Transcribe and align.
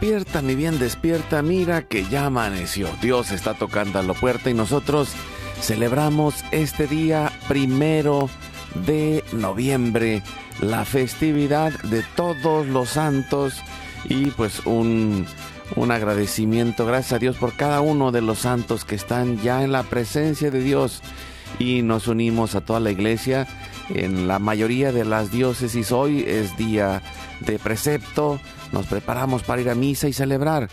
Despierta, 0.00 0.40
mi 0.40 0.54
bien, 0.54 0.78
despierta, 0.78 1.42
mira 1.42 1.82
que 1.82 2.06
ya 2.08 2.24
amaneció. 2.24 2.88
Dios 3.02 3.30
está 3.32 3.52
tocando 3.52 3.98
a 3.98 4.02
la 4.02 4.14
puerta 4.14 4.48
y 4.48 4.54
nosotros 4.54 5.12
celebramos 5.60 6.36
este 6.52 6.86
día 6.86 7.30
primero 7.48 8.30
de 8.86 9.22
noviembre, 9.34 10.22
la 10.62 10.86
festividad 10.86 11.70
de 11.82 12.02
todos 12.16 12.66
los 12.66 12.88
santos 12.88 13.60
y 14.08 14.28
pues 14.30 14.64
un, 14.64 15.26
un 15.76 15.90
agradecimiento, 15.90 16.86
gracias 16.86 17.12
a 17.12 17.18
Dios 17.18 17.36
por 17.36 17.52
cada 17.52 17.82
uno 17.82 18.10
de 18.10 18.22
los 18.22 18.38
santos 18.38 18.86
que 18.86 18.94
están 18.94 19.42
ya 19.42 19.62
en 19.62 19.70
la 19.72 19.82
presencia 19.82 20.50
de 20.50 20.62
Dios 20.62 21.02
y 21.58 21.82
nos 21.82 22.08
unimos 22.08 22.54
a 22.54 22.62
toda 22.62 22.80
la 22.80 22.90
iglesia 22.90 23.46
en 23.90 24.28
la 24.28 24.38
mayoría 24.38 24.92
de 24.92 25.04
las 25.04 25.30
diócesis. 25.30 25.92
Hoy 25.92 26.24
es 26.26 26.56
día 26.56 27.02
de 27.40 27.58
precepto, 27.58 28.38
nos 28.72 28.86
preparamos 28.86 29.42
para 29.42 29.60
ir 29.60 29.70
a 29.70 29.74
misa 29.74 30.08
y 30.08 30.12
celebrar 30.12 30.68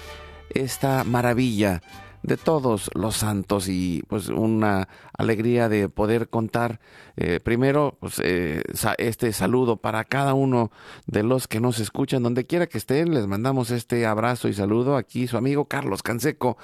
esta 0.49 1.03
maravilla 1.03 1.81
de 2.23 2.37
todos 2.37 2.89
los 2.95 3.15
santos 3.15 3.67
y 3.69 4.03
pues 4.07 4.29
una 4.29 4.87
alegría 5.17 5.69
de 5.69 5.87
poder 5.89 6.29
contar 6.29 6.79
eh, 7.15 7.39
primero 7.39 7.97
pues, 7.99 8.19
eh, 8.23 8.63
este 8.97 9.31
saludo 9.33 9.77
para 9.77 10.03
cada 10.03 10.33
uno 10.33 10.71
de 11.05 11.23
los 11.23 11.47
que 11.47 11.59
nos 11.59 11.79
escuchan 11.79 12.23
donde 12.23 12.45
quiera 12.45 12.67
que 12.67 12.77
estén 12.79 13.13
les 13.13 13.27
mandamos 13.27 13.71
este 13.71 14.05
abrazo 14.05 14.47
y 14.47 14.53
saludo 14.53 14.97
aquí 14.97 15.27
su 15.27 15.38
amigo 15.38 15.65
Carlos 15.65 16.01
Canseco 16.03 16.57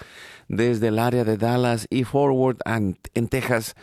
desde 0.48 0.90
el 0.90 1.00
área 1.00 1.24
de 1.24 1.38
Dallas 1.38 1.88
y 1.90 2.04
Forward 2.04 2.58
en 2.66 2.96
Texas 3.28 3.76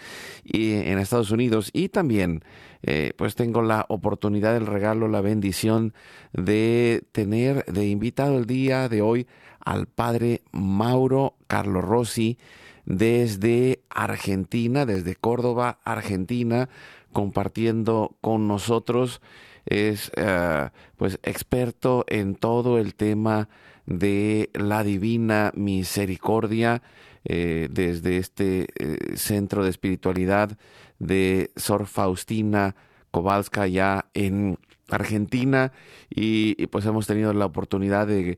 y 0.45 0.73
en 0.75 0.99
Estados 0.99 1.31
Unidos 1.31 1.71
y 1.73 1.89
también 1.89 2.43
eh, 2.83 3.13
pues 3.17 3.35
tengo 3.35 3.63
la 3.63 3.85
oportunidad 3.89 4.57
el 4.57 4.67
regalo 4.67 5.07
la 5.07 5.21
bendición 5.21 5.95
de 6.33 7.05
tener 7.13 7.65
de 7.67 7.87
invitado 7.89 8.39
el 8.39 8.47
día 8.47 8.89
de 8.89 9.03
hoy 9.03 9.27
al 9.65 9.87
padre 9.87 10.43
Mauro 10.53 11.35
Carlos 11.47 11.85
Rossi 11.85 12.39
desde 12.87 13.83
Argentina, 13.91 14.87
desde 14.87 15.15
Córdoba, 15.17 15.79
Argentina, 15.85 16.69
compartiendo 17.13 18.17
con 18.21 18.49
nosotros. 18.49 19.21
Es 19.67 20.11
eh, 20.17 20.71
pues 20.97 21.19
experto 21.23 22.05
en 22.09 22.35
todo 22.35 22.79
el 22.79 22.95
tema 22.95 23.49
de 23.87 24.51
la 24.55 24.83
divina 24.83 25.53
misericordia 25.55 26.83
eh, 27.25 27.69
desde 27.71 28.17
este 28.17 28.67
eh, 28.79 29.17
centro 29.17 29.63
de 29.63 29.71
espiritualidad 29.71 30.57
de 30.99 31.51
Sor 31.57 31.87
Faustina 31.87 32.75
Kowalska 33.11 33.67
ya 33.67 34.07
en 34.15 34.59
Argentina 34.95 35.73
y, 36.09 36.67
pues 36.69 36.85
hemos 36.87 37.07
tenido 37.07 37.33
la 37.33 37.47
oportunidad 37.47 38.07
de, 38.07 38.37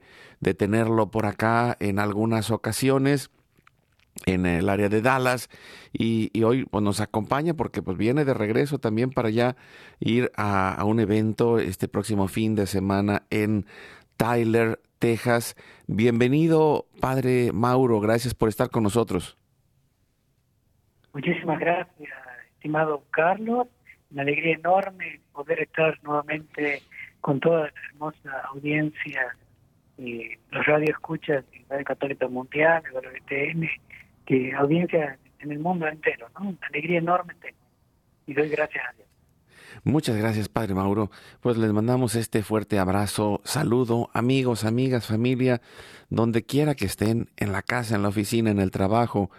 tenerlo 0.55 1.11
por 1.11 1.27
acá 1.27 1.77
en 1.81 1.99
algunas 1.99 2.51
ocasiones 2.51 3.31
en 4.27 4.45
el 4.45 4.69
área 4.69 4.89
de 4.89 5.01
Dallas 5.01 5.49
y, 5.93 6.31
hoy 6.43 6.65
pues, 6.67 6.83
nos 6.85 7.01
acompaña 7.01 7.55
porque 7.55 7.83
pues 7.83 7.97
viene 7.97 8.25
de 8.25 8.35
regreso 8.35 8.79
también 8.79 9.11
para 9.11 9.31
ya 9.31 9.57
ir 10.01 10.31
a 10.37 10.83
un 10.85 11.01
evento 11.01 11.59
este 11.59 11.89
próximo 11.89 12.29
fin 12.29 12.55
de 12.55 12.67
semana 12.67 13.23
en 13.31 13.65
Tyler, 14.17 14.81
Texas. 14.99 15.57
Bienvenido, 15.87 16.87
padre 17.01 17.53
Mauro, 17.53 18.01
gracias 18.01 18.35
por 18.35 18.49
estar 18.49 18.71
con 18.71 18.83
nosotros. 18.83 19.37
Muchísimas 21.15 21.59
gracias, 21.61 22.11
estimado 22.55 23.03
Carlos, 23.11 23.67
una 24.11 24.23
alegría 24.23 24.55
enorme 24.55 25.22
poder 25.33 25.61
estar 25.61 25.99
nuevamente 26.03 26.83
con 27.21 27.41
toda 27.41 27.63
la 27.73 27.73
hermosa 27.91 28.41
audiencia 28.53 29.37
y 29.99 30.25
los 30.51 30.65
radioescuchas 30.67 31.45
de 31.51 31.65
Radio 31.69 31.85
Católica 31.85 32.29
Mundial, 32.29 32.83
de 32.83 32.95
la 32.95 33.73
que 34.27 34.55
audiencia 34.55 35.19
en 35.41 35.53
el 35.53 35.59
mundo 35.59 35.87
entero, 35.87 36.29
¿no? 36.39 36.49
Una 36.49 36.67
alegría 36.69 36.99
enorme 36.99 37.35
tengo 37.41 37.57
y 38.27 38.35
doy 38.35 38.49
gracias 38.49 38.85
a 38.89 38.93
Dios. 38.95 39.07
Muchas 39.85 40.17
gracias, 40.17 40.49
Padre 40.49 40.75
Mauro. 40.75 41.11
Pues 41.41 41.57
les 41.57 41.73
mandamos 41.73 42.15
este 42.15 42.43
fuerte 42.43 42.79
abrazo, 42.79 43.41
saludo, 43.45 44.11
amigos, 44.13 44.65
amigas, 44.65 45.07
familia, 45.07 45.61
donde 46.09 46.45
quiera 46.45 46.75
que 46.75 46.85
estén, 46.85 47.31
en 47.37 47.53
la 47.53 47.63
casa, 47.63 47.97
en 47.97 48.03
la 48.03 48.09
oficina, 48.09 48.51
en 48.51 48.61
el 48.61 48.71
trabajo, 48.71 49.31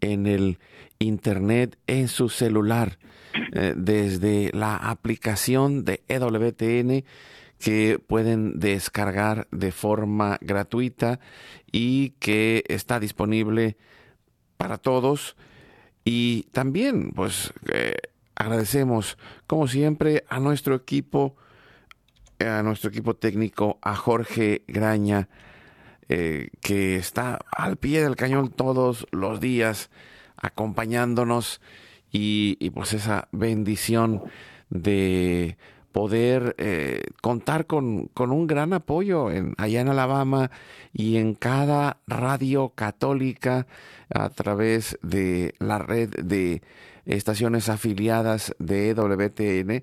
en 0.00 0.26
el 0.26 0.58
internet, 0.98 1.78
en 1.86 2.08
su 2.08 2.28
celular, 2.28 2.98
eh, 3.52 3.74
desde 3.76 4.50
la 4.52 4.76
aplicación 4.76 5.84
de 5.84 6.02
EWTN 6.08 7.04
que 7.58 7.98
pueden 7.98 8.58
descargar 8.60 9.48
de 9.50 9.72
forma 9.72 10.38
gratuita 10.40 11.18
y 11.72 12.10
que 12.20 12.64
está 12.68 13.00
disponible 13.00 13.76
para 14.56 14.78
todos. 14.78 15.36
Y 16.04 16.44
también, 16.52 17.10
pues, 17.10 17.52
eh, 17.72 17.94
agradecemos, 18.36 19.18
como 19.46 19.66
siempre, 19.66 20.24
a 20.28 20.38
nuestro 20.40 20.74
equipo, 20.76 21.36
a 22.38 22.62
nuestro 22.62 22.90
equipo 22.90 23.14
técnico, 23.16 23.78
a 23.82 23.96
Jorge 23.96 24.62
Graña, 24.68 25.28
eh, 26.10 26.48
que 26.62 26.96
está 26.96 27.38
al 27.54 27.76
pie 27.76 28.02
del 28.02 28.16
cañón 28.16 28.48
todos 28.48 29.06
los 29.10 29.40
días 29.40 29.90
acompañándonos 30.38 31.60
y, 32.10 32.70
pues 32.70 32.94
esa 32.94 33.28
bendición 33.30 34.22
de 34.70 35.58
poder 35.92 36.54
eh, 36.56 37.02
contar 37.20 37.66
con, 37.66 38.06
con, 38.06 38.30
un 38.30 38.46
gran 38.46 38.72
apoyo 38.72 39.30
en, 39.30 39.52
allá 39.58 39.82
en 39.82 39.88
Alabama 39.90 40.50
y 40.94 41.18
en 41.18 41.34
cada 41.34 41.98
radio 42.06 42.70
católica 42.70 43.66
a 44.08 44.30
través 44.30 44.98
de 45.02 45.54
la 45.58 45.78
red 45.78 46.08
de 46.08 46.62
estaciones 47.16 47.70
afiliadas 47.70 48.54
de 48.58 48.92
WTN, 48.92 49.82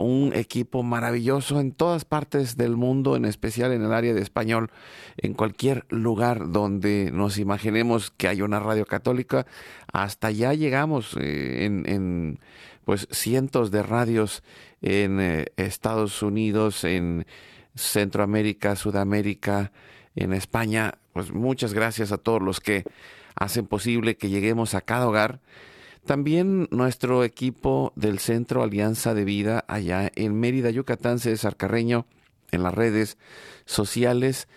un 0.00 0.32
equipo 0.34 0.82
maravilloso 0.82 1.60
en 1.60 1.72
todas 1.72 2.06
partes 2.06 2.56
del 2.56 2.76
mundo, 2.76 3.14
en 3.14 3.26
especial 3.26 3.72
en 3.72 3.84
el 3.84 3.92
área 3.92 4.14
de 4.14 4.22
español, 4.22 4.70
en 5.18 5.34
cualquier 5.34 5.84
lugar 5.90 6.50
donde 6.50 7.10
nos 7.12 7.36
imaginemos 7.38 8.10
que 8.10 8.26
hay 8.28 8.40
una 8.40 8.58
radio 8.58 8.86
católica, 8.86 9.46
hasta 9.92 10.30
ya 10.30 10.54
llegamos 10.54 11.14
eh, 11.20 11.66
en, 11.84 12.40
pues 12.86 13.06
cientos 13.10 13.70
de 13.70 13.82
radios 13.82 14.42
en 14.80 15.20
eh, 15.20 15.44
Estados 15.58 16.22
Unidos, 16.22 16.84
en 16.84 17.26
Centroamérica, 17.74 18.76
Sudamérica, 18.76 19.72
en 20.16 20.32
España. 20.32 20.94
Pues 21.12 21.32
muchas 21.32 21.74
gracias 21.74 22.12
a 22.12 22.18
todos 22.18 22.40
los 22.40 22.60
que 22.60 22.84
hacen 23.34 23.66
posible 23.66 24.16
que 24.16 24.30
lleguemos 24.30 24.72
a 24.74 24.80
cada 24.80 25.06
hogar 25.06 25.40
también 26.04 26.66
nuestro 26.72 27.22
equipo 27.22 27.92
del 27.94 28.18
Centro 28.18 28.64
Alianza 28.64 29.14
de 29.14 29.22
Vida 29.24 29.64
allá 29.68 30.10
en 30.16 30.38
Mérida, 30.40 30.70
Yucatán, 30.70 31.20
César 31.20 31.54
Carreño, 31.56 32.04
en 32.50 32.64
las 32.64 32.74
redes 32.74 33.16
sociales 33.66 34.48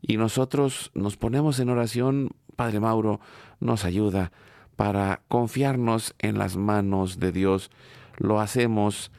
Y 0.02 0.16
nosotros 0.16 0.90
nos 0.94 1.16
ponemos 1.16 1.60
en 1.60 1.68
oración, 1.70 2.30
Padre 2.56 2.80
Mauro 2.80 3.20
nos 3.60 3.84
ayuda 3.84 4.32
para 4.74 5.22
confiarnos 5.28 6.14
en 6.18 6.38
las 6.38 6.56
manos 6.56 7.20
de 7.20 7.30
Dios. 7.30 7.70
Lo 8.18 8.40
hacemos 8.40 9.12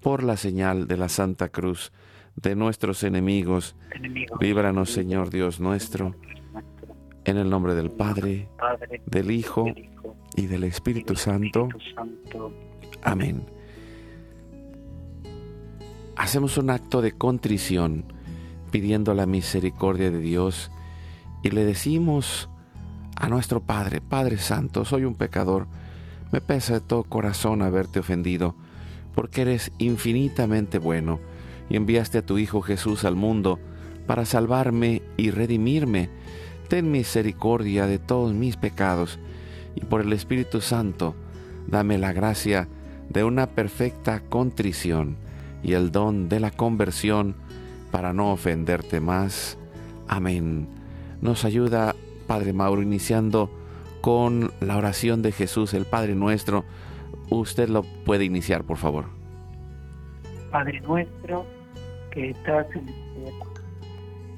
por 0.00 0.22
la 0.24 0.38
señal 0.38 0.88
de 0.88 0.96
la 0.96 1.10
Santa 1.10 1.50
Cruz 1.50 1.92
de 2.36 2.56
nuestros 2.56 3.04
enemigos. 3.04 3.76
Líbranos, 4.40 4.88
Señor 4.90 5.28
Dios 5.28 5.60
nuestro, 5.60 6.16
en 7.26 7.36
el 7.36 7.50
nombre 7.50 7.74
del 7.74 7.90
Padre, 7.90 8.48
del 9.04 9.30
Hijo 9.30 9.66
y 10.34 10.46
del 10.46 10.64
Espíritu 10.64 11.14
Santo. 11.14 11.68
Amén. 13.02 13.44
Hacemos 16.16 16.56
un 16.56 16.70
acto 16.70 17.02
de 17.02 17.12
contrición 17.12 18.06
pidiendo 18.72 19.14
la 19.14 19.26
misericordia 19.26 20.10
de 20.10 20.18
Dios 20.18 20.72
y 21.44 21.50
le 21.50 21.64
decimos 21.64 22.48
a 23.14 23.28
nuestro 23.28 23.60
Padre, 23.60 24.00
Padre 24.00 24.38
Santo, 24.38 24.84
soy 24.84 25.04
un 25.04 25.14
pecador, 25.14 25.68
me 26.32 26.40
pesa 26.40 26.74
de 26.74 26.80
todo 26.80 27.04
corazón 27.04 27.62
haberte 27.62 28.00
ofendido, 28.00 28.56
porque 29.14 29.42
eres 29.42 29.70
infinitamente 29.78 30.78
bueno 30.78 31.20
y 31.68 31.76
enviaste 31.76 32.18
a 32.18 32.26
tu 32.26 32.38
Hijo 32.38 32.62
Jesús 32.62 33.04
al 33.04 33.14
mundo 33.14 33.60
para 34.06 34.24
salvarme 34.24 35.02
y 35.16 35.30
redimirme. 35.30 36.08
Ten 36.68 36.90
misericordia 36.90 37.86
de 37.86 37.98
todos 37.98 38.32
mis 38.32 38.56
pecados 38.56 39.18
y 39.76 39.82
por 39.84 40.00
el 40.00 40.14
Espíritu 40.14 40.62
Santo, 40.62 41.14
dame 41.68 41.98
la 41.98 42.14
gracia 42.14 42.66
de 43.10 43.24
una 43.24 43.48
perfecta 43.48 44.20
contrición 44.20 45.18
y 45.62 45.74
el 45.74 45.92
don 45.92 46.30
de 46.30 46.40
la 46.40 46.50
conversión 46.50 47.36
para 47.92 48.12
no 48.12 48.32
ofenderte 48.32 49.00
más. 49.00 49.56
Amén. 50.08 50.66
Nos 51.20 51.44
ayuda 51.44 51.94
Padre 52.26 52.52
Mauro 52.52 52.82
iniciando 52.82 53.48
con 54.00 54.50
la 54.60 54.76
oración 54.78 55.22
de 55.22 55.30
Jesús, 55.30 55.74
el 55.74 55.84
Padre 55.84 56.16
nuestro. 56.16 56.64
Usted 57.28 57.68
lo 57.68 57.82
puede 57.84 58.24
iniciar, 58.24 58.64
por 58.64 58.78
favor. 58.78 59.04
Padre 60.50 60.80
nuestro 60.80 61.46
que 62.10 62.30
estás 62.30 62.66
en 62.74 62.88
el 62.88 62.94
cielo, 62.94 63.46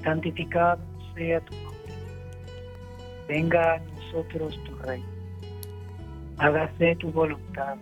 santificado 0.03 0.81
sea 1.15 1.41
tu 1.41 1.53
nombre. 1.55 1.93
Venga 3.27 3.73
a 3.75 3.79
nosotros 3.79 4.59
tu 4.65 4.75
reino. 4.85 5.05
Hágase 6.37 6.95
tu 6.97 7.09
voluntad 7.11 7.75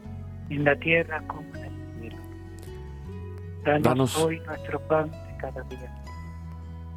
en 0.49 0.63
la 0.63 0.75
tierra 0.75 1.21
como 1.27 1.43
en 1.55 1.63
el 1.65 1.99
cielo. 2.01 3.79
Danos, 3.83 4.15
hoy 4.17 4.39
nuestro 4.47 4.79
pan 4.81 5.11
cada 5.43 5.61
día. 5.63 5.91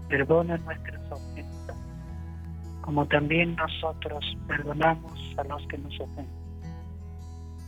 Perdona 0.09 0.57
nuestras 0.59 1.01
ofensas, 1.11 1.77
como 2.81 3.05
también 3.07 3.57
nosotros 3.57 4.25
perdonamos 4.47 5.13
a 5.37 5.43
los 5.45 5.67
que 5.69 5.79
nos 5.79 6.01
ofenden. 6.01 6.47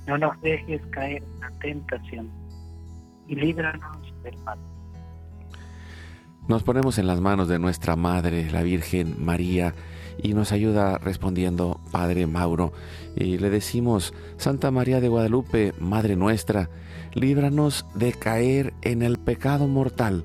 No 0.07 0.17
nos 0.19 0.41
dejes 0.41 0.81
caer 0.93 1.21
en 1.23 1.41
la 1.41 1.51
tentación 1.59 2.31
y 3.27 3.35
líbranos 3.35 3.99
del 4.23 4.37
mal. 4.45 4.57
Nos 6.47 6.63
ponemos 6.63 6.97
en 6.99 7.09
las 7.09 7.21
manos 7.21 7.49
de 7.49 7.59
nuestra 7.59 7.95
Madre, 7.97 8.49
la 8.53 8.63
Virgen 8.63 9.17
María, 9.23 9.75
y 10.23 10.33
nos 10.33 10.53
ayuda 10.53 10.97
respondiendo 10.99 11.79
Padre 11.93 12.27
Mauro. 12.29 12.73
Y 13.17 13.37
le 13.39 13.51
decimos, 13.51 14.15
Santa 14.39 14.71
María 14.71 15.01
de 15.01 15.09
Guadalupe, 15.09 15.75
Madre 15.81 16.15
nuestra, 16.17 16.71
líbranos 17.13 17.85
de 17.95 18.13
caer 18.13 18.73
en 18.83 19.03
el 19.03 19.19
pecado 19.19 19.67
mortal 19.67 20.25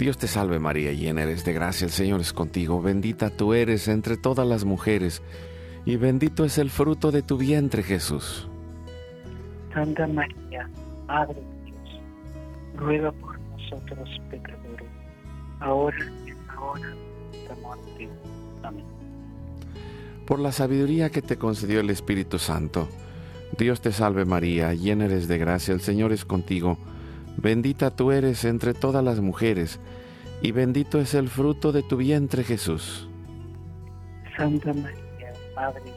Dios 0.00 0.16
te 0.16 0.26
salve 0.28 0.58
María, 0.58 0.92
llena 0.92 1.24
eres 1.24 1.44
de 1.44 1.52
gracia, 1.52 1.84
el 1.84 1.90
Señor 1.90 2.22
es 2.22 2.32
contigo, 2.32 2.80
bendita 2.80 3.28
tú 3.28 3.52
eres 3.52 3.86
entre 3.86 4.16
todas 4.16 4.46
las 4.48 4.64
mujeres, 4.64 5.20
y 5.84 5.96
bendito 5.96 6.46
es 6.46 6.56
el 6.56 6.70
fruto 6.70 7.12
de 7.12 7.20
tu 7.20 7.36
vientre 7.36 7.82
Jesús. 7.82 8.48
Santa 9.74 10.06
María, 10.06 10.66
Madre 11.06 11.34
de 11.34 11.64
Dios, 11.66 12.00
ruega 12.78 13.12
por 13.12 13.38
nosotros 13.40 14.08
pecadores, 14.30 14.86
ahora 15.60 15.96
y 16.26 16.30
en 16.30 16.46
la 16.46 16.60
hora 16.62 16.86
de 16.88 17.60
muerte. 17.60 18.08
Amén. 18.62 18.84
Por 20.26 20.38
la 20.40 20.52
sabiduría 20.52 21.10
que 21.10 21.20
te 21.20 21.36
concedió 21.36 21.80
el 21.80 21.90
Espíritu 21.90 22.38
Santo, 22.38 22.88
Dios 23.58 23.82
te 23.82 23.92
salve 23.92 24.24
María, 24.24 24.72
llena 24.72 25.04
eres 25.04 25.28
de 25.28 25.36
gracia, 25.36 25.74
el 25.74 25.82
Señor 25.82 26.10
es 26.12 26.24
contigo, 26.24 26.78
Bendita 27.40 27.90
tú 27.90 28.12
eres 28.12 28.44
entre 28.44 28.74
todas 28.74 29.02
las 29.02 29.18
mujeres, 29.20 29.80
y 30.42 30.52
bendito 30.52 31.00
es 31.00 31.14
el 31.14 31.30
fruto 31.30 31.72
de 31.72 31.82
tu 31.82 31.96
vientre 31.96 32.44
Jesús. 32.44 33.08
Santa 34.36 34.74
María, 34.74 35.32
Madre, 35.56 35.90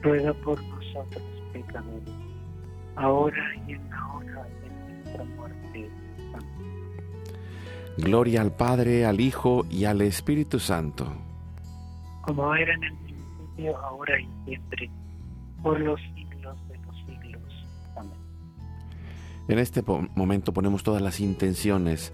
ruega 0.00 0.32
por 0.34 0.62
nosotros 0.62 1.22
pecadores, 1.52 2.14
ahora 2.94 3.36
y 3.66 3.72
en 3.72 3.90
la 3.90 4.06
hora 4.12 4.46
de 4.62 5.02
nuestra 5.02 5.24
muerte. 5.24 5.90
Amén. 6.34 6.92
Gloria 7.98 8.42
al 8.42 8.52
Padre, 8.52 9.04
al 9.04 9.18
Hijo 9.20 9.66
y 9.70 9.86
al 9.86 10.02
Espíritu 10.02 10.60
Santo. 10.60 11.12
Como 12.22 12.54
era 12.54 12.72
en 12.72 12.84
el 12.84 12.96
principio, 12.96 13.76
ahora 13.78 14.20
y 14.20 14.26
siempre, 14.44 14.88
por 15.64 15.80
los 15.80 16.00
En 19.48 19.58
este 19.58 19.82
momento 20.14 20.52
ponemos 20.52 20.82
todas 20.82 21.02
las 21.02 21.20
intenciones, 21.20 22.12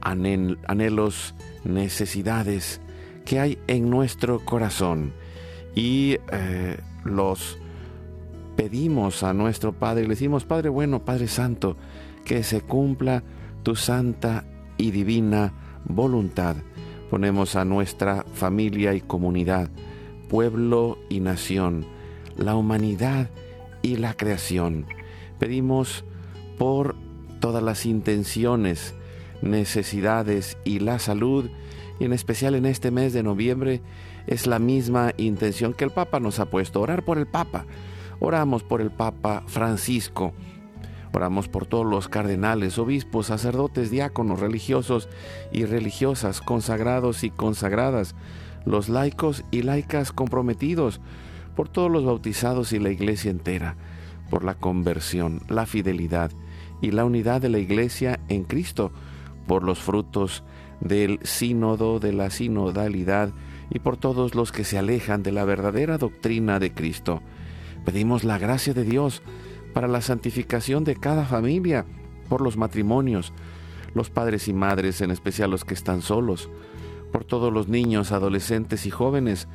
anhelos, 0.00 1.34
necesidades 1.64 2.80
que 3.24 3.40
hay 3.40 3.58
en 3.66 3.88
nuestro 3.88 4.40
corazón 4.44 5.12
y 5.74 6.18
eh, 6.32 6.78
los 7.04 7.58
pedimos 8.56 9.22
a 9.22 9.32
nuestro 9.32 9.72
Padre, 9.72 10.02
le 10.02 10.08
decimos, 10.10 10.44
Padre 10.44 10.68
bueno, 10.68 11.04
Padre 11.04 11.28
Santo, 11.28 11.76
que 12.24 12.42
se 12.42 12.60
cumpla 12.60 13.22
tu 13.62 13.74
santa 13.74 14.44
y 14.76 14.90
divina 14.90 15.52
voluntad. 15.86 16.56
Ponemos 17.10 17.56
a 17.56 17.64
nuestra 17.64 18.24
familia 18.34 18.94
y 18.94 19.00
comunidad, 19.00 19.70
pueblo 20.28 20.98
y 21.08 21.20
nación, 21.20 21.86
la 22.36 22.54
humanidad 22.54 23.30
y 23.82 23.96
la 23.96 24.14
creación. 24.14 24.86
Pedimos 25.38 26.04
por 26.60 26.94
todas 27.40 27.62
las 27.62 27.86
intenciones, 27.86 28.94
necesidades 29.40 30.58
y 30.62 30.80
la 30.80 30.98
salud, 30.98 31.48
y 31.98 32.04
en 32.04 32.12
especial 32.12 32.54
en 32.54 32.66
este 32.66 32.90
mes 32.90 33.14
de 33.14 33.22
noviembre, 33.22 33.80
es 34.26 34.46
la 34.46 34.58
misma 34.58 35.14
intención 35.16 35.72
que 35.72 35.84
el 35.84 35.90
Papa 35.90 36.20
nos 36.20 36.38
ha 36.38 36.44
puesto, 36.50 36.82
orar 36.82 37.02
por 37.02 37.16
el 37.16 37.24
Papa. 37.26 37.64
Oramos 38.18 38.62
por 38.62 38.82
el 38.82 38.90
Papa 38.90 39.42
Francisco, 39.46 40.34
oramos 41.14 41.48
por 41.48 41.64
todos 41.64 41.86
los 41.86 42.08
cardenales, 42.10 42.76
obispos, 42.78 43.28
sacerdotes, 43.28 43.90
diáconos, 43.90 44.40
religiosos 44.40 45.08
y 45.52 45.64
religiosas, 45.64 46.42
consagrados 46.42 47.24
y 47.24 47.30
consagradas, 47.30 48.14
los 48.66 48.90
laicos 48.90 49.44
y 49.50 49.62
laicas 49.62 50.12
comprometidos, 50.12 51.00
por 51.56 51.70
todos 51.70 51.90
los 51.90 52.04
bautizados 52.04 52.74
y 52.74 52.78
la 52.80 52.90
iglesia 52.90 53.30
entera, 53.30 53.76
por 54.28 54.44
la 54.44 54.54
conversión, 54.56 55.40
la 55.48 55.64
fidelidad, 55.64 56.30
y 56.82 56.90
la 56.90 57.04
unidad 57.04 57.40
de 57.40 57.48
la 57.48 57.58
Iglesia 57.58 58.20
en 58.28 58.44
Cristo 58.44 58.90
por 59.46 59.62
los 59.64 59.78
frutos 59.80 60.42
del 60.80 61.18
sínodo, 61.22 62.00
de 62.00 62.12
la 62.12 62.30
sinodalidad 62.30 63.32
y 63.70 63.80
por 63.80 63.96
todos 63.96 64.34
los 64.34 64.52
que 64.52 64.64
se 64.64 64.78
alejan 64.78 65.22
de 65.22 65.32
la 65.32 65.44
verdadera 65.44 65.98
doctrina 65.98 66.58
de 66.58 66.72
Cristo. 66.72 67.22
Pedimos 67.84 68.24
la 68.24 68.38
gracia 68.38 68.74
de 68.74 68.84
Dios 68.84 69.22
para 69.74 69.88
la 69.88 70.00
santificación 70.00 70.84
de 70.84 70.96
cada 70.96 71.24
familia, 71.24 71.84
por 72.28 72.40
los 72.40 72.56
matrimonios, 72.56 73.32
los 73.94 74.08
padres 74.10 74.48
y 74.48 74.52
madres, 74.52 75.00
en 75.00 75.10
especial 75.10 75.50
los 75.50 75.64
que 75.64 75.74
están 75.74 76.00
solos, 76.02 76.48
por 77.12 77.24
todos 77.24 77.52
los 77.52 77.68
niños, 77.68 78.12
adolescentes 78.12 78.86
y 78.86 78.90
jóvenes, 78.90 79.48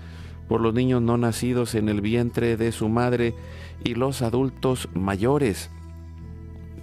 por 0.47 0.61
los 0.61 0.73
niños 0.73 1.01
no 1.01 1.17
nacidos 1.17 1.73
en 1.73 1.89
el 1.89 2.01
vientre 2.01 2.55
de 2.57 2.71
su 2.71 2.87
madre 2.89 3.33
y 3.83 3.95
los 3.95 4.21
adultos 4.21 4.89
mayores, 4.93 5.69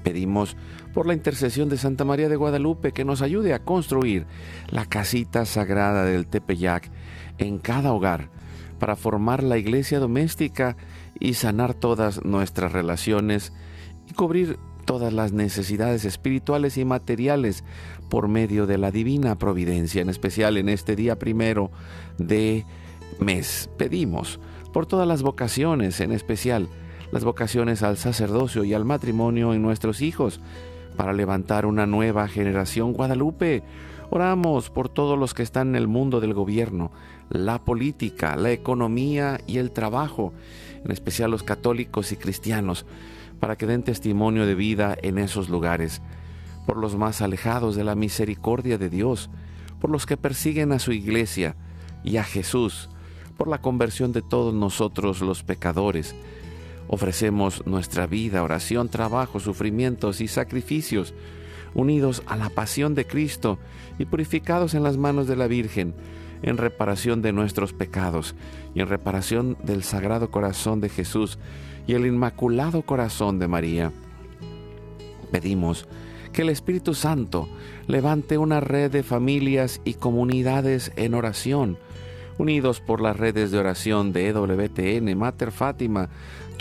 pedimos 0.02 0.56
por 0.92 1.06
la 1.06 1.14
intercesión 1.14 1.68
de 1.68 1.78
Santa 1.78 2.04
María 2.04 2.28
de 2.28 2.36
Guadalupe 2.36 2.92
que 2.92 3.04
nos 3.04 3.22
ayude 3.22 3.54
a 3.54 3.60
construir 3.64 4.26
la 4.68 4.84
casita 4.86 5.46
sagrada 5.46 6.04
del 6.04 6.26
Tepeyac 6.26 6.90
en 7.38 7.58
cada 7.58 7.92
hogar 7.92 8.28
para 8.78 8.96
formar 8.96 9.42
la 9.42 9.56
iglesia 9.58 10.00
doméstica 10.00 10.76
y 11.18 11.34
sanar 11.34 11.72
todas 11.74 12.24
nuestras 12.24 12.72
relaciones 12.72 13.52
y 14.10 14.14
cubrir 14.14 14.58
todas 14.84 15.12
las 15.12 15.32
necesidades 15.32 16.04
espirituales 16.04 16.76
y 16.76 16.84
materiales 16.84 17.62
por 18.10 18.26
medio 18.26 18.66
de 18.66 18.78
la 18.78 18.90
divina 18.90 19.38
providencia, 19.38 20.02
en 20.02 20.08
especial 20.10 20.56
en 20.56 20.68
este 20.68 20.96
día 20.96 21.18
primero 21.20 21.70
de 22.18 22.66
mes. 23.20 23.70
Pedimos 23.78 24.40
por 24.72 24.86
todas 24.86 25.06
las 25.06 25.22
vocaciones, 25.22 26.00
en 26.00 26.10
especial 26.10 26.68
las 27.12 27.24
vocaciones 27.24 27.82
al 27.82 27.98
sacerdocio 27.98 28.64
y 28.64 28.72
al 28.72 28.86
matrimonio 28.86 29.52
en 29.52 29.60
nuestros 29.62 30.00
hijos, 30.00 30.40
para 30.96 31.12
levantar 31.12 31.66
una 31.66 31.86
nueva 31.86 32.26
generación 32.26 32.92
Guadalupe. 32.94 33.62
Oramos 34.10 34.70
por 34.70 34.88
todos 34.88 35.18
los 35.18 35.32
que 35.34 35.42
están 35.42 35.68
en 35.68 35.76
el 35.76 35.88
mundo 35.88 36.20
del 36.20 36.34
gobierno, 36.34 36.90
la 37.30 37.64
política, 37.64 38.34
la 38.36 38.50
economía 38.50 39.40
y 39.46 39.58
el 39.58 39.70
trabajo, 39.70 40.32
en 40.84 40.90
especial 40.90 41.30
los 41.30 41.42
católicos 41.42 42.12
y 42.12 42.16
cristianos, 42.16 42.84
para 43.40 43.56
que 43.56 43.66
den 43.66 43.82
testimonio 43.82 44.46
de 44.46 44.54
vida 44.54 44.96
en 45.02 45.18
esos 45.18 45.48
lugares, 45.50 46.00
por 46.66 46.76
los 46.76 46.96
más 46.96 47.20
alejados 47.22 47.74
de 47.76 47.84
la 47.84 47.94
misericordia 47.94 48.76
de 48.78 48.88
Dios, 48.90 49.30
por 49.80 49.90
los 49.90 50.04
que 50.06 50.16
persiguen 50.16 50.72
a 50.72 50.78
su 50.78 50.92
iglesia 50.92 51.56
y 52.04 52.18
a 52.18 52.24
Jesús, 52.24 52.88
por 53.38 53.48
la 53.48 53.60
conversión 53.60 54.12
de 54.12 54.20
todos 54.22 54.52
nosotros 54.54 55.20
los 55.22 55.42
pecadores, 55.42 56.14
Ofrecemos 56.94 57.64
nuestra 57.66 58.06
vida, 58.06 58.42
oración, 58.42 58.90
trabajo, 58.90 59.40
sufrimientos 59.40 60.20
y 60.20 60.28
sacrificios, 60.28 61.14
unidos 61.72 62.22
a 62.26 62.36
la 62.36 62.50
pasión 62.50 62.94
de 62.94 63.06
Cristo 63.06 63.58
y 63.98 64.04
purificados 64.04 64.74
en 64.74 64.82
las 64.82 64.98
manos 64.98 65.26
de 65.26 65.34
la 65.36 65.46
Virgen, 65.46 65.94
en 66.42 66.58
reparación 66.58 67.22
de 67.22 67.32
nuestros 67.32 67.72
pecados 67.72 68.34
y 68.74 68.80
en 68.82 68.88
reparación 68.88 69.56
del 69.62 69.84
Sagrado 69.84 70.30
Corazón 70.30 70.82
de 70.82 70.90
Jesús 70.90 71.38
y 71.86 71.94
el 71.94 72.04
Inmaculado 72.04 72.82
Corazón 72.82 73.38
de 73.38 73.48
María. 73.48 73.90
Pedimos 75.30 75.88
que 76.34 76.42
el 76.42 76.50
Espíritu 76.50 76.92
Santo 76.92 77.48
levante 77.86 78.36
una 78.36 78.60
red 78.60 78.90
de 78.90 79.02
familias 79.02 79.80
y 79.86 79.94
comunidades 79.94 80.92
en 80.96 81.14
oración, 81.14 81.78
unidos 82.36 82.80
por 82.80 83.00
las 83.00 83.16
redes 83.16 83.50
de 83.50 83.58
oración 83.58 84.12
de 84.12 84.28
EWTN, 84.28 85.16
Mater 85.16 85.52
Fátima, 85.52 86.10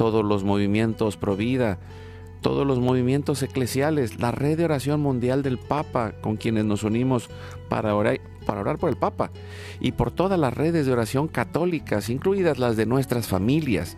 todos 0.02 0.26
los 0.26 0.44
movimientos 0.44 1.16
Provida, 1.16 1.78
todos 2.42 2.66
los 2.66 2.80
movimientos 2.80 3.44
eclesiales, 3.44 4.20
la 4.20 4.32
red 4.32 4.58
de 4.58 4.66
oración 4.66 5.00
mundial 5.00 5.44
del 5.44 5.60
Papa, 5.60 6.14
con 6.22 6.38
quienes 6.38 6.66
nos 6.66 6.82
unimos 6.84 7.30
para 7.70 7.94
orar, 7.94 8.20
para 8.48 8.62
orar 8.62 8.80
por 8.80 8.90
el 8.90 8.96
Papa, 8.96 9.30
y 9.80 9.92
por 9.92 10.10
todas 10.10 10.40
las 10.40 10.56
redes 10.56 10.88
de 10.88 10.92
oración 10.94 11.28
católicas, 11.28 12.10
incluidas 12.10 12.58
las 12.58 12.78
de 12.78 12.88
nuestras 12.88 13.28
familias. 13.28 13.96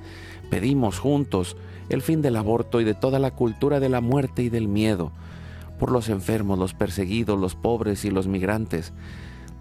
Pedimos 0.49 0.99
juntos 0.99 1.55
el 1.87 2.01
fin 2.01 2.21
del 2.21 2.35
aborto 2.35 2.81
y 2.81 2.83
de 2.83 2.95
toda 2.95 3.17
la 3.17 3.31
cultura 3.31 3.79
de 3.79 3.87
la 3.87 4.01
muerte 4.01 4.43
y 4.43 4.49
del 4.49 4.67
miedo, 4.67 5.13
por 5.79 5.89
los 5.89 6.09
enfermos, 6.09 6.59
los 6.59 6.73
perseguidos, 6.73 7.39
los 7.39 7.55
pobres 7.55 8.03
y 8.03 8.09
los 8.11 8.27
migrantes, 8.27 8.91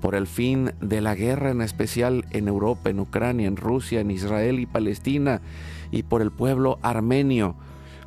por 0.01 0.17
el 0.17 0.27
fin 0.27 0.73
de 0.81 1.01
la 1.03 1.15
guerra 1.15 1.51
en 1.53 1.63
especial 1.63 2.25
en 2.33 2.49
Europa, 2.49 2.91
en 2.91 2.99
Ucrania, 2.99 3.47
en 3.47 3.57
Rusia, 3.57 4.01
en 4.01 4.11
Israel 4.11 4.59
y 4.59 4.67
Palestina, 4.67 5.41
y 5.93 6.03
por 6.03 6.23
el 6.23 6.33
pueblo 6.33 6.81
armenio, 6.83 7.55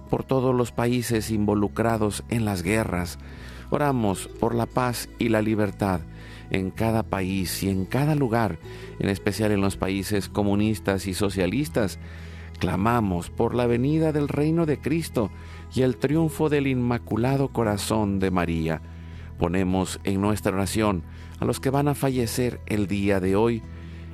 por 0.10 0.24
todos 0.24 0.54
los 0.54 0.72
países 0.74 1.32
involucrados 1.32 2.24
en 2.30 2.44
las 2.44 2.64
guerras. 2.64 3.18
Oramos 3.70 4.28
por 4.28 4.54
la 4.56 4.66
paz 4.66 5.08
y 5.20 5.30
la 5.30 5.42
libertad 5.42 6.02
en 6.52 6.72
cada 6.72 7.04
país 7.04 7.64
y 7.64 7.70
en 7.70 7.86
cada 7.86 8.16
lugar, 8.16 8.58
en 9.00 9.10
especial 9.10 9.52
en 9.52 9.62
los 9.62 9.78
países 9.78 10.28
comunistas 10.28 11.08
y 11.08 11.14
socialistas. 11.14 12.00
Clamamos 12.60 13.30
por 13.30 13.54
la 13.56 13.68
venida 13.68 14.12
del 14.12 14.28
reino 14.28 14.66
de 14.66 14.80
Cristo 14.80 15.30
y 15.74 15.82
el 15.82 15.98
triunfo 15.98 16.50
del 16.50 16.68
Inmaculado 16.68 17.50
Corazón 17.50 18.20
de 18.20 18.32
María. 18.32 18.82
Ponemos 19.38 20.00
en 20.06 20.22
nuestra 20.22 20.54
oración 20.54 21.04
a 21.40 21.46
los 21.46 21.60
que 21.60 21.70
van 21.70 21.88
a 21.88 21.96
fallecer 21.96 22.62
el 22.68 22.88
día 22.88 23.20
de 23.20 23.36
hoy. 23.36 23.62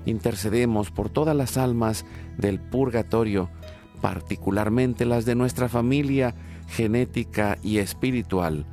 Intercedemos 0.07 0.89
por 0.89 1.11
todas 1.11 1.35
las 1.35 1.57
almas 1.57 2.05
del 2.37 2.59
purgatorio 2.59 3.49
particularmente 4.01 5.05
las 5.05 5.25
de 5.25 5.36
nuestra 5.36 5.70
familia 5.70 6.34
genética 6.67 7.58
y 7.63 7.77
espiritual, 7.77 8.65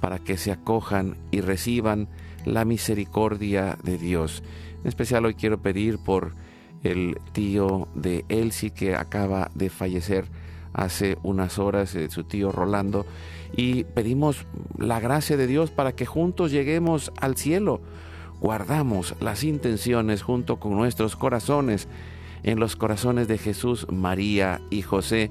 para 0.00 0.18
que 0.18 0.36
se 0.36 0.50
acojan 0.50 1.16
y 1.30 1.40
reciban 1.40 2.08
la 2.44 2.64
misericordia 2.64 3.78
de 3.84 3.96
Dios. 3.98 4.42
En 4.82 4.88
especial 4.88 5.24
hoy 5.24 5.34
quiero 5.34 5.62
pedir 5.62 5.98
por 5.98 6.34
el 6.82 7.16
tío 7.32 7.86
de 7.94 8.24
Elsie 8.28 8.70
que 8.70 8.96
acaba 8.96 9.52
de 9.54 9.70
fallecer 9.70 10.26
hace 10.72 11.16
unas 11.22 11.58
horas, 11.58 11.94
eh, 11.94 12.08
su 12.10 12.24
tío 12.24 12.50
Rolando, 12.50 13.06
y 13.56 13.84
pedimos 13.84 14.46
la 14.78 14.98
gracia 14.98 15.36
de 15.36 15.46
Dios 15.46 15.70
para 15.70 15.92
que 15.92 16.06
juntos 16.06 16.50
lleguemos 16.50 17.12
al 17.20 17.36
cielo. 17.36 17.80
Guardamos 18.40 19.14
las 19.20 19.44
intenciones 19.44 20.22
junto 20.22 20.58
con 20.58 20.72
nuestros 20.74 21.14
corazones 21.14 21.86
en 22.42 22.58
los 22.58 22.76
corazones 22.76 23.28
de 23.28 23.38
Jesús, 23.38 23.86
María 23.90 24.60
y 24.70 24.82
José, 24.82 25.30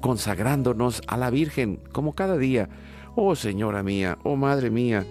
consagrándonos 0.00 1.02
a 1.06 1.16
la 1.16 1.30
Virgen 1.30 1.80
como 1.92 2.14
cada 2.14 2.36
día. 2.36 2.68
Oh 3.16 3.34
Señora 3.34 3.82
mía, 3.82 4.18
oh 4.22 4.36
Madre 4.36 4.70
mía, 4.70 5.04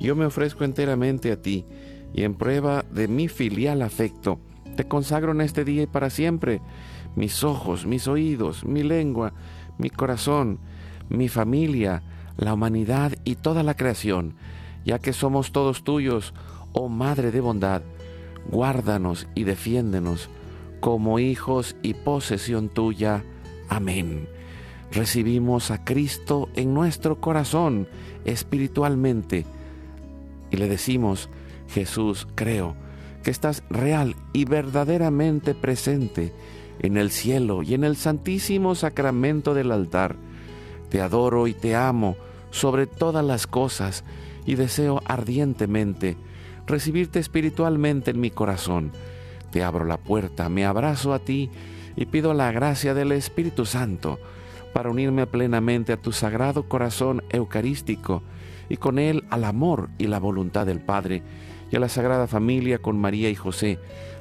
yo 0.00 0.16
me 0.16 0.26
ofrezco 0.26 0.64
enteramente 0.64 1.32
a 1.32 1.40
ti 1.40 1.64
y 2.12 2.22
en 2.22 2.34
prueba 2.34 2.84
de 2.90 3.08
mi 3.08 3.28
filial 3.28 3.82
afecto, 3.82 4.40
te 4.76 4.84
consagro 4.86 5.32
en 5.32 5.40
este 5.40 5.64
día 5.64 5.82
y 5.82 5.86
para 5.86 6.08
siempre 6.10 6.60
mis 7.16 7.42
ojos, 7.44 7.84
mis 7.84 8.06
oídos, 8.06 8.64
mi 8.64 8.82
lengua, 8.82 9.32
mi 9.76 9.90
corazón, 9.90 10.60
mi 11.08 11.28
familia, 11.28 12.02
la 12.36 12.54
humanidad 12.54 13.12
y 13.24 13.34
toda 13.36 13.62
la 13.62 13.74
creación, 13.74 14.36
ya 14.84 14.98
que 15.00 15.12
somos 15.12 15.52
todos 15.52 15.82
tuyos, 15.84 16.32
oh 16.72 16.88
Madre 16.88 17.30
de 17.32 17.40
bondad, 17.40 17.82
guárdanos 18.50 19.26
y 19.34 19.44
defiéndenos 19.44 20.30
como 20.80 21.18
hijos 21.18 21.76
y 21.82 21.94
posesión 21.94 22.68
tuya. 22.68 23.24
Amén. 23.68 24.28
Recibimos 24.92 25.70
a 25.70 25.84
Cristo 25.84 26.48
en 26.54 26.72
nuestro 26.74 27.20
corazón 27.20 27.88
espiritualmente 28.24 29.44
y 30.50 30.56
le 30.56 30.68
decimos, 30.68 31.28
Jesús, 31.68 32.26
creo 32.34 32.74
que 33.22 33.30
estás 33.30 33.62
real 33.68 34.16
y 34.32 34.44
verdaderamente 34.46 35.54
presente 35.54 36.32
en 36.80 36.96
el 36.96 37.10
cielo 37.10 37.62
y 37.62 37.74
en 37.74 37.84
el 37.84 37.96
santísimo 37.96 38.74
sacramento 38.74 39.52
del 39.52 39.72
altar. 39.72 40.16
Te 40.88 41.02
adoro 41.02 41.48
y 41.48 41.54
te 41.54 41.74
amo 41.74 42.16
sobre 42.50 42.86
todas 42.86 43.24
las 43.24 43.46
cosas 43.46 44.04
y 44.46 44.54
deseo 44.54 45.02
ardientemente 45.04 46.16
recibirte 46.66 47.18
espiritualmente 47.18 48.12
en 48.12 48.20
mi 48.20 48.30
corazón 48.30 48.92
te 49.50 49.64
abro 49.64 49.84
la 49.84 49.96
puerta, 49.96 50.48
me 50.48 50.66
abrazo 50.66 51.12
a 51.14 51.18
ti 51.20 51.50
y 51.96 52.06
pido 52.06 52.34
la 52.34 52.52
gracia 52.52 52.94
del 52.94 53.12
Espíritu 53.12 53.64
Santo 53.64 54.18
para 54.72 54.90
unirme 54.90 55.26
plenamente 55.26 55.92
a 55.92 55.96
tu 55.96 56.12
sagrado 56.12 56.64
corazón 56.68 57.22
eucarístico 57.30 58.22
y 58.68 58.76
con 58.76 58.98
él 58.98 59.24
al 59.30 59.44
amor 59.44 59.88
y 59.98 60.06
la 60.06 60.18
voluntad 60.20 60.66
del 60.66 60.80
Padre 60.80 61.22
y 61.70 61.76
a 61.76 61.80
la 61.80 61.88
Sagrada 61.88 62.26
Familia 62.26 62.78
con 62.78 62.98
María 62.98 63.30
y 63.30 63.34
José 63.34 63.78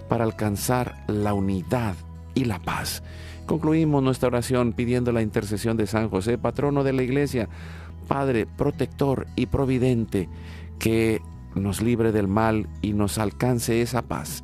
para 0.08 0.24
alcanzar 0.24 1.04
la 1.08 1.34
unidad 1.34 1.96
y 2.34 2.46
la 2.46 2.60
paz. 2.60 3.04
Concluimos 3.46 4.02
nuestra 4.02 4.28
oración 4.28 4.74
pidiendo 4.74 5.12
la 5.12 5.22
intercesión 5.22 5.76
de 5.78 5.88
San 5.88 6.10
José, 6.10 6.38
patrono 6.38 6.84
de 6.84 6.94
la 6.94 7.04
Iglesia, 7.04 7.50
Padre 8.08 8.46
protector 8.46 9.28
y 9.36 9.48
providente, 9.48 10.30
que 10.80 11.22
nos 11.56 11.82
libre 11.82 12.12
del 12.14 12.28
mal 12.28 12.68
y 12.82 12.94
nos 12.94 13.18
alcance 13.18 13.82
esa 13.82 14.02
paz 14.04 14.44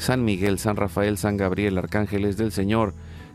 San 0.00 0.24
Miguel, 0.24 0.58
San 0.58 0.76
Rafael, 0.76 1.18
San 1.18 1.36
Gabriel, 1.36 1.76
arcángeles 1.76 2.38
del 2.38 2.52
Señor, 2.52 2.94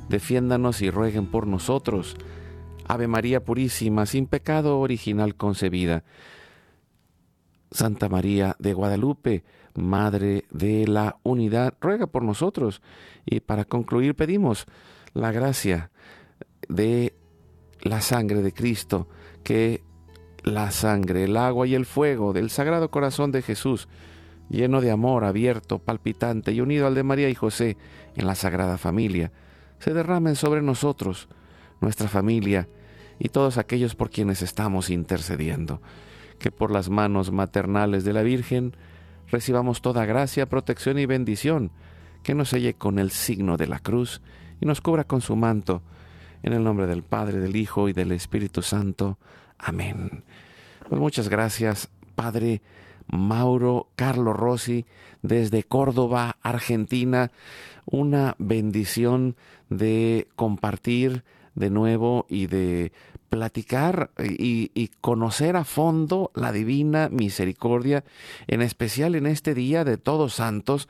defiéndanos 0.09 0.81
y 0.81 0.89
rueguen 0.89 1.27
por 1.27 1.45
nosotros. 1.45 2.17
Ave 2.87 3.07
María 3.07 3.43
Purísima, 3.45 4.07
sin 4.07 4.25
pecado 4.25 4.79
original 4.79 5.35
concebida. 5.35 6.03
Santa 7.69 8.09
María 8.09 8.55
de 8.57 8.73
Guadalupe, 8.73 9.43
Madre 9.75 10.45
de 10.49 10.87
la 10.87 11.17
Unidad, 11.21 11.75
ruega 11.79 12.07
por 12.07 12.23
nosotros. 12.23 12.81
Y 13.27 13.41
para 13.41 13.65
concluir 13.65 14.15
pedimos 14.15 14.65
la 15.13 15.31
gracia 15.31 15.91
de 16.67 17.13
la 17.81 18.01
sangre 18.01 18.41
de 18.41 18.53
Cristo, 18.53 19.07
que 19.43 19.83
la 20.41 20.71
sangre, 20.71 21.25
el 21.25 21.37
agua 21.37 21.67
y 21.67 21.75
el 21.75 21.85
fuego 21.85 22.33
del 22.33 22.49
Sagrado 22.49 22.89
Corazón 22.89 23.31
de 23.31 23.43
Jesús, 23.43 23.87
lleno 24.49 24.81
de 24.81 24.91
amor, 24.91 25.23
abierto, 25.23 25.79
palpitante 25.79 26.51
y 26.51 26.61
unido 26.61 26.87
al 26.87 26.95
de 26.95 27.03
María 27.03 27.29
y 27.29 27.35
José 27.35 27.77
en 28.15 28.27
la 28.27 28.35
Sagrada 28.35 28.77
Familia, 28.77 29.31
se 29.79 29.93
derramen 29.93 30.35
sobre 30.35 30.61
nosotros, 30.61 31.27
nuestra 31.81 32.07
familia 32.07 32.67
y 33.19 33.29
todos 33.29 33.57
aquellos 33.57 33.95
por 33.95 34.09
quienes 34.09 34.41
estamos 34.41 34.89
intercediendo. 34.89 35.81
Que 36.39 36.51
por 36.51 36.69
las 36.71 36.89
manos 36.89 37.31
maternales 37.31 38.03
de 38.03 38.13
la 38.13 38.21
Virgen 38.21 38.75
recibamos 39.31 39.81
toda 39.81 40.05
gracia, 40.05 40.47
protección 40.47 40.99
y 40.99 41.05
bendición, 41.05 41.71
que 42.23 42.35
nos 42.35 42.49
selle 42.49 42.73
con 42.73 42.99
el 42.99 43.11
signo 43.11 43.57
de 43.57 43.67
la 43.67 43.79
cruz 43.79 44.21
y 44.59 44.65
nos 44.65 44.81
cubra 44.81 45.03
con 45.05 45.21
su 45.21 45.35
manto. 45.35 45.81
En 46.43 46.53
el 46.53 46.63
nombre 46.63 46.87
del 46.87 47.03
Padre, 47.03 47.39
del 47.39 47.55
Hijo 47.55 47.89
y 47.89 47.93
del 47.93 48.11
Espíritu 48.11 48.61
Santo. 48.61 49.17
Amén. 49.57 50.23
Pues 50.87 50.99
muchas 51.01 51.27
gracias, 51.29 51.89
Padre 52.13 52.61
Mauro 53.07 53.87
Carlos 53.95 54.35
Rossi 54.35 54.85
desde 55.21 55.63
Córdoba, 55.63 56.37
Argentina. 56.41 57.31
Una 57.85 58.35
bendición 58.39 59.35
de 59.69 60.27
compartir 60.35 61.23
de 61.53 61.69
nuevo 61.69 62.25
y 62.29 62.47
de 62.47 62.91
platicar 63.29 64.09
y, 64.17 64.69
conocer 65.01 65.55
a 65.55 65.63
fondo 65.65 66.31
la 66.33 66.51
divina 66.51 67.09
misericordia, 67.09 68.03
en 68.47 68.61
especial 68.63 69.13
en 69.15 69.27
este 69.27 69.53
día 69.53 69.83
de 69.83 69.97
todos 69.97 70.33
santos, 70.33 70.87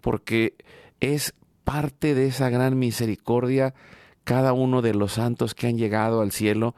porque 0.00 0.56
es 1.00 1.34
parte 1.64 2.14
de 2.14 2.26
esa 2.26 2.50
gran 2.50 2.76
misericordia 2.78 3.72
cada 4.24 4.52
uno 4.52 4.82
de 4.82 4.94
los 4.94 5.12
santos 5.12 5.54
que 5.54 5.68
han 5.68 5.78
llegado 5.78 6.22
al 6.22 6.32
cielo. 6.32 6.74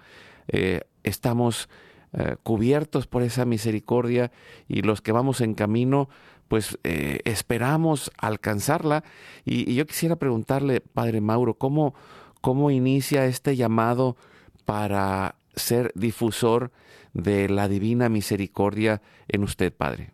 Eh, 0.49 0.83
estamos 1.05 1.71
eh, 2.17 2.37
cubiertos 2.45 3.09
por 3.09 3.25
esa 3.25 3.45
misericordia 3.45 4.31
y 4.69 4.83
los 4.83 5.01
que 5.03 5.11
vamos 5.11 5.41
en 5.41 5.55
camino, 5.55 6.09
pues 6.47 6.79
eh, 6.85 7.19
esperamos 7.25 8.13
alcanzarla. 8.19 9.03
Y, 9.45 9.75
yo 9.75 9.85
quisiera 9.85 10.15
preguntarle, 10.15 10.81
Padre 10.81 11.21
Mauro, 11.21 11.55
¿cómo, 11.55 11.93
cómo 12.41 12.71
inicia 12.71 13.25
este 13.25 13.57
llamado 13.57 14.17
para 14.65 15.35
ser 15.57 15.91
difusor 15.97 16.71
de 17.15 17.49
la 17.49 17.67
divina 17.67 18.09
misericordia 18.09 19.03
en 19.27 19.43
usted, 19.43 19.73
Padre? 19.75 20.11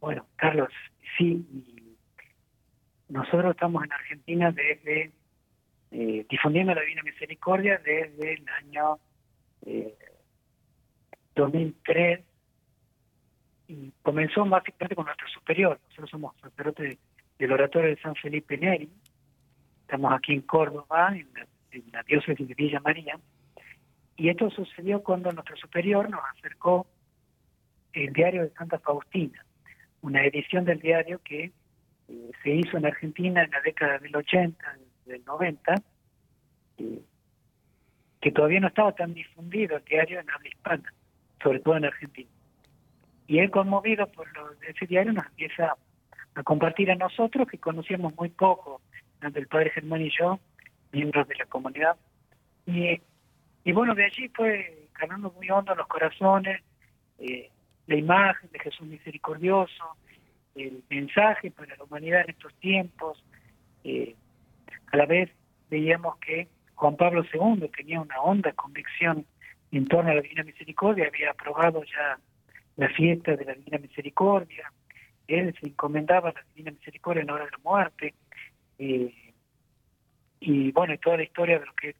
Bueno, 0.00 0.24
Carlos, 0.36 0.70
sí, 1.18 1.46
nosotros 3.10 3.50
estamos 3.50 3.84
en 3.84 3.92
Argentina 3.92 4.52
desde 4.52 5.12
eh, 5.90 6.24
difundiendo 6.30 6.74
la 6.74 6.80
Divina 6.80 7.02
Misericordia 7.02 7.76
desde 7.84 8.34
el 8.34 8.44
año 8.64 8.98
2003 11.34 12.12
eh, 12.18 12.24
y 13.68 13.92
comenzó 14.02 14.44
básicamente 14.44 14.96
con 14.96 15.04
nuestro 15.06 15.28
superior. 15.28 15.78
Nosotros 15.88 16.10
somos 16.10 16.36
sacerdotes 16.40 16.98
del 17.38 17.52
Oratorio 17.52 17.90
de 17.94 18.00
San 18.02 18.14
Felipe 18.16 18.56
Neri. 18.58 18.90
Estamos 19.82 20.12
aquí 20.12 20.32
en 20.34 20.42
Córdoba, 20.42 21.14
en 21.14 21.92
la, 21.92 22.02
diócesis 22.02 22.48
de 22.48 22.54
Villa 22.54 22.80
María. 22.80 23.18
Y 24.16 24.28
esto 24.28 24.50
sucedió 24.50 25.02
cuando 25.02 25.30
nuestro 25.32 25.56
superior 25.56 26.10
nos 26.10 26.20
acercó 26.36 26.86
el 27.92 28.12
diario 28.12 28.42
de 28.42 28.50
Santa 28.50 28.78
Faustina, 28.78 29.44
una 30.02 30.24
edición 30.24 30.64
del 30.64 30.80
diario 30.80 31.20
que 31.24 31.52
eh, 32.08 32.30
se 32.42 32.50
hizo 32.50 32.76
en 32.76 32.86
Argentina 32.86 33.42
en 33.44 33.50
la 33.50 33.60
década 33.62 33.98
del 33.98 34.14
80, 34.14 34.78
del 35.06 35.24
90, 35.24 35.74
y 36.78 36.84
eh, 36.94 37.02
que 38.20 38.30
todavía 38.32 38.60
no 38.60 38.68
estaba 38.68 38.92
tan 38.92 39.14
difundido 39.14 39.78
el 39.78 39.84
diario 39.84 40.20
en 40.20 40.30
habla 40.30 40.48
hispana, 40.48 40.92
sobre 41.42 41.58
todo 41.60 41.76
en 41.76 41.86
Argentina. 41.86 42.28
Y 43.26 43.38
él, 43.38 43.50
conmovido 43.50 44.06
por 44.08 44.26
ese 44.68 44.86
diario, 44.86 45.12
nos 45.12 45.24
empieza 45.26 45.76
a 46.34 46.42
compartir 46.42 46.90
a 46.90 46.96
nosotros, 46.96 47.48
que 47.48 47.58
conocíamos 47.58 48.14
muy 48.16 48.28
poco, 48.28 48.80
tanto 49.20 49.38
el 49.38 49.46
padre 49.48 49.70
Germán 49.70 50.02
y 50.02 50.10
yo, 50.16 50.38
miembros 50.92 51.26
de 51.28 51.36
la 51.36 51.46
comunidad. 51.46 51.96
Y, 52.66 53.00
y 53.64 53.72
bueno, 53.72 53.94
de 53.94 54.04
allí 54.04 54.28
fue 54.34 54.88
ganando 54.98 55.30
muy 55.32 55.48
hondo 55.50 55.74
los 55.74 55.86
corazones, 55.86 56.62
eh, 57.18 57.48
la 57.86 57.96
imagen 57.96 58.50
de 58.52 58.58
Jesús 58.58 58.86
misericordioso, 58.86 59.96
el 60.54 60.82
mensaje 60.90 61.50
para 61.50 61.74
la 61.76 61.84
humanidad 61.84 62.22
en 62.22 62.30
estos 62.30 62.52
tiempos. 62.56 63.22
Eh, 63.84 64.14
a 64.92 64.96
la 64.96 65.06
vez 65.06 65.30
veíamos 65.70 66.16
que 66.18 66.48
Juan 66.80 66.96
Pablo 66.96 67.22
II 67.32 67.68
tenía 67.76 68.00
una 68.00 68.18
honda 68.22 68.52
convicción 68.52 69.26
en 69.70 69.86
torno 69.86 70.10
a 70.12 70.14
la 70.14 70.22
Divina 70.22 70.42
Misericordia, 70.44 71.08
había 71.08 71.30
aprobado 71.32 71.84
ya 71.84 72.18
la 72.76 72.88
fiesta 72.88 73.36
de 73.36 73.44
la 73.44 73.52
Divina 73.52 73.76
Misericordia, 73.78 74.72
él 75.28 75.54
se 75.60 75.66
encomendaba 75.68 76.30
a 76.30 76.32
la 76.32 76.42
Divina 76.54 76.70
Misericordia 76.70 77.22
en 77.22 77.30
hora 77.30 77.44
de 77.44 77.50
la 77.50 77.58
muerte, 77.62 78.14
eh, 78.78 79.14
y 80.40 80.72
bueno, 80.72 80.96
toda 80.96 81.18
la 81.18 81.24
historia 81.24 81.58
de 81.58 81.66
lo 81.66 81.72
que 81.74 81.90
es 81.90 81.96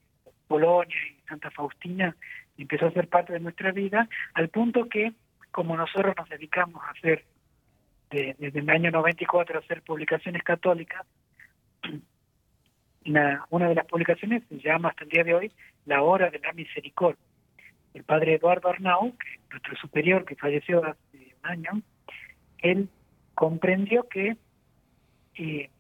Polonia 0.49 0.97
y 1.15 1.29
Santa 1.29 1.51
Faustina 1.51 2.17
empezó 2.57 2.87
a 2.87 2.93
ser 2.93 3.07
parte 3.07 3.35
de 3.35 3.41
nuestra 3.41 3.71
vida, 3.73 4.09
al 4.33 4.49
punto 4.49 4.89
que 4.89 5.13
como 5.51 5.77
nosotros 5.77 6.15
nos 6.17 6.29
dedicamos 6.31 6.83
a 6.85 6.91
hacer 6.93 7.25
desde 8.11 8.59
el 8.59 8.71
año 8.71 8.91
94 8.91 9.59
a 9.59 9.61
hacer 9.63 9.83
publicaciones 9.83 10.43
católicas, 10.43 11.07
una, 13.07 13.69
de 13.69 13.75
las 13.75 13.87
publicaciones 13.87 14.43
se 14.51 14.59
llama 14.61 14.91
hasta 14.91 15.05
el 15.05 15.11
día 15.11 15.25
de 15.25 15.35
hoy 15.35 15.53
La 15.87 16.03
Hora 16.03 16.29
de 16.31 16.39
la 16.39 16.53
Misericordia. 16.53 17.23
El 17.95 18.05
padre 18.05 18.35
Eduardo 18.35 18.69
Arnau, 18.69 19.15
nuestro 19.51 19.75
superior 19.77 20.25
que 20.27 20.37
falleció 20.37 20.85
hace 20.85 21.17
un 21.17 21.33
año, 21.51 21.83
él 22.59 22.89
comprendió 23.35 24.07
que 24.07 24.37
eh, 25.37 25.71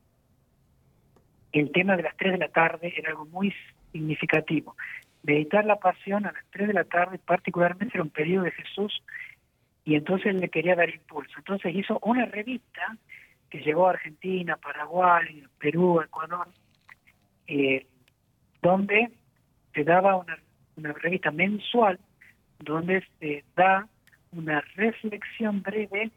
el 1.52 1.70
tema 1.72 1.94
de 1.98 2.04
las 2.04 2.16
3 2.16 2.32
de 2.32 2.38
la 2.38 2.48
tarde 2.48 2.94
era 2.96 3.10
algo 3.10 3.26
muy 3.26 3.52
significativo. 3.92 4.74
Meditar 5.22 5.66
la 5.66 5.76
pasión 5.76 6.24
a 6.24 6.32
las 6.32 6.44
3 6.52 6.68
de 6.68 6.74
la 6.74 6.84
tarde 6.84 7.18
particularmente 7.18 7.98
era 7.98 8.02
un 8.02 8.08
pedido 8.10 8.42
de 8.44 8.50
Jesús 8.52 9.02
y 9.84 9.94
entonces 9.94 10.34
le 10.34 10.48
quería 10.48 10.74
dar 10.74 10.88
impulso. 10.88 11.34
Entonces 11.36 11.74
hizo 11.74 11.98
una 12.02 12.24
revista 12.24 12.96
que 13.50 13.58
llegó 13.60 13.86
a 13.88 13.90
Argentina, 13.90 14.56
Paraguay, 14.56 15.44
Perú, 15.58 16.00
Ecuador, 16.00 16.48
eh, 17.52 17.84
donde 18.62 19.08
se 19.74 19.82
daba 19.82 20.24
una, 20.76 20.92
revista 21.02 21.32
mensual 21.32 21.98
donde 22.60 23.02
se 23.18 23.42
da 23.56 23.88
una 24.30 24.60
reflexión 24.76 25.60
breve 25.60 26.12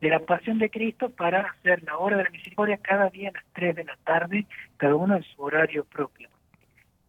de 0.00 0.08
la 0.08 0.20
pasión 0.20 0.60
de 0.60 0.70
Cristo 0.70 1.10
para 1.10 1.40
hacer 1.50 1.82
la 1.82 1.98
hora 1.98 2.18
de 2.18 2.24
la 2.24 2.30
misericordia 2.30 2.76
cada 2.76 3.10
día 3.10 3.30
a 3.30 3.32
las 3.32 3.44
3 3.54 3.74
de 3.74 3.84
la 3.86 3.96
tarde, 4.04 4.46
cada 4.76 4.94
uno 4.94 5.16
en 5.16 5.24
su 5.24 5.42
horario 5.42 5.84
propio. 5.84 6.28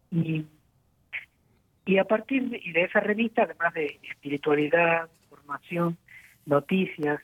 Y, 0.09 0.45
y 1.85 1.97
a 1.99 2.05
partir 2.05 2.49
de, 2.49 2.59
de 2.73 2.83
esa 2.85 3.01
revista, 3.01 3.43
además 3.43 3.71
de 3.75 3.99
espiritualidad, 4.09 5.07
formación, 5.29 5.95
noticias 6.47 7.21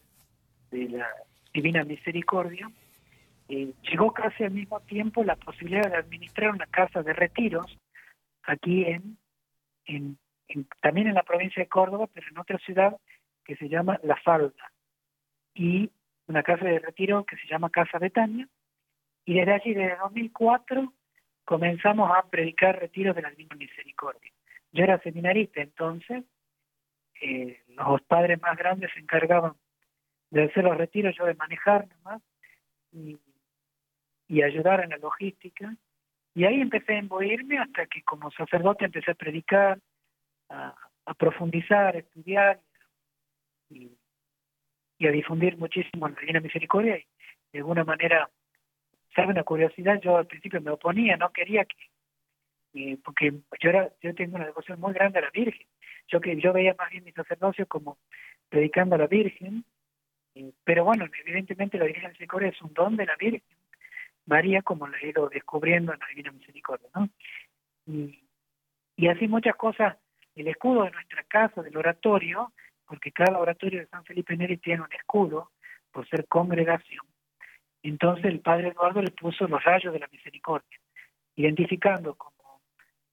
de 0.69 0.89
la 0.89 1.07
Divina 1.55 1.83
Misericordia, 1.85 2.69
eh, 3.47 3.73
llegó 3.83 4.11
casi 4.11 4.43
al 4.43 4.51
mismo 4.51 4.79
tiempo 4.81 5.23
la 5.23 5.35
posibilidad 5.35 5.87
de 5.89 5.97
administrar 5.97 6.49
una 6.49 6.65
casa 6.65 7.03
de 7.03 7.13
retiros 7.13 7.77
aquí 8.43 8.85
en, 8.85 10.17
también 10.81 11.07
en 11.07 11.13
la 11.13 11.23
provincia 11.23 11.61
de 11.61 11.69
Córdoba, 11.69 12.07
pero 12.11 12.27
en 12.27 12.39
otra 12.39 12.57
ciudad 12.59 12.97
que 13.43 13.55
se 13.55 13.69
llama 13.69 13.99
La 14.03 14.15
Falda, 14.17 14.71
y 15.53 15.91
una 16.27 16.41
casa 16.41 16.65
de 16.65 16.79
retiro 16.79 17.23
que 17.25 17.35
se 17.37 17.47
llama 17.47 17.69
Casa 17.69 17.99
Betania, 17.99 18.47
y 19.25 19.35
desde 19.35 19.53
allí, 19.53 19.73
desde 19.73 19.97
2004, 19.97 20.91
comenzamos 21.45 22.11
a 22.15 22.27
predicar 22.29 22.79
retiros 22.79 23.15
de 23.15 23.21
la 23.21 23.29
misma 23.31 23.55
misericordia. 23.57 24.31
Yo 24.71 24.83
era 24.83 24.99
seminarista 25.01 25.61
entonces, 25.61 26.23
eh, 27.21 27.61
los 27.69 28.01
padres 28.01 28.41
más 28.41 28.57
grandes 28.57 28.91
se 28.93 28.99
encargaban 28.99 29.53
de 30.31 30.43
hacer 30.45 30.63
los 30.63 30.77
retiros, 30.77 31.15
yo 31.15 31.25
de 31.25 31.35
manejar 31.35 31.87
nomás, 31.89 32.21
y 32.91 33.17
y 34.27 34.41
ayudar 34.41 34.83
en 34.83 34.91
la 34.91 34.97
logística. 34.97 35.75
Y 36.33 36.43
ahí 36.45 36.59
empecé 36.61 36.93
a 36.93 36.99
imbuirme 36.99 37.57
hasta 37.59 37.85
que 37.87 38.01
como 38.03 38.31
sacerdote 38.31 38.85
empecé 38.85 39.11
a 39.11 39.15
predicar, 39.15 39.79
a, 40.49 41.13
profundizar, 41.17 41.95
a 41.95 41.99
estudiar 41.99 42.59
y, 43.69 43.89
a 45.05 45.11
difundir 45.11 45.57
muchísimo 45.57 46.07
la 46.07 46.15
Divina 46.19 46.39
Misericordia. 46.39 46.97
Y 46.97 47.05
de 47.53 47.59
alguna 47.59 47.83
manera, 47.83 48.29
sabe 49.15 49.29
una 49.29 49.43
curiosidad, 49.43 49.99
yo 50.01 50.17
al 50.17 50.27
principio 50.27 50.59
me 50.61 50.71
oponía, 50.71 51.15
no 51.15 51.31
quería 51.31 51.65
que, 51.65 52.97
porque 53.03 53.31
yo, 53.61 53.69
era, 53.69 53.89
yo 54.01 54.13
tengo 54.13 54.35
una 54.35 54.45
devoción 54.45 54.79
muy 54.79 54.93
grande 54.93 55.19
a 55.19 55.23
la 55.23 55.29
Virgen. 55.29 55.67
Yo, 56.07 56.19
que, 56.19 56.35
yo 56.39 56.51
veía 56.53 56.75
más 56.77 56.89
bien 56.91 57.03
mi 57.03 57.13
sacerdocio 57.13 57.65
como 57.67 57.97
predicando 58.49 58.95
a 58.95 58.97
la 58.99 59.07
Virgen, 59.07 59.63
eh, 60.35 60.51
pero 60.65 60.83
bueno, 60.83 61.05
evidentemente 61.21 61.77
la 61.77 61.85
Divina 61.85 62.09
Misericordia 62.09 62.49
es 62.49 62.61
un 62.61 62.73
don 62.73 62.97
de 62.97 63.05
la 63.05 63.15
Virgen 63.15 63.41
María, 64.25 64.61
como 64.63 64.87
lo 64.87 64.97
he 64.97 65.07
ido 65.09 65.29
descubriendo 65.29 65.93
en 65.93 65.99
la 65.99 66.07
Divina 66.07 66.31
Misericordia, 66.31 66.89
¿no? 66.95 67.09
Y, 67.87 68.19
así 69.07 69.27
muchas 69.27 69.55
cosas, 69.55 69.97
el 70.35 70.47
escudo 70.47 70.83
de 70.83 70.91
nuestra 70.91 71.23
casa, 71.23 71.61
del 71.61 71.77
oratorio, 71.77 72.51
porque 72.87 73.11
cada 73.11 73.37
oratorio 73.39 73.79
de 73.81 73.87
San 73.87 74.03
Felipe 74.03 74.35
Neri 74.35 74.57
tiene 74.57 74.81
un 74.81 74.93
escudo, 74.93 75.51
por 75.91 76.07
ser 76.09 76.27
congregación, 76.27 77.05
entonces 77.81 78.25
el 78.25 78.41
padre 78.41 78.67
Eduardo 78.69 79.01
le 79.01 79.11
puso 79.11 79.47
los 79.47 79.63
rayos 79.63 79.93
de 79.93 79.99
la 79.99 80.07
misericordia, 80.09 80.77
identificando 81.37 82.15
como 82.15 82.59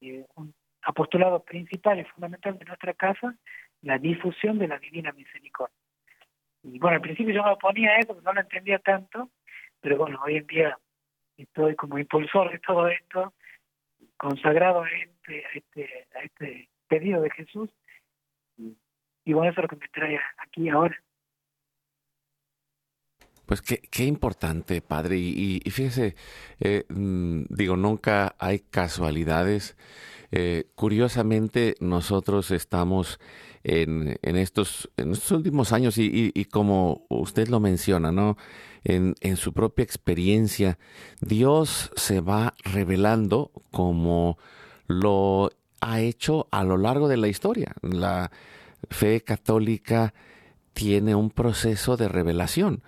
eh, 0.00 0.26
un 0.34 0.52
apostolado 0.82 1.44
principal 1.44 2.00
y 2.00 2.04
fundamental 2.06 2.58
de 2.58 2.64
nuestra 2.64 2.92
casa 2.94 3.36
la 3.82 3.98
difusión 3.98 4.58
de 4.58 4.66
la 4.66 4.78
divina 4.80 5.12
misericordia. 5.12 5.76
Y 6.64 6.78
bueno, 6.80 6.96
al 6.96 7.02
principio 7.02 7.32
yo 7.34 7.44
me 7.44 7.52
oponía 7.52 7.90
a 7.92 7.98
eso, 7.98 8.20
no 8.20 8.32
lo 8.32 8.40
entendía 8.40 8.80
tanto, 8.80 9.30
pero 9.80 9.98
bueno, 9.98 10.20
hoy 10.24 10.38
en 10.38 10.46
día 10.48 10.76
estoy 11.42 11.74
como 11.76 11.98
impulsor 11.98 12.50
de 12.50 12.58
todo 12.60 12.88
esto, 12.88 13.32
consagrado 14.16 14.84
este, 14.86 15.42
este, 15.54 16.06
a 16.14 16.20
este, 16.24 16.68
pedido 16.88 17.20
de 17.22 17.30
Jesús. 17.30 17.70
Y 19.24 19.32
bueno, 19.32 19.50
eso 19.52 19.60
es 19.60 19.64
lo 19.64 19.68
que 19.68 19.76
me 19.76 19.88
trae 19.88 20.18
aquí 20.38 20.68
ahora. 20.68 20.96
Pues 23.46 23.60
qué, 23.60 23.82
qué, 23.90 24.04
importante, 24.04 24.80
padre. 24.80 25.16
Y, 25.18 25.60
fíjese, 25.70 26.14
eh, 26.60 26.84
mm, 26.88 27.42
digo, 27.50 27.76
nunca 27.76 28.34
hay 28.38 28.60
casualidades. 28.60 29.76
Eh, 30.34 30.70
curiosamente, 30.74 31.76
nosotros 31.80 32.50
estamos 32.52 33.20
en, 33.64 34.16
en, 34.22 34.36
estos, 34.36 34.90
últimos 35.30 35.72
años 35.72 35.98
y, 35.98 36.32
como 36.50 37.04
usted 37.10 37.48
lo 37.48 37.60
menciona, 37.60 38.10
¿no? 38.10 38.38
En, 38.82 39.14
su 39.36 39.52
propia 39.52 39.82
experiencia, 39.82 40.78
Dios 41.20 41.92
se 41.96 42.20
va 42.22 42.54
revelando 42.64 43.52
como 43.70 44.38
lo 44.88 45.50
ha 45.82 46.00
hecho 46.00 46.48
a 46.50 46.64
lo 46.64 46.78
largo 46.78 47.08
de 47.08 47.18
la 47.18 47.28
historia. 47.28 47.74
La 47.82 48.30
fe 48.88 49.20
católica 49.20 50.14
tiene 50.72 51.14
un 51.14 51.30
proceso 51.30 51.98
de 51.98 52.08
revelación 52.08 52.82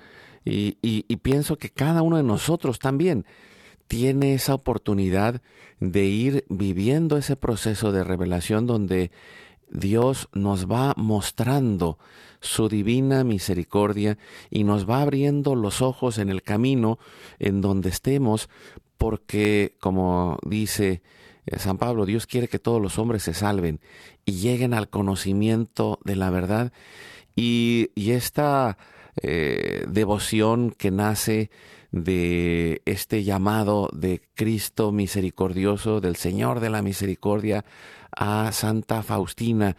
y 0.47 1.15
pienso 1.17 1.59
que 1.59 1.69
cada 1.71 2.01
uno 2.01 2.17
de 2.17 2.23
nosotros 2.23 2.79
también 2.79 3.27
tiene 3.87 4.35
esa 4.35 4.55
oportunidad 4.55 5.43
de 5.81 6.05
ir 6.07 6.45
viviendo 6.49 7.17
ese 7.17 7.37
proceso 7.37 7.93
de 7.93 8.05
revelación 8.05 8.67
donde 8.67 9.11
Dios 9.71 10.29
nos 10.33 10.71
va 10.71 10.95
mostrando 10.97 11.99
su 12.41 12.69
divina 12.69 13.25
misericordia 13.25 14.19
y 14.51 14.65
nos 14.65 14.89
va 14.89 15.03
abriendo 15.03 15.55
los 15.55 15.83
ojos 15.83 16.19
en 16.19 16.29
el 16.29 16.43
camino 16.43 16.99
en 17.39 17.61
donde 17.61 17.89
estemos, 17.89 18.49
porque 18.99 19.77
como 19.81 20.39
dice 20.47 21.03
eh, 21.47 21.59
San 21.59 21.79
Pablo, 21.79 22.07
Dios 22.07 22.27
quiere 22.27 22.49
que 22.49 22.59
todos 22.59 22.81
los 22.81 22.99
hombres 22.99 23.23
se 23.23 23.35
salven 23.35 23.81
y 24.25 24.33
lleguen 24.33 24.75
al 24.75 24.89
conocimiento 24.89 25.99
de 26.05 26.17
la 26.17 26.31
verdad. 26.31 26.73
Y, 27.37 27.91
y 27.97 28.13
esta 28.13 28.79
eh, 29.23 29.85
devoción 29.89 30.73
que 30.77 30.91
nace 30.91 31.51
de 31.93 32.83
este 32.85 33.23
llamado 33.23 33.89
de 33.93 34.21
Cristo 34.35 34.91
misericordioso, 34.91 36.01
del 36.01 36.17
Señor 36.17 36.59
de 36.59 36.69
la 36.71 36.83
Misericordia 36.83 37.65
a 38.11 38.51
Santa 38.51 39.03
Faustina 39.05 39.77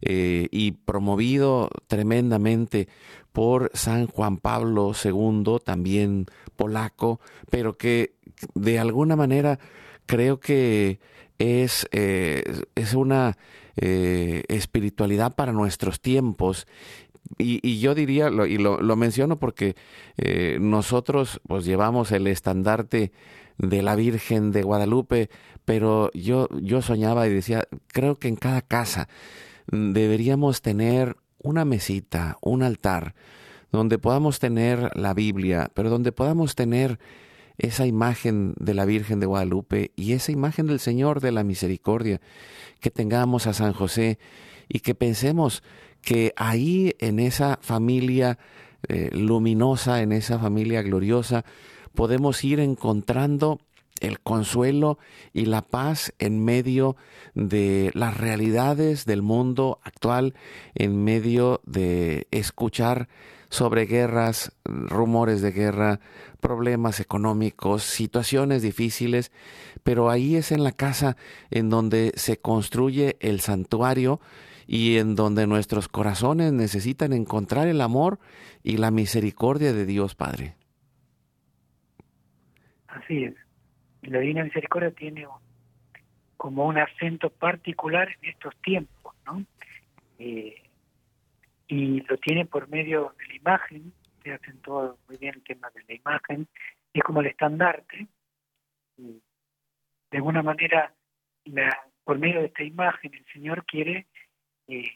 eh, 0.00 0.48
y 0.50 0.72
promovido 0.72 1.68
tremendamente 1.86 2.88
por 3.32 3.70
San 3.74 4.06
Juan 4.06 4.38
Pablo 4.38 4.92
II, 5.04 5.58
también 5.62 6.24
polaco, 6.56 7.20
pero 7.50 7.76
que 7.76 8.14
de 8.54 8.78
alguna 8.78 9.16
manera 9.16 9.58
creo 10.06 10.40
que 10.40 10.98
es, 11.38 11.86
eh, 11.92 12.42
es 12.74 12.94
una 12.94 13.36
espiritualidad 13.80 15.36
para 15.36 15.52
nuestros 15.52 16.00
tiempos 16.00 16.66
y, 17.36 17.80
yo 17.80 17.94
diría, 17.94 18.30
y 18.48 18.56
lo, 18.58 18.96
menciono 18.96 19.38
porque 19.38 19.76
eh, 20.16 20.56
nosotros 20.60 21.40
pues 21.46 21.64
llevamos 21.66 22.10
el 22.12 22.26
estandarte 22.26 23.12
de 23.58 23.82
la 23.82 23.96
Virgen 23.96 24.50
de 24.50 24.62
Guadalupe, 24.62 25.28
pero 25.64 26.10
yo, 26.14 26.48
yo 26.60 26.80
soñaba 26.80 27.26
y 27.26 27.32
decía, 27.34 27.64
creo 27.88 28.14
que 28.16 28.28
en 28.28 28.36
cada 28.36 28.62
casa 28.62 29.08
deberíamos 29.66 30.62
tener 30.62 31.16
una 31.42 31.64
mesita, 31.66 32.38
un 32.40 32.62
altar, 32.62 33.14
donde 33.72 33.98
podamos 33.98 34.38
tener 34.38 34.90
la 34.96 35.12
Biblia, 35.12 35.70
pero 35.74 35.90
donde 35.90 36.12
podamos 36.12 36.54
tener 36.54 36.98
esa 37.58 37.84
imagen 37.86 38.54
de 38.58 38.72
la 38.72 38.86
Virgen 38.86 39.20
de 39.20 39.26
Guadalupe 39.26 39.90
y 39.96 40.12
esa 40.12 40.32
imagen 40.32 40.66
del 40.66 40.80
Señor 40.80 41.20
de 41.20 41.32
la 41.32 41.44
Misericordia, 41.44 42.20
que 42.80 42.90
tengamos 42.90 43.46
a 43.46 43.52
San 43.52 43.74
José 43.74 44.18
y 44.68 44.80
que 44.80 44.94
pensemos 44.94 45.62
que 46.08 46.32
ahí 46.36 46.94
en 47.00 47.18
esa 47.18 47.58
familia 47.60 48.38
eh, 48.88 49.10
luminosa, 49.12 50.00
en 50.00 50.12
esa 50.12 50.38
familia 50.38 50.80
gloriosa, 50.80 51.44
podemos 51.94 52.42
ir 52.44 52.60
encontrando 52.60 53.58
el 54.00 54.18
consuelo 54.20 54.98
y 55.34 55.44
la 55.44 55.60
paz 55.60 56.14
en 56.18 56.42
medio 56.42 56.96
de 57.34 57.90
las 57.92 58.16
realidades 58.16 59.04
del 59.04 59.20
mundo 59.20 59.80
actual, 59.84 60.32
en 60.74 61.04
medio 61.04 61.60
de 61.66 62.26
escuchar 62.30 63.10
sobre 63.50 63.84
guerras, 63.84 64.52
rumores 64.64 65.42
de 65.42 65.50
guerra, 65.52 66.00
problemas 66.40 67.00
económicos, 67.00 67.82
situaciones 67.82 68.62
difíciles, 68.62 69.30
pero 69.82 70.08
ahí 70.08 70.36
es 70.36 70.52
en 70.52 70.64
la 70.64 70.72
casa 70.72 71.18
en 71.50 71.68
donde 71.68 72.12
se 72.16 72.38
construye 72.38 73.18
el 73.20 73.40
santuario 73.40 74.22
y 74.68 74.98
en 74.98 75.16
donde 75.16 75.46
nuestros 75.46 75.88
corazones 75.88 76.52
necesitan 76.52 77.14
encontrar 77.14 77.68
el 77.68 77.80
amor 77.80 78.18
y 78.62 78.76
la 78.76 78.90
misericordia 78.90 79.72
de 79.72 79.86
Dios 79.86 80.14
Padre. 80.14 80.54
Así 82.86 83.24
es. 83.24 83.34
La 84.02 84.18
Divina 84.20 84.44
Misericordia 84.44 84.90
tiene 84.90 85.26
como 86.36 86.66
un 86.66 86.76
acento 86.76 87.30
particular 87.30 88.08
en 88.22 88.28
estos 88.28 88.54
tiempos, 88.62 89.14
¿no? 89.24 89.42
Eh, 90.18 90.54
y 91.66 92.00
lo 92.02 92.16
tiene 92.18 92.44
por 92.44 92.68
medio 92.68 93.14
de 93.18 93.26
la 93.28 93.36
imagen, 93.36 93.92
usted 94.18 94.32
hacen 94.32 94.58
todo 94.60 94.98
muy 95.08 95.16
bien 95.16 95.32
el 95.36 95.42
tema 95.44 95.70
de 95.74 95.82
la 95.88 95.94
imagen, 95.94 96.46
es 96.92 97.02
como 97.02 97.20
el 97.20 97.26
estandarte. 97.28 98.06
De 98.98 100.16
alguna 100.18 100.42
manera, 100.42 100.92
por 102.04 102.18
medio 102.18 102.40
de 102.40 102.46
esta 102.48 102.62
imagen, 102.64 103.14
el 103.14 103.24
Señor 103.32 103.64
quiere 103.64 104.06
eh, 104.68 104.90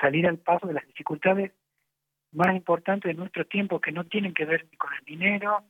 salir 0.00 0.26
al 0.26 0.38
paso 0.38 0.66
de 0.66 0.72
las 0.72 0.86
dificultades 0.86 1.52
más 2.32 2.56
importantes 2.56 3.10
de 3.10 3.14
nuestro 3.14 3.44
tiempo 3.46 3.78
que 3.78 3.92
no 3.92 4.04
tienen 4.04 4.32
que 4.32 4.46
ver 4.46 4.66
ni 4.70 4.76
con 4.78 4.92
el 4.94 5.04
dinero, 5.04 5.62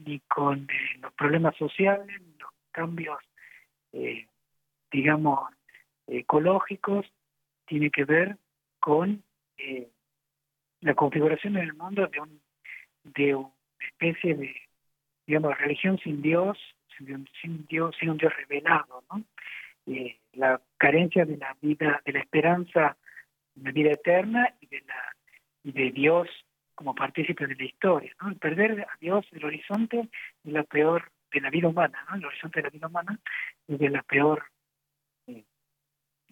ni 0.00 0.18
con 0.20 0.62
eh, 0.64 0.98
los 1.00 1.12
problemas 1.14 1.56
sociales, 1.56 2.20
los 2.40 2.50
cambios, 2.72 3.18
eh, 3.92 4.26
digamos, 4.90 5.48
ecológicos, 6.08 7.06
tiene 7.66 7.90
que 7.90 8.04
ver 8.04 8.36
con 8.80 9.22
la 10.80 10.94
configuración 10.94 11.56
en 11.56 11.62
el 11.62 11.74
mundo 11.74 12.08
de, 12.08 12.18
un, 12.20 12.40
de 13.04 13.34
una 13.36 13.52
especie 13.88 14.34
de, 14.34 14.52
digamos, 15.24 15.56
religión 15.58 15.98
sin 15.98 16.20
Dios, 16.20 16.58
sin, 16.98 17.28
sin 17.40 17.64
Dios, 17.66 17.94
sin 18.00 18.10
un 18.10 18.16
Dios 18.18 18.34
revelado, 18.36 19.04
¿no? 19.12 19.24
Eh, 19.86 20.16
la 20.34 20.60
carencia 20.76 21.24
de 21.24 21.36
la 21.36 21.56
vida, 21.60 22.00
de 22.06 22.12
la 22.12 22.20
esperanza 22.20 22.96
de 23.56 23.64
la 23.64 23.72
vida 23.72 23.90
eterna 23.90 24.54
y 24.60 24.66
de, 24.68 24.84
de 25.64 25.90
Dios 25.90 26.28
como 26.74 26.94
partícipe 26.94 27.46
de 27.46 27.56
la 27.56 27.64
historia. 27.64 28.14
¿no? 28.22 28.28
El 28.30 28.36
perder 28.36 28.82
a 28.82 28.96
Dios 29.00 29.26
el 29.32 29.44
horizonte 29.44 30.08
es 30.44 30.52
la 30.52 30.62
peor 30.62 31.10
de 31.32 31.40
la 31.40 31.50
vida 31.50 31.68
humana, 31.68 31.98
¿no? 32.08 32.16
el 32.16 32.24
horizonte 32.24 32.60
de 32.60 32.64
la 32.64 32.70
vida 32.70 32.86
humana 32.86 33.18
es 33.66 33.78
de 33.78 33.88
la 33.90 34.02
peor 34.02 34.44
eh, 35.26 35.42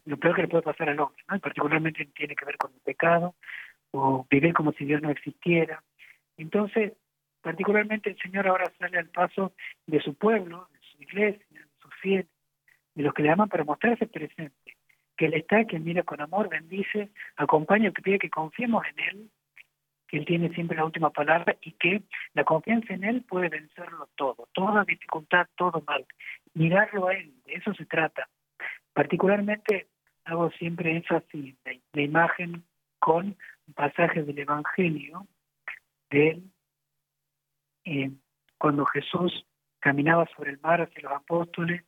lo 0.04 0.16
peor 0.16 0.36
que 0.36 0.42
le 0.42 0.48
puede 0.48 0.62
pasar 0.62 0.88
al 0.88 1.00
hombre, 1.00 1.22
¿no? 1.28 1.40
particularmente 1.40 2.06
tiene 2.14 2.36
que 2.36 2.44
ver 2.44 2.56
con 2.56 2.72
el 2.72 2.80
pecado 2.80 3.34
o 3.90 4.26
vivir 4.30 4.54
como 4.54 4.72
si 4.72 4.84
Dios 4.84 5.02
no 5.02 5.10
existiera. 5.10 5.82
Entonces, 6.36 6.92
particularmente 7.42 8.10
el 8.10 8.18
Señor 8.18 8.46
ahora 8.46 8.72
sale 8.78 8.96
al 8.98 9.08
paso 9.08 9.52
de 9.86 10.00
su 10.00 10.14
pueblo, 10.14 10.68
de 10.72 10.78
su 10.88 11.02
iglesia, 11.02 11.46
de 11.50 11.66
sus 11.80 11.94
fieles, 11.96 12.28
los 13.02 13.12
que 13.14 13.22
le 13.22 13.30
aman 13.30 13.48
para 13.48 13.64
mostrarse 13.64 14.06
presente, 14.06 14.76
que 15.16 15.26
Él 15.26 15.34
está, 15.34 15.64
que 15.64 15.78
mira 15.78 16.02
con 16.02 16.20
amor, 16.20 16.48
bendice, 16.48 17.10
acompaña, 17.36 17.90
que 17.92 18.02
pide 18.02 18.18
que 18.18 18.30
confiemos 18.30 18.84
en 18.96 19.00
Él, 19.04 19.30
que 20.08 20.18
Él 20.18 20.24
tiene 20.26 20.50
siempre 20.50 20.76
la 20.76 20.84
última 20.84 21.10
palabra 21.10 21.56
y 21.62 21.72
que 21.72 22.02
la 22.34 22.44
confianza 22.44 22.94
en 22.94 23.04
Él 23.04 23.22
puede 23.24 23.48
vencerlo 23.48 24.08
todo, 24.16 24.48
toda 24.52 24.84
dificultad, 24.84 25.46
todo 25.56 25.82
mal. 25.86 26.06
Mirarlo 26.54 27.08
a 27.08 27.14
Él, 27.14 27.32
de 27.46 27.54
eso 27.54 27.72
se 27.74 27.86
trata. 27.86 28.28
Particularmente 28.92 29.86
hago 30.24 30.50
siempre 30.52 30.96
énfasis 30.96 31.54
la 31.92 32.02
imagen 32.02 32.64
con 32.98 33.36
pasajes 33.74 34.26
del 34.26 34.38
Evangelio 34.40 35.26
de 36.10 36.40
eh, 37.84 38.10
cuando 38.58 38.84
Jesús 38.86 39.46
caminaba 39.78 40.28
sobre 40.36 40.50
el 40.50 40.60
mar 40.60 40.80
hacia 40.82 41.02
los 41.02 41.12
apóstoles 41.12 41.84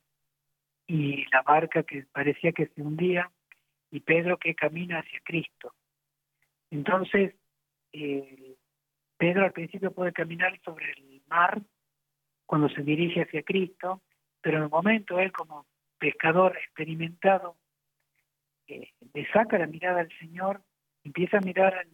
y 0.93 1.25
la 1.31 1.41
barca 1.41 1.81
que 1.81 2.05
parecía 2.11 2.51
que 2.51 2.67
se 2.67 2.83
hundía 2.83 3.31
y 3.89 4.01
Pedro 4.01 4.37
que 4.37 4.53
camina 4.53 4.99
hacia 4.99 5.21
Cristo. 5.23 5.73
Entonces, 6.69 7.33
eh, 7.93 8.53
Pedro 9.17 9.43
al 9.43 9.53
principio 9.53 9.91
puede 9.91 10.13
caminar 10.13 10.55
sobre 10.63 10.91
el 10.91 11.19
mar 11.27 11.63
cuando 12.45 12.69
se 12.69 12.83
dirige 12.83 13.23
hacia 13.23 13.41
Cristo, 13.41 14.01
pero 14.39 14.57
en 14.57 14.65
el 14.65 14.69
momento 14.69 15.17
él 15.17 15.31
como 15.31 15.65
pescador 15.97 16.55
experimentado 16.57 17.55
eh, 18.67 18.91
le 19.15 19.27
saca 19.31 19.57
la 19.57 19.65
mirada 19.65 20.01
al 20.01 20.11
Señor, 20.19 20.61
empieza 21.03 21.37
a 21.37 21.41
mirar, 21.41 21.87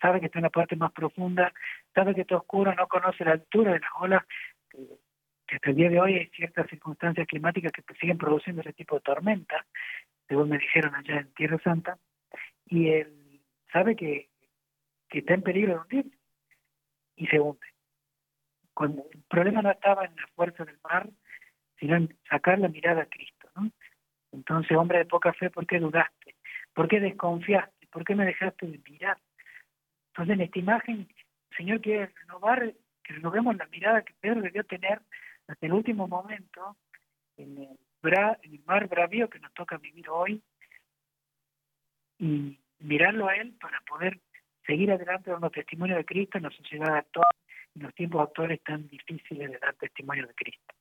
sabe 0.00 0.20
que 0.20 0.26
está 0.26 0.38
en 0.38 0.44
la 0.44 0.50
parte 0.50 0.74
más 0.74 0.92
profunda, 0.92 1.52
sabe 1.94 2.14
que 2.14 2.22
está 2.22 2.38
oscuro, 2.38 2.74
no 2.74 2.88
conoce 2.88 3.26
la 3.26 3.32
altura 3.32 3.74
de 3.74 3.80
las 3.80 3.90
olas, 4.00 4.22
que 5.50 5.56
hasta 5.56 5.70
el 5.70 5.76
día 5.76 5.90
de 5.90 6.00
hoy 6.00 6.14
hay 6.14 6.26
ciertas 6.28 6.68
circunstancias 6.70 7.26
climáticas 7.26 7.72
que 7.72 7.82
siguen 7.94 8.18
produciendo 8.18 8.60
ese 8.62 8.72
tipo 8.72 8.94
de 8.94 9.00
tormenta, 9.00 9.66
según 10.28 10.48
me 10.50 10.58
dijeron 10.58 10.94
allá 10.94 11.18
en 11.20 11.34
Tierra 11.34 11.58
Santa, 11.64 11.98
y 12.66 12.88
él 12.90 13.40
sabe 13.72 13.96
que, 13.96 14.28
está 15.10 15.34
en 15.34 15.42
peligro 15.42 15.72
de 15.74 15.80
hundir... 15.80 16.18
y 17.16 17.26
se 17.26 17.40
hunde. 17.40 17.66
el 18.80 19.22
problema 19.28 19.60
no 19.60 19.72
estaba 19.72 20.04
en 20.04 20.14
la 20.14 20.24
fuerza 20.36 20.64
del 20.64 20.78
mar, 20.88 21.08
sino 21.80 21.96
en 21.96 22.16
sacar 22.28 22.60
la 22.60 22.68
mirada 22.68 23.02
a 23.02 23.06
Cristo. 23.06 23.48
¿no? 23.56 23.72
Entonces, 24.30 24.76
hombre 24.76 24.98
de 24.98 25.06
poca 25.06 25.32
fe, 25.32 25.50
¿por 25.50 25.66
qué 25.66 25.80
dudaste? 25.80 26.36
¿Por 26.72 26.86
qué 26.86 27.00
desconfiaste? 27.00 27.88
¿Por 27.90 28.04
qué 28.04 28.14
me 28.14 28.24
dejaste 28.24 28.68
de 28.68 28.80
mirar? 28.88 29.16
Entonces, 30.10 30.34
en 30.34 30.42
esta 30.42 30.58
imagen, 30.60 31.08
el 31.50 31.56
Señor 31.56 31.80
quiere 31.80 32.06
renovar, 32.20 32.72
que 33.02 33.14
renovemos 33.14 33.56
la 33.56 33.66
mirada 33.66 34.02
que 34.02 34.14
Pedro 34.20 34.42
debió 34.42 34.62
tener 34.62 35.00
hasta 35.50 35.66
el 35.66 35.72
último 35.72 36.06
momento, 36.06 36.76
en 37.36 37.58
el, 37.58 38.60
mar 38.66 38.88
bravío 38.88 39.28
que 39.28 39.38
nos 39.40 39.52
toca 39.54 39.76
vivir 39.78 40.08
hoy, 40.08 40.40
y 42.18 42.58
mirarlo 42.78 43.28
a 43.28 43.34
él 43.36 43.54
para 43.60 43.80
poder 43.88 44.20
seguir 44.66 44.90
adelante 44.92 45.30
dando 45.30 45.50
testimonio 45.50 45.96
de 45.96 46.04
Cristo 46.04 46.38
en 46.38 46.44
la 46.44 46.50
sociedad 46.50 46.96
actual, 46.96 47.26
en 47.74 47.82
los 47.82 47.94
tiempos 47.94 48.22
actuales 48.22 48.60
tan 48.62 48.86
difíciles 48.88 49.50
de 49.50 49.58
dar 49.58 49.74
testimonio 49.76 50.26
de 50.26 50.34
Cristo. 50.34 50.74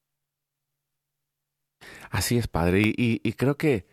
Así 2.12 2.38
es, 2.38 2.48
Padre, 2.48 2.82
y, 2.86 3.20
creo 3.34 3.56
que 3.58 3.86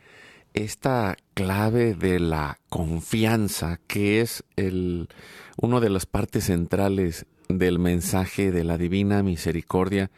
esta 0.55 1.17
clave 1.35 1.95
de 1.95 2.19
la 2.19 2.59
confianza, 2.69 3.79
que 3.89 4.21
es 4.21 4.45
el, 4.57 5.09
una 5.57 5.81
de 5.81 5.91
las 5.91 6.07
partes 6.07 6.45
centrales 6.45 7.27
del 7.49 7.79
mensaje 7.79 8.51
de 8.51 8.65
la 8.65 8.79
divina 8.79 9.23
misericordia 9.23 10.11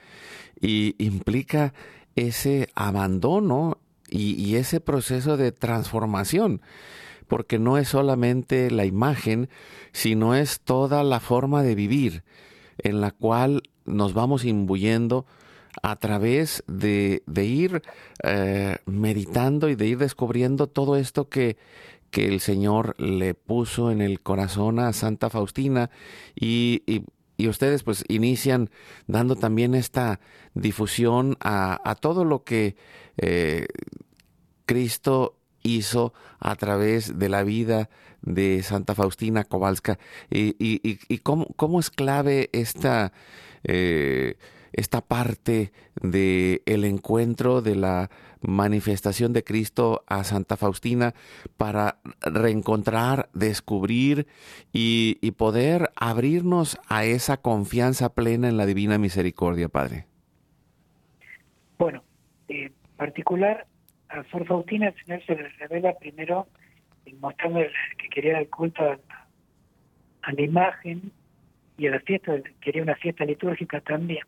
y 0.60 0.94
implica 1.04 1.72
ese 2.16 2.68
abandono 2.74 3.78
y, 4.10 4.56
ese 4.56 4.80
proceso 4.80 5.36
de 5.36 5.52
transformación, 5.52 6.62
porque 7.26 7.58
no 7.58 7.76
es 7.76 7.88
solamente 7.90 8.70
la 8.70 8.86
imagen, 8.86 9.50
sino 9.92 10.34
es 10.34 10.60
toda 10.60 11.04
la 11.04 11.20
forma 11.20 11.62
de 11.62 11.74
vivir 11.74 12.22
en 12.78 13.02
la 13.02 13.10
cual 13.10 13.62
nos 13.84 14.14
vamos 14.14 14.46
imbuyendo 14.46 15.26
a 15.82 15.96
través 15.96 16.64
de, 16.66 17.22
ir 17.44 17.82
eh, 18.22 18.78
meditando 18.86 19.68
y 19.68 19.74
de 19.74 19.86
ir 19.88 19.98
descubriendo 19.98 20.66
todo 20.66 20.96
esto 20.96 21.28
que, 21.28 21.56
el 22.12 22.40
Señor 22.40 22.96
le 22.98 23.34
puso 23.34 23.90
en 23.90 24.00
el 24.00 24.22
corazón 24.22 24.78
a 24.80 24.94
Santa 24.94 25.28
Faustina 25.28 25.90
y, 26.34 27.02
y 27.38 27.48
ustedes 27.48 27.84
pues 27.84 28.04
inician 28.08 28.68
dando 29.06 29.36
también 29.36 29.74
esta 29.74 30.20
difusión 30.54 31.36
a, 31.40 31.96
todo 32.00 32.24
lo 32.24 32.42
que 32.44 32.76
eh, 33.16 33.66
Cristo 34.66 35.38
hizo 35.62 36.12
a 36.40 36.54
través 36.56 37.18
de 37.18 37.28
la 37.28 37.44
vida 37.44 37.88
de 38.22 38.62
Santa 38.64 38.94
Faustina 38.94 39.44
Kowalska 39.44 39.98
y, 40.28 40.98
cómo, 41.20 41.80
es 41.80 41.88
clave 41.88 42.50
esta... 42.52 43.12
Eh, 43.64 44.36
esta 44.72 45.00
parte 45.00 45.72
de 46.00 46.62
el 46.66 46.84
encuentro 46.84 47.62
de 47.62 47.76
la 47.76 48.10
manifestación 48.40 49.32
de 49.32 49.44
Cristo 49.44 50.04
a 50.06 50.24
Santa 50.24 50.56
Faustina 50.56 51.14
para 51.56 51.98
reencontrar, 52.20 53.28
descubrir 53.34 54.26
y, 54.72 55.18
poder 55.38 55.90
abrirnos 55.94 56.78
a 56.88 57.04
esa 57.04 57.36
confianza 57.36 58.14
plena 58.14 58.48
en 58.48 58.56
la 58.56 58.66
divina 58.66 58.98
misericordia, 58.98 59.68
Padre? 59.68 60.06
Bueno, 61.78 62.02
en 62.48 62.72
particular 62.96 63.66
a 64.08 64.24
Santa 64.24 64.44
Faustina 64.46 64.88
el 64.88 64.94
Señor 65.04 65.22
se 65.26 65.36
le 65.36 65.48
revela 65.50 65.94
primero 65.98 66.46
mostrando 67.20 67.60
que 67.96 68.08
quería 68.08 68.38
el 68.38 68.48
culto 68.48 68.82
a 68.82 70.32
la 70.32 70.42
imagen 70.42 71.10
y 71.78 71.86
a 71.86 71.90
la 71.92 72.00
fiesta, 72.00 72.32
quería 72.60 72.82
una 72.82 72.96
fiesta 72.96 73.24
litúrgica 73.24 73.80
también. 73.80 74.24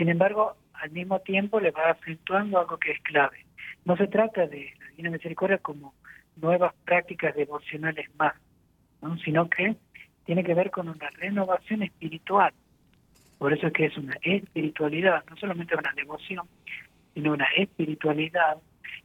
Sin 0.00 0.08
embargo, 0.08 0.56
al 0.72 0.92
mismo 0.92 1.20
tiempo 1.20 1.60
le 1.60 1.72
va 1.72 1.90
acentuando 1.90 2.58
algo 2.58 2.78
que 2.78 2.90
es 2.90 2.98
clave. 3.02 3.44
No 3.84 3.98
se 3.98 4.06
trata 4.06 4.46
de 4.46 4.70
la 4.80 4.86
Divina 4.92 5.10
Misericordia 5.10 5.58
como 5.58 5.92
nuevas 6.36 6.72
prácticas 6.86 7.34
devocionales 7.36 8.08
más, 8.18 8.32
¿no? 9.02 9.18
sino 9.18 9.50
que 9.50 9.76
tiene 10.24 10.42
que 10.42 10.54
ver 10.54 10.70
con 10.70 10.88
una 10.88 11.10
renovación 11.10 11.82
espiritual. 11.82 12.54
Por 13.36 13.52
eso 13.52 13.66
es 13.66 13.74
que 13.74 13.84
es 13.84 13.98
una 13.98 14.14
espiritualidad, 14.22 15.22
no 15.28 15.36
solamente 15.36 15.76
una 15.76 15.92
devoción, 15.94 16.46
sino 17.12 17.32
una 17.32 17.48
espiritualidad. 17.58 18.56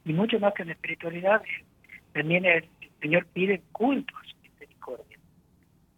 Y 0.06 0.14
mucho 0.14 0.40
más 0.40 0.54
que 0.54 0.62
una 0.62 0.72
espiritualidad, 0.72 1.42
también 2.14 2.46
el, 2.46 2.64
Señor 3.02 3.26
pide 3.34 3.60
culto 3.72 4.14
a 4.16 4.24
su 4.24 4.36
misericordia. 4.38 5.18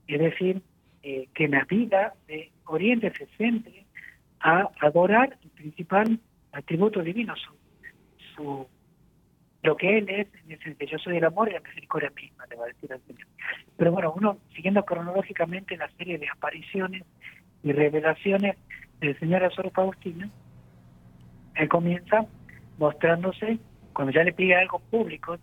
Es 0.08 0.18
decir, 0.18 0.60
eh, 1.04 1.28
que 1.32 1.44
en 1.44 1.52
la 1.52 1.64
vida 1.66 2.14
de 2.26 2.50
Oriente 2.66 3.12
se 3.16 3.26
centre 3.36 3.84
a 4.40 4.68
adorar 4.80 5.36
el 5.42 5.50
principal 5.50 6.20
atributo 6.52 7.02
divino, 7.02 7.34
su, 8.36 8.66
lo 9.62 9.76
que 9.76 9.98
él 9.98 10.06
es, 10.08 10.28
en 10.46 10.52
el 10.52 10.76
que 10.76 10.86
yo 10.86 10.98
soy 10.98 11.16
el 11.16 11.24
amor 11.24 11.48
y 11.48 11.52
la 11.52 11.60
misericordia 11.60 12.10
misma, 12.14 12.46
le 12.46 12.56
va 12.56 12.64
a 12.64 12.68
decir 12.68 12.92
al 12.92 13.00
Señor. 13.02 13.26
Pero 13.76 13.92
bueno, 13.92 14.12
uno 14.16 14.38
siguiendo 14.54 14.84
cronológicamente 14.84 15.76
la 15.76 15.90
serie 15.96 16.18
de 16.18 16.28
apariciones 16.28 17.02
y 17.62 17.72
revelaciones 17.72 18.56
del 19.00 19.18
Señor 19.18 19.44
Azor 19.44 19.70
Faustina, 19.72 20.30
él 21.56 21.68
comienza 21.68 22.26
mostrándose, 22.78 23.58
cuando 23.92 24.12
ya 24.12 24.22
le 24.22 24.32
pide 24.32 24.54
algo 24.54 24.78
público, 24.78 25.36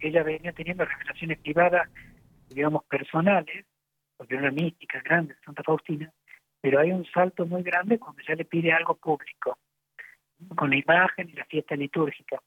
ella 0.00 0.22
venía 0.22 0.52
teniendo 0.52 0.84
revelaciones 0.86 1.38
privadas, 1.40 1.90
digamos, 2.48 2.84
personales, 2.84 3.66
porque 4.16 4.34
era 4.34 4.44
una 4.44 4.52
mística 4.52 5.00
grande, 5.02 5.34
Santa 5.44 5.62
Faustina, 5.62 6.10
pero 6.60 6.80
hay 6.80 6.92
un 6.92 7.04
salto 7.06 7.46
muy 7.46 7.62
grande 7.62 7.98
cuando 7.98 8.22
ya 8.22 8.34
le 8.34 8.44
pide 8.44 8.72
algo 8.72 8.94
público, 8.96 9.58
con 10.56 10.70
la 10.70 10.76
imagen 10.76 11.28
y 11.30 11.32
la 11.32 11.44
fiesta 11.44 11.76
litúrgica. 11.76 12.40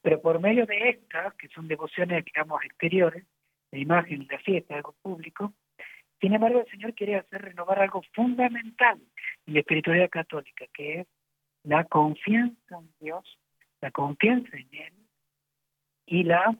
Pero 0.00 0.20
por 0.20 0.40
medio 0.40 0.66
de 0.66 0.90
estas, 0.90 1.34
que 1.34 1.48
son 1.48 1.68
devociones, 1.68 2.24
digamos, 2.24 2.62
exteriores, 2.64 3.24
la 3.70 3.78
imagen 3.78 4.22
y 4.22 4.26
la 4.26 4.38
fiesta, 4.38 4.74
algo 4.76 4.94
público, 5.02 5.52
sin 6.20 6.34
embargo 6.34 6.60
el 6.60 6.70
Señor 6.70 6.94
quiere 6.94 7.16
hacer 7.16 7.42
renovar 7.42 7.80
algo 7.80 8.02
fundamental 8.14 9.00
en 9.46 9.54
la 9.54 9.60
espiritualidad 9.60 10.10
católica, 10.10 10.66
que 10.72 11.00
es 11.00 11.06
la 11.64 11.84
confianza 11.84 12.78
en 12.78 12.88
Dios, 13.00 13.38
la 13.80 13.90
confianza 13.90 14.56
en 14.56 14.68
Él 14.72 14.92
y, 16.06 16.24
la, 16.24 16.56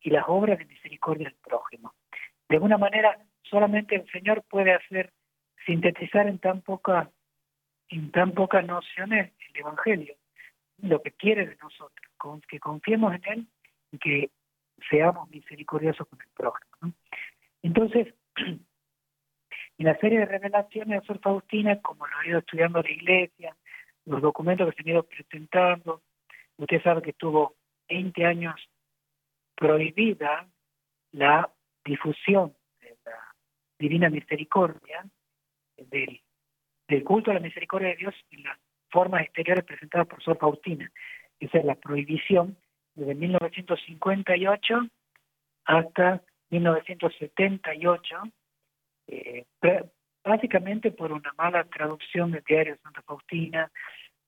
y 0.00 0.10
las 0.10 0.24
obras 0.28 0.58
de 0.58 0.64
misericordia 0.64 1.28
del 1.28 1.38
prójimo. 1.38 1.94
De 2.48 2.56
alguna 2.56 2.78
manera, 2.78 3.16
solamente 3.42 3.94
el 3.96 4.10
Señor 4.10 4.42
puede 4.48 4.72
hacer 4.72 5.12
sintetizar 5.66 6.26
en 6.28 6.38
tan 6.38 6.62
poca 6.62 7.10
en 7.88 8.10
tan 8.10 8.32
pocas 8.32 8.64
nociones 8.66 9.32
el 9.50 9.60
evangelio 9.60 10.14
lo 10.82 11.02
que 11.02 11.12
quiere 11.12 11.46
de 11.46 11.56
nosotros 11.56 12.00
que 12.48 12.60
confiemos 12.60 13.14
en 13.14 13.22
él 13.32 13.46
y 13.92 13.98
que 13.98 14.30
seamos 14.88 15.28
misericordiosos 15.30 16.06
con 16.06 16.18
el 16.20 16.28
prójimo 16.34 16.92
entonces 17.62 18.14
en 18.36 19.86
la 19.86 19.96
serie 19.98 20.20
de 20.20 20.26
revelaciones 20.26 21.00
de 21.00 21.06
Sor 21.06 21.20
Faustina 21.20 21.80
como 21.80 22.06
lo 22.06 22.18
ha 22.18 22.26
ido 22.26 22.38
estudiando 22.38 22.82
la 22.82 22.90
iglesia 22.90 23.56
los 24.06 24.22
documentos 24.22 24.68
que 24.74 24.82
se 24.82 24.88
han 24.90 24.94
ido 24.96 25.02
presentando 25.02 26.02
usted 26.56 26.82
sabe 26.82 27.02
que 27.02 27.10
estuvo 27.10 27.54
20 27.88 28.24
años 28.24 28.54
prohibida 29.54 30.46
la 31.12 31.50
difusión 31.84 32.54
de 32.80 32.96
la 33.04 33.34
divina 33.78 34.08
misericordia 34.08 35.04
del, 35.88 36.20
del 36.88 37.04
culto 37.04 37.30
a 37.30 37.34
la 37.34 37.40
misericordia 37.40 37.88
de 37.88 37.96
Dios 37.96 38.14
...y 38.30 38.38
las 38.42 38.58
formas 38.90 39.22
exteriores 39.22 39.64
presentadas 39.64 40.06
por 40.06 40.22
Sor 40.22 40.36
Faustina. 40.38 40.90
Esa 41.38 41.58
es 41.58 41.64
la 41.64 41.76
prohibición 41.76 42.56
desde 42.94 43.14
1958 43.14 44.88
hasta 45.64 46.22
1978, 46.50 48.22
eh, 49.06 49.44
básicamente 50.24 50.90
por 50.90 51.12
una 51.12 51.32
mala 51.38 51.62
traducción 51.64 52.32
del 52.32 52.42
diario 52.42 52.74
de 52.74 52.80
Santa 52.80 53.02
Faustina, 53.02 53.70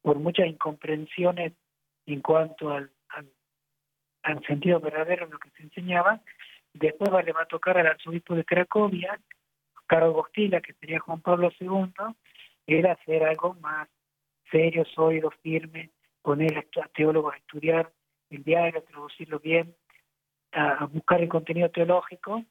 por 0.01 0.19
muchas 0.21 0.47
incomprensiones 0.47 1.53
en 2.07 2.21
cuanto 2.21 2.71
al, 2.73 2.91
al, 3.09 3.27
al 4.23 4.47
sentido 4.47 4.79
verdadero 4.79 5.27
de 5.27 5.33
lo 5.33 5.39
que 5.41 5.51
se 5.51 5.65
enseñaba. 5.65 6.21
Después 6.73 7.11
le 7.25 7.33
va 7.33 7.43
a 7.43 7.47
tocar 7.47 7.77
al 7.79 7.89
arzobispo 7.89 8.37
de 8.37 8.45
Cracovia, 8.45 9.19
Carlos 9.93 10.25
que 10.33 10.73
sería 10.81 11.01
Juan 11.01 11.21
Pablo 11.21 11.51
II, 11.61 11.93
era 12.67 12.93
hacer 12.93 13.25
algo 13.25 13.55
más 13.61 13.91
serio, 14.51 14.87
sólido, 14.87 15.31
firme, 15.43 15.91
poner 16.23 16.57
a 16.83 16.89
teólogos 16.95 17.35
a 17.35 17.37
estudiar 17.37 17.93
el 18.31 18.43
diario, 18.43 18.83
traducirlo 18.85 19.39
bien, 19.39 19.75
a 20.53 20.87
buscar 20.87 21.21
el 21.21 21.29
contenido 21.29 21.71
teológico, 21.71 22.43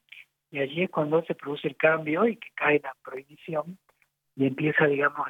y 0.51 0.59
allí 0.59 0.83
es 0.83 0.91
cuando 0.91 1.23
se 1.23 1.33
produce 1.33 1.67
el 1.69 1.75
cambio 1.77 2.27
y 2.27 2.35
que 2.35 2.49
cae 2.53 2.79
la 2.83 2.93
prohibición 3.03 3.75
y 4.35 4.45
empieza, 4.45 4.85
digamos, 4.85 5.29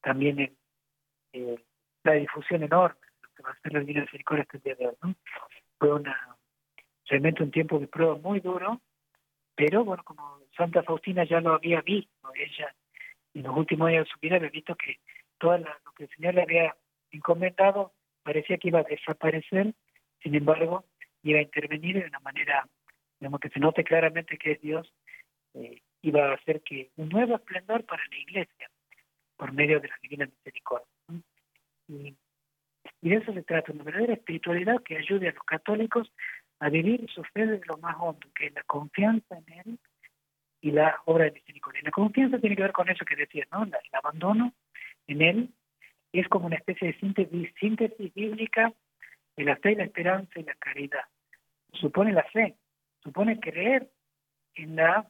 también 0.00 0.38
en 0.38 0.54
eh, 1.32 1.56
la 2.04 2.12
difusión 2.12 2.62
enorme 2.62 3.00
lo 3.20 3.28
que 3.34 3.42
va 3.42 3.50
a 3.50 3.58
ser 3.62 3.72
la 3.72 3.80
Divina 3.80 4.04
este 4.04 4.58
día 4.60 4.74
de 4.76 4.86
hoy. 4.86 5.16
Fue 5.80 5.92
una, 5.92 6.36
realmente 7.06 7.42
un 7.42 7.50
tiempo 7.50 7.80
de 7.80 7.88
prueba 7.88 8.14
muy 8.16 8.38
duro, 8.38 8.80
pero 9.56 9.82
bueno, 9.84 10.04
como 10.04 10.38
Santa 10.58 10.82
Faustina 10.82 11.22
ya 11.24 11.40
lo 11.40 11.54
había 11.54 11.80
visto, 11.82 12.10
ella 12.34 12.74
en 13.32 13.44
los 13.44 13.56
últimos 13.56 13.88
años 13.88 14.06
de 14.06 14.10
su 14.12 14.18
vida 14.18 14.36
había 14.36 14.50
visto 14.50 14.74
que 14.74 14.98
todo 15.38 15.56
lo 15.56 15.66
que 15.96 16.04
el 16.04 16.10
Señor 16.16 16.34
le 16.34 16.42
había 16.42 16.76
encomendado 17.12 17.92
parecía 18.24 18.58
que 18.58 18.66
iba 18.68 18.80
a 18.80 18.82
desaparecer, 18.82 19.72
sin 20.20 20.34
embargo, 20.34 20.84
iba 21.22 21.38
a 21.38 21.42
intervenir 21.42 22.00
de 22.00 22.08
una 22.08 22.18
manera, 22.20 22.68
digamos, 23.20 23.38
que 23.38 23.50
se 23.50 23.60
note 23.60 23.84
claramente 23.84 24.36
que 24.36 24.52
es 24.52 24.60
Dios, 24.60 24.92
eh, 25.54 25.80
iba 26.02 26.26
a 26.28 26.34
hacer 26.34 26.60
que 26.62 26.90
un 26.96 27.08
nuevo 27.08 27.36
esplendor 27.36 27.84
para 27.84 28.02
la 28.10 28.18
iglesia, 28.18 28.68
por 29.36 29.52
medio 29.52 29.78
de 29.78 29.88
la 29.88 29.96
divina 30.02 30.26
misericordia. 30.26 30.88
Y, 31.86 32.16
y 33.00 33.08
de 33.08 33.16
eso 33.16 33.32
se 33.32 33.42
trata, 33.44 33.70
una 33.72 33.84
verdadera 33.84 34.14
espiritualidad 34.14 34.82
que 34.82 34.98
ayude 34.98 35.28
a 35.28 35.32
los 35.32 35.44
católicos 35.44 36.12
a 36.58 36.68
vivir 36.68 37.08
su 37.14 37.22
fe 37.22 37.46
de 37.46 37.60
lo 37.66 37.76
más 37.78 37.94
hondo, 38.00 38.26
que 38.34 38.46
es 38.46 38.54
la 38.54 38.64
confianza 38.64 39.38
en 39.38 39.60
Él, 39.60 39.78
y 40.60 40.70
la 40.72 41.00
obra 41.04 41.24
de 41.24 41.32
misericordia. 41.32 41.80
La 41.84 41.90
confianza 41.90 42.38
tiene 42.38 42.56
que 42.56 42.62
ver 42.62 42.72
con 42.72 42.88
eso 42.88 43.04
que 43.04 43.16
decía, 43.16 43.46
¿no? 43.52 43.64
el 43.64 43.72
abandono 43.92 44.52
en 45.06 45.22
él 45.22 45.50
es 46.12 46.26
como 46.28 46.46
una 46.46 46.56
especie 46.56 46.88
de 46.88 46.98
síntesis, 46.98 47.50
síntesis 47.60 48.12
bíblica 48.14 48.72
de 49.36 49.44
la 49.44 49.56
fe, 49.56 49.76
la 49.76 49.84
esperanza 49.84 50.40
y 50.40 50.42
la 50.42 50.54
caridad. 50.54 51.04
Supone 51.74 52.12
la 52.12 52.24
fe, 52.24 52.54
supone 53.02 53.38
creer 53.38 53.88
en 54.54 54.76
la, 54.76 55.06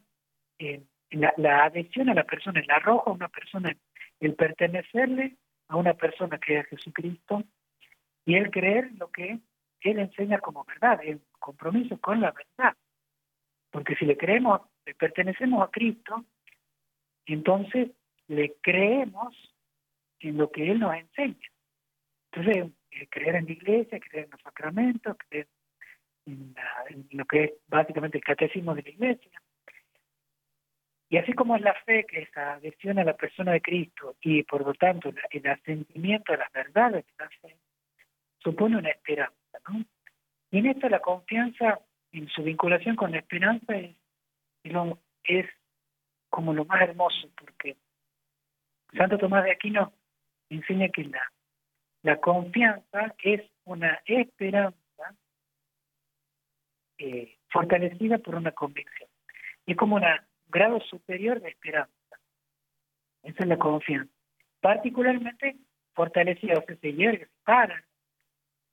en, 0.59 0.87
la, 1.11 1.65
adhesión 1.65 2.11
a 2.11 2.15
la 2.15 2.25
persona, 2.25 2.61
el 2.61 2.71
arrojo 2.71 3.11
a 3.11 3.13
una 3.13 3.29
persona, 3.29 3.75
el 4.21 4.35
pertenecerle 4.35 5.37
a 5.69 5.77
una 5.77 5.95
persona 5.95 6.39
que 6.39 6.59
es 6.59 6.67
Jesucristo 6.67 7.45
y 8.27 8.35
el 8.35 8.51
creer 8.51 8.91
lo 8.99 9.11
que 9.11 9.39
Él 9.81 9.99
enseña 10.01 10.39
como 10.41 10.65
verdad, 10.65 11.01
el 11.03 11.21
compromiso 11.39 11.99
con 11.99 12.21
la 12.21 12.33
verdad. 12.33 12.77
Porque 13.71 13.95
si 13.97 14.05
le 14.05 14.17
creemos 14.17 14.63
pertenecemos 14.95 15.63
a 15.67 15.71
Cristo, 15.71 16.25
entonces 17.27 17.91
le 18.29 18.55
creemos 18.63 19.35
en 20.21 20.37
lo 20.39 20.51
que 20.51 20.71
Él 20.71 20.81
nos 20.81 20.95
enseña. 20.97 21.49
Entonces, 22.33 22.71
creer 23.11 23.37
en 23.37 23.47
la 23.47 23.53
iglesia, 23.53 24.01
creer 24.01 24.25
en 24.27 24.31
los 24.31 24.43
sacramentos, 24.43 25.17
creer 25.29 25.49
en, 26.27 26.55
lo 27.13 27.25
que 27.25 27.45
es 27.45 27.53
básicamente 27.69 28.19
el 28.19 28.25
catecismo 28.25 28.75
de 28.75 28.83
la 28.83 28.89
iglesia. 28.91 29.43
Y 31.11 31.17
así 31.17 31.33
como 31.33 31.57
es 31.57 31.63
la 31.63 31.75
fe, 31.85 32.05
que 32.05 32.21
es 32.21 32.29
la 32.37 32.55
adhesión 32.55 32.99
a 32.99 33.05
la 33.05 33.17
persona 33.17 33.53
de 33.53 33.63
Cristo 33.63 34.17
y 34.21 34.43
por 34.43 34.67
lo 34.67 34.75
tanto 34.75 35.11
el 35.31 35.47
asentimiento 35.47 36.35
a 36.35 36.37
las 36.37 36.53
verdades 36.53 37.07
de 37.43 37.57
supone 38.41 38.77
una 38.77 38.91
esperanza. 38.91 39.35
¿no? 39.71 39.85
Y 40.51 40.59
en 40.59 40.67
esto 40.67 40.87
la 40.91 41.01
confianza 41.01 41.81
en 42.13 42.29
su 42.29 42.43
vinculación 42.43 42.95
con 42.95 43.13
la 43.13 43.19
esperanza 43.21 43.75
es 43.75 43.97
es 45.25 45.47
como 46.31 46.53
lo 46.53 46.65
más 46.65 46.83
hermoso, 46.83 47.29
porque 47.39 47.77
Santo 48.97 49.19
Tomás 49.19 49.45
de 49.45 49.53
Aquino 49.53 49.93
enseña 50.51 50.89
que 50.89 51.05
la, 52.03 52.17
confianza 52.21 53.15
es 53.23 53.43
una 53.65 54.01
esperanza 54.07 54.77
eh, 56.99 57.37
fortalecida 57.51 58.19
por 58.19 58.35
una 58.35 58.53
convicción. 58.53 59.09
Es 59.67 59.77
como 59.77 59.97
un 59.97 60.03
grado 60.49 60.81
superior 60.81 61.41
de 61.41 61.51
esperanza. 61.51 61.93
Esa 63.23 63.43
es 63.43 63.49
la 63.49 63.59
confianza. 63.59 64.13
Particularmente 64.61 65.57
fortalecida, 65.95 66.55
o 66.59 66.65
sea, 66.65 66.77
se 66.77 66.93
hierve, 66.93 67.29
para 67.45 67.85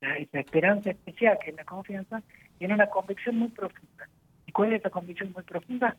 esa 0.00 0.40
esperanza 0.40 0.90
especial 0.90 1.38
que 1.42 1.50
es 1.50 1.56
la 1.56 1.64
confianza, 1.64 2.22
tiene 2.58 2.74
una 2.74 2.86
convicción 2.88 3.36
muy 3.38 3.48
profunda. 3.48 4.08
¿Cuál 4.56 4.72
es 4.72 4.82
la 4.82 4.88
convicción 4.88 5.32
muy 5.34 5.42
profunda? 5.42 5.94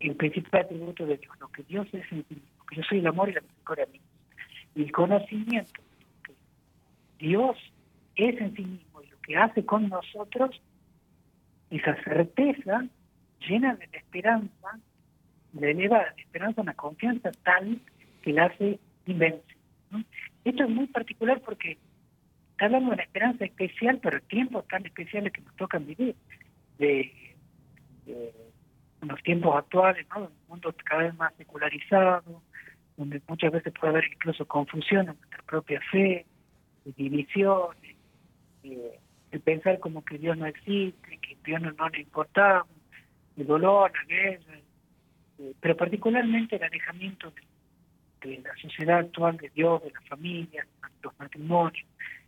el 0.00 0.16
principal 0.16 0.62
atributo 0.62 1.06
de 1.06 1.18
Dios, 1.18 1.38
lo 1.38 1.46
que 1.52 1.62
Dios 1.62 1.86
es 1.92 1.94
en 1.94 2.08
sí 2.08 2.14
mismo, 2.30 2.48
que 2.68 2.76
yo 2.76 2.82
soy 2.82 2.98
el 2.98 3.06
amor 3.06 3.28
y 3.28 3.34
la 3.34 3.40
misericordia 3.42 3.86
misma. 3.92 4.06
El 4.74 4.90
conocimiento, 4.90 5.80
que 6.24 6.32
Dios 7.24 7.56
es 8.16 8.40
en 8.40 8.56
sí 8.56 8.64
mismo 8.64 9.02
y 9.02 9.06
lo 9.06 9.20
que 9.20 9.36
hace 9.36 9.64
con 9.64 9.88
nosotros, 9.88 10.60
esa 11.70 11.94
certeza 12.02 12.84
llena 13.48 13.76
de 13.76 13.84
esperanza, 13.92 14.78
le 15.52 15.70
eleva 15.70 15.98
la 15.98 16.14
esperanza 16.22 16.60
una 16.60 16.74
confianza 16.74 17.30
tal 17.44 17.78
que 18.22 18.32
la 18.32 18.46
hace 18.46 18.80
inmensa. 19.06 19.46
Esto 20.44 20.64
es 20.64 20.70
muy 20.70 20.88
particular 20.88 21.40
porque 21.44 21.78
está 22.52 22.64
hablando 22.66 22.88
de 22.88 22.94
una 22.94 23.02
esperanza 23.04 23.44
especial, 23.44 24.00
pero 24.02 24.20
tiempos 24.22 24.66
tan 24.66 24.84
especiales 24.86 25.32
que 25.32 25.40
nos 25.42 25.54
toca 25.54 25.78
vivir 25.78 26.16
de, 26.78 27.12
los 29.02 29.22
tiempos 29.22 29.56
actuales, 29.56 30.06
¿no? 30.14 30.22
un 30.24 30.32
mundo 30.48 30.74
cada 30.84 31.04
vez 31.04 31.14
más 31.16 31.34
secularizado, 31.36 32.42
donde 32.96 33.20
muchas 33.28 33.52
veces 33.52 33.72
puede 33.78 33.92
haber 33.94 34.04
incluso 34.12 34.46
confusión 34.46 35.08
en 35.08 35.16
nuestra 35.18 35.42
propia 35.46 35.80
fe, 35.90 36.24
divisiones, 36.84 37.94
eh, 38.62 38.98
el 39.30 39.40
pensar 39.40 39.78
como 39.80 40.04
que 40.04 40.16
Dios 40.18 40.36
no 40.38 40.46
existe, 40.46 41.18
que 41.18 41.36
Dios 41.44 41.60
no, 41.60 41.88
le 41.88 42.00
importamos, 42.00 42.68
el 43.36 43.46
dolor, 43.46 43.92
la 43.92 44.04
guerra, 44.14 44.58
pero 45.60 45.76
particularmente 45.76 46.56
el 46.56 46.62
alejamiento 46.62 47.32
de, 47.32 47.44
la 48.42 48.56
sociedad 48.56 48.98
actual, 49.00 49.36
de 49.36 49.50
Dios, 49.50 49.82
de 49.82 49.90
la 49.90 50.00
familia, 50.02 50.66
los 51.02 51.12
matrimonios, 51.18 51.84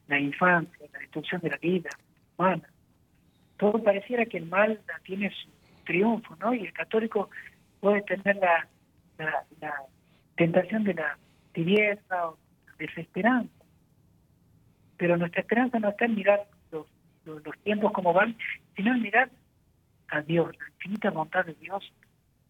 la 0.09 0.19
infancia, 0.21 0.87
la 0.93 0.99
destrucción 0.99 1.41
de 1.41 1.49
la 1.51 1.57
vida 1.59 1.89
humana 2.37 2.69
todo 3.59 3.83
pareciera 3.83 4.25
que 4.27 4.39
el 4.39 4.47
mal 4.47 4.81
tiene 5.05 5.31
su 5.31 5.49
triunfo, 5.85 6.37
¿no? 6.37 6.53
Y 6.55 6.63
el 6.65 6.73
católico 6.73 7.31
puede 7.81 8.03
tener 8.03 8.37
la, 8.37 8.69
tentación 10.37 10.85
de 10.85 10.95
la 10.95 11.17
tibieza 11.53 12.29
o 12.29 12.39
desesperanza. 12.79 13.51
Pero 14.99 15.17
nuestra 15.17 15.41
esperanza 15.41 15.79
no 15.79 15.89
está 15.91 16.05
en 16.07 16.15
mirar 16.17 16.47
los, 16.73 16.87
tiempos 17.65 17.93
como 17.93 18.13
van, 18.13 18.37
sino 18.77 18.95
en 18.95 19.03
mirar 19.03 19.31
a 20.09 20.21
Dios, 20.23 20.57
la 20.59 20.69
infinita 20.69 21.11
bondad 21.11 21.45
de 21.45 21.55
Dios, 21.55 21.93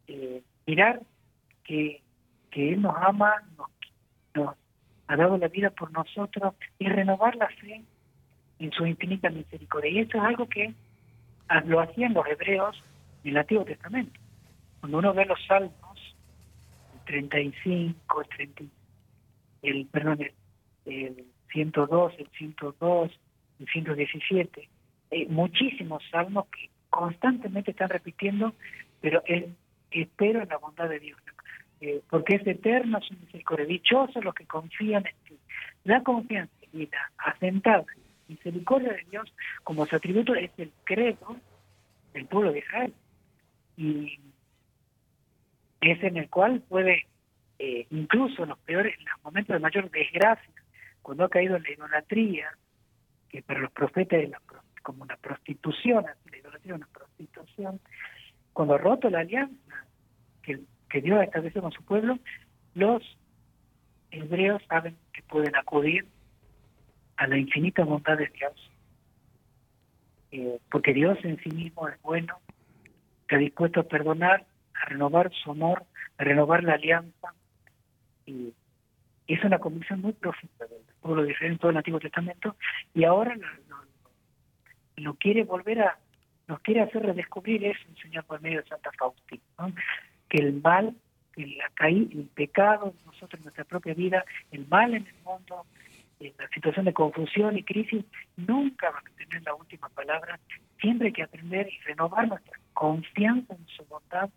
eh, 0.08 0.42
mirar 0.66 1.00
que, 1.64 2.02
que 2.50 2.74
Él 2.74 2.82
nos 2.82 2.94
ama, 2.98 3.34
nos 4.34 4.54
ha 5.08 5.16
dado 5.16 5.38
la 5.38 5.48
vida 5.48 5.70
por 5.70 5.90
nosotros 5.92 6.54
y 6.78 6.88
renovar 6.88 7.36
la 7.36 7.48
fe 7.48 7.80
en 8.58 8.72
su 8.72 8.84
infinita 8.86 9.30
misericordia. 9.30 9.90
Y 9.90 9.98
esto 10.00 10.18
es 10.18 10.24
algo 10.24 10.46
que 10.48 10.74
Ah, 11.48 11.62
lo 11.64 11.80
hacían 11.80 12.12
los 12.14 12.26
hebreos 12.26 12.80
en 13.22 13.30
el 13.30 13.36
Antiguo 13.38 13.64
Testamento. 13.64 14.18
Cuando 14.80 14.98
uno 14.98 15.14
ve 15.14 15.26
los 15.26 15.38
salmos, 15.46 16.16
el 16.96 17.04
35, 17.04 18.20
el, 18.22 18.28
30, 18.28 18.64
el, 19.62 19.86
perdón, 19.86 20.18
el, 20.86 21.24
102, 21.52 22.14
el 22.18 22.28
102, 22.36 23.10
el 23.60 23.66
117, 23.68 24.68
hay 25.12 25.22
eh, 25.22 25.26
muchísimos 25.30 26.02
salmos 26.10 26.46
que 26.48 26.68
constantemente 26.90 27.70
están 27.70 27.90
repitiendo, 27.90 28.54
pero 29.00 29.22
el, 29.26 29.54
espero 29.92 30.42
en 30.42 30.48
la 30.48 30.56
bondad 30.58 30.88
de 30.88 30.98
Dios, 30.98 31.18
eh, 31.80 32.00
porque 32.10 32.36
es 32.36 32.46
eterno 32.46 32.98
son 33.02 33.18
Dichosos 33.68 34.24
los 34.24 34.34
que 34.34 34.46
confían 34.46 35.06
en 35.06 35.14
ti. 35.28 35.36
La 35.84 36.02
confianza 36.02 36.52
divina, 36.72 37.12
asentada 37.18 37.84
misericordia 38.28 38.92
de 38.92 39.04
Dios 39.10 39.32
como 39.62 39.86
su 39.86 39.96
atributo 39.96 40.34
es 40.34 40.50
el 40.58 40.72
credo 40.84 41.36
del 42.12 42.26
pueblo 42.26 42.52
de 42.52 42.60
Israel. 42.60 42.94
Y 43.76 44.18
es 45.80 46.02
en 46.02 46.16
el 46.16 46.28
cual 46.30 46.60
puede, 46.62 47.06
eh, 47.58 47.86
incluso 47.90 48.42
en 48.44 48.50
los 48.50 48.58
peores, 48.60 48.96
los 48.98 49.24
momentos 49.24 49.54
de 49.54 49.60
mayor 49.60 49.90
desgracia, 49.90 50.52
cuando 51.02 51.24
ha 51.24 51.28
caído 51.28 51.58
la 51.58 51.70
idolatría, 51.70 52.48
que 53.28 53.42
para 53.42 53.60
los 53.60 53.72
profetas 53.72 54.20
es 54.20 54.32
como 54.82 55.02
una 55.02 55.16
prostitución, 55.16 56.04
la 56.30 56.36
idolatría 56.36 56.72
es 56.74 56.76
una 56.78 56.88
prostitución, 56.88 57.80
cuando 58.52 58.74
ha 58.74 58.78
roto 58.78 59.10
la 59.10 59.20
alianza 59.20 59.84
que, 60.42 60.60
que 60.88 61.00
Dios 61.02 61.18
ha 61.20 61.24
establecido 61.24 61.62
con 61.62 61.72
su 61.72 61.84
pueblo, 61.84 62.18
los 62.74 63.02
hebreos 64.10 64.62
saben 64.68 64.96
que 65.12 65.22
pueden 65.22 65.54
acudir 65.56 66.06
a 67.16 67.26
la 67.26 67.38
infinita 67.38 67.84
bondad 67.84 68.18
de 68.18 68.26
Dios. 68.28 68.52
Eh, 70.32 70.58
porque 70.70 70.92
Dios 70.92 71.18
en 71.24 71.38
sí 71.42 71.50
mismo 71.50 71.88
es 71.88 72.00
bueno, 72.02 72.34
está 73.22 73.36
dispuesto 73.38 73.80
a 73.80 73.84
perdonar, 73.84 74.44
a 74.74 74.84
renovar 74.86 75.30
su 75.42 75.50
amor, 75.50 75.84
a 76.18 76.24
renovar 76.24 76.62
la 76.64 76.74
alianza. 76.74 77.32
Y 78.26 78.52
es 79.28 79.42
una 79.44 79.58
convicción 79.58 80.00
muy 80.02 80.12
profunda 80.12 80.66
del 80.66 80.82
pueblo 81.00 81.22
de 81.24 81.32
Israel 81.32 81.52
en 81.52 81.58
todo 81.58 81.70
el 81.70 81.76
Antiguo 81.76 82.00
Testamento 82.00 82.56
y 82.94 83.04
ahora 83.04 83.36
lo, 84.96 85.14
quiere 85.14 85.44
volver 85.44 85.80
a, 85.82 85.98
nos 86.48 86.60
quiere 86.60 86.80
hacer 86.82 87.02
redescubrir 87.04 87.64
eso 87.64 87.80
enseñado 87.88 88.26
por 88.26 88.42
medio 88.42 88.62
de 88.62 88.68
Santa 88.68 88.90
Faustina, 88.98 89.40
que 90.28 90.38
el 90.38 90.54
mal, 90.60 90.94
el, 91.36 91.58
el 91.80 92.28
pecado 92.34 92.94
en 92.98 93.06
nosotros, 93.06 93.38
en 93.40 93.44
nuestra 93.44 93.64
propia 93.64 93.94
vida, 93.94 94.24
el 94.50 94.66
mal 94.68 94.94
en 94.94 95.06
el 95.06 95.14
mundo, 95.24 95.66
en 96.20 96.28
eh, 96.28 96.34
la 96.38 96.48
situación 96.48 96.84
de 96.86 96.92
confusión 96.92 97.56
y 97.56 97.62
crisis, 97.62 98.04
nunca 98.36 98.90
van 98.90 99.02
a 99.06 99.16
tener 99.16 99.42
la 99.44 99.54
última 99.54 99.88
palabra. 99.90 100.38
Siempre 100.80 101.08
hay 101.08 101.12
que 101.12 101.22
aprender 101.22 101.68
y 101.68 101.78
renovar 101.86 102.28
nuestra 102.28 102.58
confianza 102.72 103.54
en 103.54 103.66
su 103.68 103.84
bondad, 103.86 104.30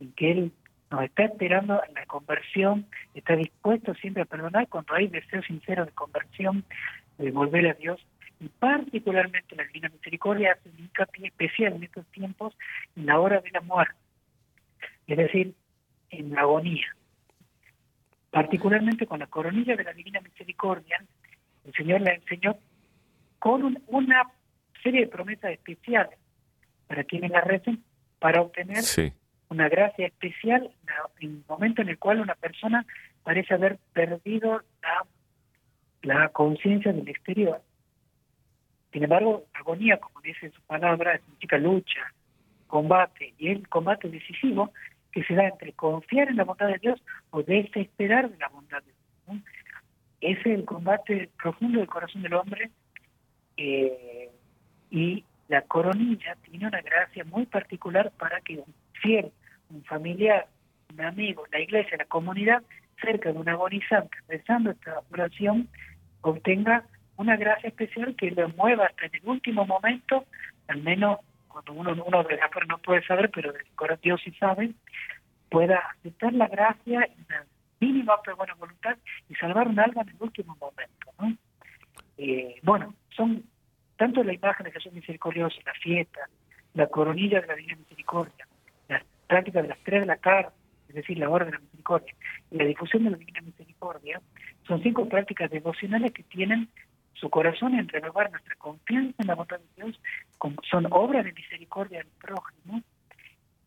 en 0.00 0.12
que 0.12 0.30
Él 0.32 0.52
nos 0.90 1.02
está 1.02 1.24
esperando 1.24 1.82
en 1.86 1.94
la 1.94 2.06
conversión, 2.06 2.86
está 3.14 3.36
dispuesto 3.36 3.94
siempre 3.94 4.22
a 4.22 4.26
perdonar 4.26 4.66
cuando 4.68 4.94
hay 4.94 5.08
deseo 5.08 5.42
sincero 5.42 5.84
de 5.84 5.92
conversión, 5.92 6.64
de 7.18 7.30
volver 7.30 7.66
a 7.68 7.74
Dios. 7.74 8.00
Y 8.40 8.48
particularmente 8.48 9.56
la 9.56 9.64
Divina 9.64 9.88
Misericordia 9.88 10.52
hace 10.52 10.68
un 10.70 10.78
hincapié 10.78 11.26
especial 11.26 11.72
en 11.74 11.84
estos 11.84 12.06
tiempos, 12.12 12.56
en 12.96 13.06
la 13.06 13.18
hora 13.18 13.40
de 13.40 13.50
la 13.50 13.60
muerte, 13.62 13.98
es 15.08 15.16
decir, 15.16 15.54
en 16.10 16.30
la 16.30 16.42
agonía 16.42 16.86
particularmente 18.30 19.06
con 19.06 19.20
la 19.20 19.26
coronilla 19.26 19.76
de 19.76 19.84
la 19.84 19.92
Divina 19.92 20.20
Misericordia, 20.20 21.02
el 21.64 21.72
Señor 21.72 22.00
la 22.02 22.14
enseñó 22.14 22.56
con 23.38 23.78
una 23.86 24.22
serie 24.82 25.02
de 25.02 25.06
promesas 25.06 25.52
especiales 25.52 26.18
para 26.86 27.04
quienes 27.04 27.30
la 27.30 27.40
recen, 27.40 27.82
para 28.18 28.40
obtener 28.40 28.82
una 29.48 29.68
gracia 29.68 30.06
especial 30.06 30.70
en 31.20 31.30
el 31.30 31.44
momento 31.48 31.82
en 31.82 31.88
el 31.90 31.98
cual 31.98 32.20
una 32.20 32.34
persona 32.34 32.84
parece 33.22 33.54
haber 33.54 33.78
perdido 33.92 34.62
la, 34.82 35.06
la 36.18 36.28
conciencia 36.30 36.92
del 36.92 37.08
exterior. 37.08 37.60
Sin 38.92 39.04
embargo, 39.04 39.44
agonía, 39.52 39.98
como 39.98 40.20
dice 40.22 40.50
su 40.50 40.60
palabra, 40.62 41.18
significa 41.18 41.58
lucha, 41.58 42.12
combate, 42.66 43.34
y 43.38 43.48
el 43.48 43.68
combate 43.68 44.08
decisivo 44.08 44.72
que 45.20 45.24
se 45.26 45.34
da 45.34 45.48
entre 45.48 45.72
confiar 45.72 46.28
en 46.28 46.36
la 46.36 46.44
bondad 46.44 46.68
de 46.68 46.78
Dios 46.78 47.00
o 47.30 47.42
desesperar 47.42 48.30
de 48.30 48.38
la 48.38 48.48
bondad 48.48 48.82
de 48.84 48.92
Dios. 49.32 49.42
Ese 50.20 50.40
es 50.52 50.58
el 50.60 50.64
combate 50.64 51.28
profundo 51.42 51.78
del 51.78 51.88
corazón 51.88 52.22
del 52.22 52.34
hombre 52.34 52.70
eh, 53.56 54.28
y 54.90 55.24
la 55.48 55.62
coronilla 55.62 56.36
tiene 56.44 56.68
una 56.68 56.80
gracia 56.82 57.24
muy 57.24 57.46
particular 57.46 58.10
para 58.18 58.40
que 58.42 58.58
un 58.58 58.74
fiel, 59.02 59.32
un 59.70 59.82
familiar, 59.84 60.46
un 60.92 61.00
amigo, 61.04 61.42
la 61.52 61.60
iglesia, 61.60 61.96
la 61.96 62.04
comunidad, 62.04 62.62
cerca 63.00 63.32
de 63.32 63.38
un 63.38 63.48
agonizante, 63.48 64.16
rezando 64.28 64.70
esta 64.72 65.02
oración, 65.12 65.68
obtenga 66.20 66.84
una 67.16 67.36
gracia 67.36 67.68
especial 67.68 68.14
que 68.16 68.30
lo 68.30 68.48
mueva 68.50 68.86
hasta 68.86 69.06
en 69.06 69.14
el 69.20 69.28
último 69.28 69.64
momento, 69.66 70.24
al 70.68 70.82
menos 70.82 71.18
cuando 71.64 71.72
uno, 71.90 72.04
uno 72.04 72.22
de 72.24 72.38
no 72.68 72.78
puede 72.78 73.04
saber, 73.04 73.30
pero 73.30 73.52
corazón 73.74 74.00
Dios 74.04 74.20
sí 74.24 74.30
sabe, 74.38 74.72
pueda 75.50 75.78
aceptar 75.98 76.32
la 76.32 76.46
gracia 76.46 77.08
y 77.16 77.20
la 77.32 77.44
mínima 77.80 78.14
buena 78.36 78.54
voluntad 78.54 78.96
y 79.28 79.34
salvar 79.34 79.66
un 79.66 79.78
alma 79.80 80.02
en 80.02 80.08
el 80.10 80.16
último 80.20 80.56
momento. 80.60 81.40
Eh, 82.16 82.56
bueno, 82.62 82.94
son 83.16 83.44
tanto 83.96 84.22
la 84.22 84.32
imagen 84.34 84.64
de 84.64 84.72
Jesús 84.72 84.92
misericordioso, 84.92 85.58
la 85.66 85.72
fiesta, 85.74 86.20
la 86.74 86.86
coronilla 86.86 87.40
de 87.40 87.46
la 87.48 87.54
Divina 87.56 87.76
Misericordia, 87.76 88.46
la 88.88 89.02
práctica 89.26 89.60
de 89.62 89.68
las 89.68 89.78
tres 89.80 90.00
de 90.02 90.06
la 90.06 90.16
tarde, 90.16 90.50
es 90.88 90.94
decir, 90.94 91.18
la 91.18 91.28
hora 91.28 91.44
de 91.44 91.52
la 91.52 91.58
misericordia, 91.58 92.14
y 92.52 92.58
la 92.58 92.64
difusión 92.66 93.02
de 93.04 93.10
la 93.10 93.16
Divina 93.16 93.40
Misericordia, 93.40 94.20
son 94.66 94.80
cinco 94.82 95.08
prácticas 95.08 95.50
devocionales 95.50 96.12
que 96.12 96.22
tienen 96.24 96.68
su 97.20 97.28
corazón 97.30 97.74
y 97.74 97.80
renovar 97.82 98.30
nuestra 98.30 98.54
confianza 98.56 99.16
en 99.22 99.26
la 99.28 99.34
voluntad 99.34 99.58
de 99.76 99.82
Dios, 99.84 100.00
son 100.70 100.86
obra 100.90 101.22
de 101.22 101.32
misericordia 101.32 102.00
al 102.00 102.06
prójimo 102.20 102.82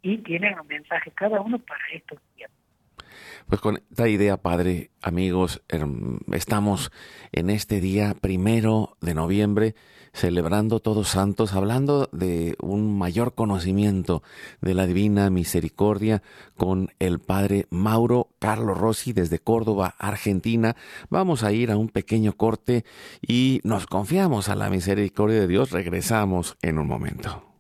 y 0.02 0.18
tienen 0.20 0.60
un 0.60 0.68
mensaje 0.68 1.12
cada 1.12 1.42
uno 1.42 1.60
para 1.60 1.84
estos 1.94 2.20
tiempos. 2.36 2.61
Pues 3.48 3.62
con 3.62 3.82
esta 3.90 4.08
idea, 4.08 4.38
Padre, 4.38 4.92
amigos, 5.02 5.62
em, 5.68 6.20
estamos 6.32 6.92
en 7.32 7.50
este 7.50 7.82
día 7.82 8.16
primero 8.20 8.98
de 9.02 9.14
noviembre 9.14 9.76
celebrando 10.14 10.82
Todos 10.82 11.08
Santos, 11.08 11.54
hablando 11.54 12.10
de 12.12 12.58
un 12.62 12.98
mayor 12.98 13.34
conocimiento 13.34 14.24
de 14.62 14.74
la 14.74 14.86
Divina 14.86 15.30
Misericordia 15.30 16.22
con 16.58 16.90
el 17.00 17.20
Padre 17.20 17.66
Mauro 17.70 18.32
Carlos 18.40 18.78
Rossi 18.78 19.14
desde 19.14 19.40
Córdoba, 19.40 19.96
Argentina. 19.98 20.76
Vamos 21.10 21.44
a 21.46 21.54
ir 21.54 21.72
a 21.72 21.78
un 21.78 21.88
pequeño 21.88 22.34
corte 22.34 22.84
y 23.26 23.62
nos 23.64 23.88
confiamos 23.88 24.50
a 24.50 24.56
la 24.56 24.70
misericordia 24.70 25.40
de 25.40 25.48
Dios. 25.48 25.72
Regresamos 25.72 26.58
en 26.62 26.78
un 26.78 26.88
momento 26.88 27.51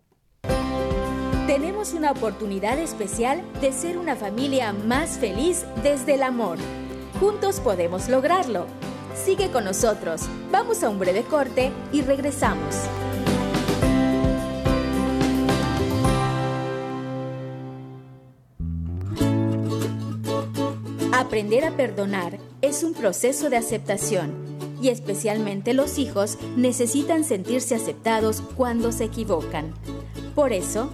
tenemos 1.53 1.91
una 1.91 2.11
oportunidad 2.11 2.79
especial 2.79 3.41
de 3.59 3.73
ser 3.73 3.97
una 3.97 4.15
familia 4.15 4.71
más 4.71 5.17
feliz 5.17 5.65
desde 5.83 6.13
el 6.13 6.23
amor. 6.23 6.57
Juntos 7.19 7.59
podemos 7.59 8.07
lograrlo. 8.07 8.67
Sigue 9.25 9.49
con 9.51 9.65
nosotros, 9.65 10.21
vamos 10.49 10.81
a 10.81 10.89
un 10.89 10.97
breve 10.97 11.23
corte 11.23 11.73
y 11.91 12.03
regresamos. 12.03 12.73
Aprender 21.11 21.65
a 21.65 21.71
perdonar 21.75 22.37
es 22.61 22.81
un 22.81 22.93
proceso 22.93 23.49
de 23.49 23.57
aceptación 23.57 24.31
y 24.81 24.87
especialmente 24.87 25.73
los 25.73 25.97
hijos 25.99 26.37
necesitan 26.55 27.25
sentirse 27.25 27.75
aceptados 27.75 28.39
cuando 28.55 28.93
se 28.93 29.03
equivocan. 29.03 29.73
Por 30.33 30.53
eso, 30.53 30.93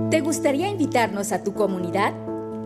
¿Te 0.10 0.22
gustaría 0.22 0.70
invitarnos 0.70 1.32
a 1.32 1.44
tu 1.44 1.54
comunidad? 1.54 2.14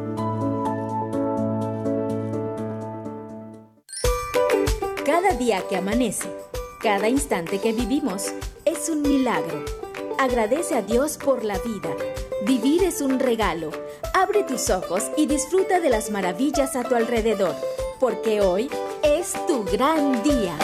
Cada 5.06 5.32
día 5.32 5.64
que 5.70 5.76
amanece, 5.76 6.30
cada 6.82 7.10
instante 7.10 7.60
que 7.60 7.74
vivimos, 7.74 8.32
es 8.66 8.88
un 8.90 9.02
milagro. 9.02 9.64
Agradece 10.20 10.76
a 10.76 10.82
Dios 10.84 11.18
por 11.18 11.44
la 11.44 11.58
vida. 11.60 11.90
Vivir 12.46 12.84
es 12.84 13.02
un 13.02 13.20
regalo. 13.20 13.72
Abre 14.14 14.44
tus 14.44 14.70
ojos 14.70 15.10
y 15.18 15.26
disfruta 15.26 15.80
de 15.82 15.90
las 15.90 16.12
maravillas 16.12 16.76
a 16.76 16.84
tu 16.84 16.94
alrededor, 16.96 17.56
porque 18.00 18.42
hoy 18.42 18.70
es 19.04 19.34
tu 19.48 19.64
gran 19.66 20.22
día. 20.24 20.56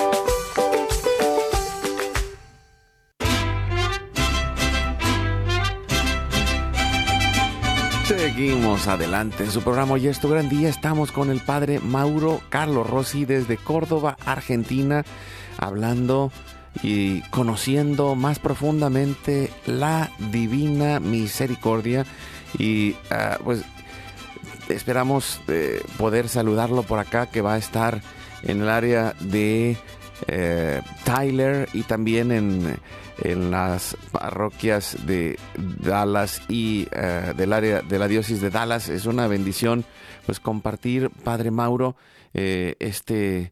Seguimos 8.36 8.90
adelante 8.90 9.46
en 9.46 9.52
su 9.52 9.62
programa 9.62 9.94
Hoy 9.94 10.08
es 10.08 10.20
tu 10.20 10.28
gran 10.28 10.50
día. 10.50 10.68
Estamos 10.68 11.14
con 11.14 11.30
el 11.30 11.40
padre 11.40 11.80
Mauro 11.80 12.42
Carlos 12.50 12.86
Rossi 12.86 13.24
desde 13.24 13.56
Córdoba, 13.56 14.18
Argentina, 14.26 15.06
hablando 15.58 16.34
y 16.84 17.22
conociendo 17.30 18.14
más 18.16 18.40
profundamente 18.40 19.50
la 19.68 20.12
divina 20.34 21.00
misericordia. 21.00 22.06
Y 22.60 22.98
ah, 23.10 23.40
pues 23.42 23.64
esperamos 24.68 25.40
eh, 25.48 25.82
poder 25.98 26.28
saludarlo 26.28 26.84
por 26.84 27.00
acá, 27.00 27.28
que 27.28 27.40
va 27.42 27.54
a 27.54 27.58
estar 27.58 28.02
en 28.44 28.64
el 28.64 28.70
área 28.70 29.14
de 29.22 29.78
eh, 30.28 30.82
Tyler 31.06 31.70
y 31.72 31.84
también 31.84 32.34
en 32.34 32.78
en 33.22 33.52
las 33.52 33.96
parroquias 34.12 34.98
de 35.06 35.40
Dallas 35.58 36.42
y 36.50 36.88
eh, 36.92 37.34
del 37.36 37.54
área 37.54 37.82
de 37.82 38.00
la 38.00 38.08
diócesis 38.08 38.42
de 38.42 38.50
Dallas. 38.50 38.90
Es 38.90 39.06
una 39.06 39.28
bendición 39.28 39.86
pues 40.26 40.40
compartir, 40.40 41.10
Padre 41.24 41.52
Mauro, 41.52 41.96
eh, 42.34 42.76
este, 42.80 43.52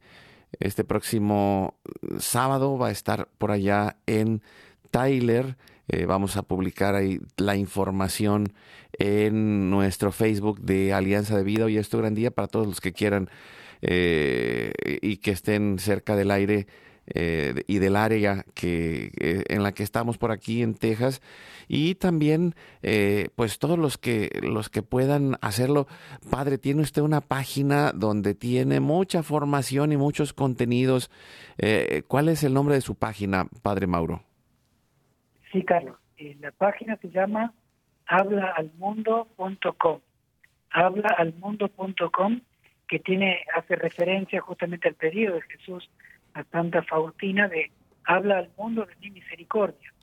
este 0.59 0.83
próximo 0.83 1.75
sábado 2.17 2.77
va 2.77 2.87
a 2.87 2.91
estar 2.91 3.29
por 3.37 3.51
allá 3.51 3.97
en 4.05 4.41
Tyler. 4.91 5.55
Eh, 5.87 6.05
vamos 6.05 6.35
a 6.37 6.41
publicar 6.43 6.95
ahí 6.95 7.19
la 7.37 7.55
información 7.55 8.53
en 8.93 9.69
nuestro 9.69 10.11
Facebook 10.11 10.59
de 10.61 10.93
Alianza 10.93 11.37
de 11.37 11.43
Vida. 11.43 11.65
Hoy 11.65 11.77
es 11.77 11.89
tu 11.89 11.97
gran 11.99 12.15
día 12.15 12.31
para 12.31 12.47
todos 12.47 12.67
los 12.67 12.81
que 12.81 12.93
quieran 12.93 13.29
y 13.85 15.17
que 15.17 15.31
estén 15.31 15.77
cerca 15.77 16.15
del 16.15 16.31
aire 16.31 16.67
eh, 17.05 17.63
y 17.67 17.79
del 17.79 17.97
área 17.97 18.45
que, 18.55 19.11
eh, 19.19 19.43
en 19.49 19.61
la 19.61 19.73
que 19.73 19.83
estamos 19.83 20.17
por 20.17 20.31
aquí 20.31 20.61
en 20.63 20.73
Texas 20.73 21.21
y 21.67 21.95
también 21.95 22.55
eh, 22.81 23.27
pues 23.35 23.59
todos 23.59 23.77
los 23.77 23.97
que 23.97 24.29
los 24.41 24.69
que 24.69 24.83
puedan 24.83 25.35
hacerlo 25.41 25.85
padre 26.31 26.57
tiene 26.57 26.81
usted 26.81 27.01
una 27.01 27.19
página 27.19 27.91
donde 27.91 28.35
tiene 28.35 28.79
mucha 28.79 29.21
formación 29.21 29.91
y 29.91 29.97
muchos 29.97 30.31
contenidos 30.31 31.11
¿cuál 32.07 32.29
es 32.29 32.41
el 32.45 32.53
nombre 32.53 32.75
de 32.75 32.81
su 32.81 32.95
página 32.95 33.47
padre 33.63 33.85
Mauro? 33.85 34.23
Sí 35.51 35.61
Carlos 35.65 35.97
la 36.39 36.51
página 36.51 36.95
se 37.01 37.09
llama 37.09 37.53
hablaalmundo.com 38.07 39.99
hablaalmundo.com 40.71 42.39
que 42.87 42.99
tiene 42.99 43.39
hace 43.57 43.75
referencia 43.75 44.39
justamente 44.39 44.87
al 44.87 44.95
periodo 44.95 45.35
de 45.35 45.41
Jesús 45.41 45.89
a 46.33 46.43
Santa 46.51 46.83
Faustina 46.83 47.47
de 47.47 47.71
habla 48.05 48.39
al 48.39 48.49
mundo 48.57 48.85
de 48.85 48.95
mi 48.99 49.11
misericordia. 49.11 49.93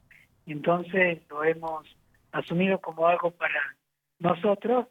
Y 0.47 0.53
entonces 0.53 1.21
lo 1.29 1.45
hemos 1.45 1.85
asumido 2.33 2.81
como 2.81 3.07
algo 3.07 3.31
para 3.33 3.77
nosotros, 4.19 4.87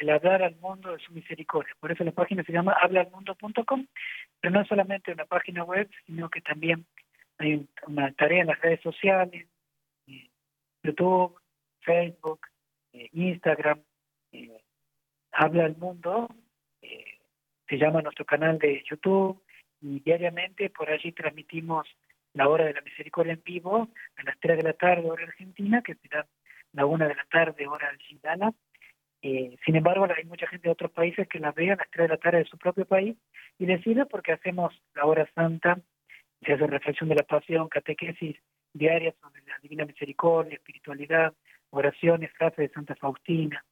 el 0.00 0.10
hablar 0.10 0.42
al 0.42 0.56
mundo 0.56 0.92
de 0.92 0.98
su 1.02 1.12
misericordia. 1.12 1.74
Por 1.80 1.90
eso 1.90 2.04
la 2.04 2.12
página 2.12 2.44
se 2.44 2.52
llama 2.52 2.72
hablaalmundo.com 2.80 3.86
pero 4.40 4.54
no 4.54 4.64
solamente 4.66 5.12
una 5.12 5.24
página 5.24 5.64
web, 5.64 5.88
sino 6.06 6.28
que 6.30 6.40
también 6.40 6.84
hay 7.38 7.66
una 7.86 8.12
tarea 8.12 8.42
en 8.42 8.46
las 8.48 8.60
redes 8.60 8.80
sociales, 8.80 9.46
eh, 10.06 10.28
YouTube, 10.84 11.40
Facebook, 11.80 12.40
eh, 12.92 13.08
Instagram, 13.12 13.80
eh, 14.32 14.62
habla 15.32 15.64
al 15.66 15.76
mundo, 15.76 16.28
se 17.68 17.76
llama 17.76 18.00
nuestro 18.00 18.24
canal 18.24 18.58
de 18.60 18.84
YouTube, 18.88 19.42
y 19.80 20.00
diariamente 20.00 20.70
por 20.70 20.90
allí 20.90 21.12
transmitimos 21.12 21.86
la 22.34 22.48
hora 22.48 22.64
de 22.64 22.74
la 22.74 22.80
misericordia 22.82 23.32
en 23.34 23.42
vivo 23.44 23.88
a 24.16 24.22
las 24.22 24.38
3 24.40 24.58
de 24.58 24.62
la 24.62 24.72
tarde 24.74 25.08
hora 25.10 25.24
argentina, 25.24 25.82
que 25.82 25.94
será 25.96 26.26
la 26.72 26.86
1 26.86 27.08
de 27.08 27.14
la 27.14 27.24
tarde 27.30 27.66
hora 27.66 27.88
argentina. 27.88 28.52
Eh, 29.22 29.56
sin 29.64 29.76
embargo, 29.76 30.06
hay 30.14 30.24
mucha 30.24 30.46
gente 30.46 30.68
de 30.68 30.72
otros 30.72 30.90
países 30.90 31.26
que 31.28 31.38
la 31.40 31.52
ve 31.52 31.72
a 31.72 31.76
las 31.76 31.90
3 31.90 32.04
de 32.08 32.14
la 32.14 32.18
tarde 32.20 32.38
de 32.40 32.44
su 32.44 32.58
propio 32.58 32.84
país 32.84 33.16
y 33.58 33.66
decide 33.66 34.04
porque 34.06 34.32
hacemos 34.32 34.74
la 34.94 35.06
hora 35.06 35.28
santa, 35.34 35.78
se 36.44 36.52
hace 36.52 36.66
reflexión 36.66 37.08
de 37.08 37.14
la 37.16 37.22
pasión, 37.22 37.68
catequesis 37.68 38.36
diaria 38.74 39.14
sobre 39.22 39.40
la 39.46 39.58
divina 39.62 39.86
misericordia, 39.86 40.56
espiritualidad, 40.56 41.32
oraciones, 41.70 42.30
frase 42.36 42.62
de 42.62 42.68
Santa 42.68 42.94
Faustina. 42.94 43.64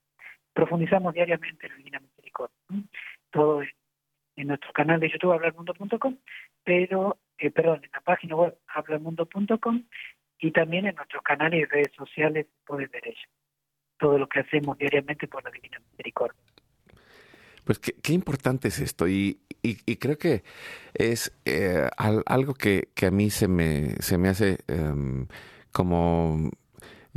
Profundizamos 0.54 1.12
diariamente 1.12 1.66
en 1.66 1.72
la 1.72 1.78
divina 1.78 1.98
misericordia. 2.00 2.56
Todo 3.30 3.60
esto 3.62 3.76
en 4.36 4.48
nuestro 4.48 4.72
canal 4.72 5.00
de 5.00 5.10
YouTube 5.10 5.32
hablarmundo.com, 5.32 6.16
pero, 6.64 7.18
eh, 7.38 7.50
perdón, 7.50 7.80
en 7.84 7.90
la 7.92 8.00
página 8.00 8.36
web 8.36 8.58
hablarmundo.com 8.68 9.82
y 10.40 10.50
también 10.52 10.86
en 10.86 10.94
nuestros 10.96 11.22
canales 11.22 11.60
y 11.60 11.64
redes 11.66 11.92
sociales 11.96 12.46
pueden 12.66 12.90
ver 12.90 13.02
derecho. 13.02 13.28
todo 13.98 14.18
lo 14.18 14.28
que 14.28 14.40
hacemos 14.40 14.76
diariamente 14.76 15.28
por 15.28 15.42
la 15.44 15.50
Divina 15.50 15.80
Misericordia. 15.92 16.38
Pues 17.64 17.78
qué, 17.78 18.12
importante 18.12 18.68
es 18.68 18.80
esto 18.80 19.06
y, 19.08 19.38
creo 20.00 20.18
que 20.18 20.42
es 20.94 21.32
eh, 21.46 21.88
algo 21.96 22.54
que, 22.54 22.88
a 23.06 23.10
mí 23.10 23.30
se 23.30 23.46
me, 23.48 23.90
se 24.00 24.18
me 24.18 24.28
hace 24.28 24.58
em, 24.68 25.26
como 25.72 26.50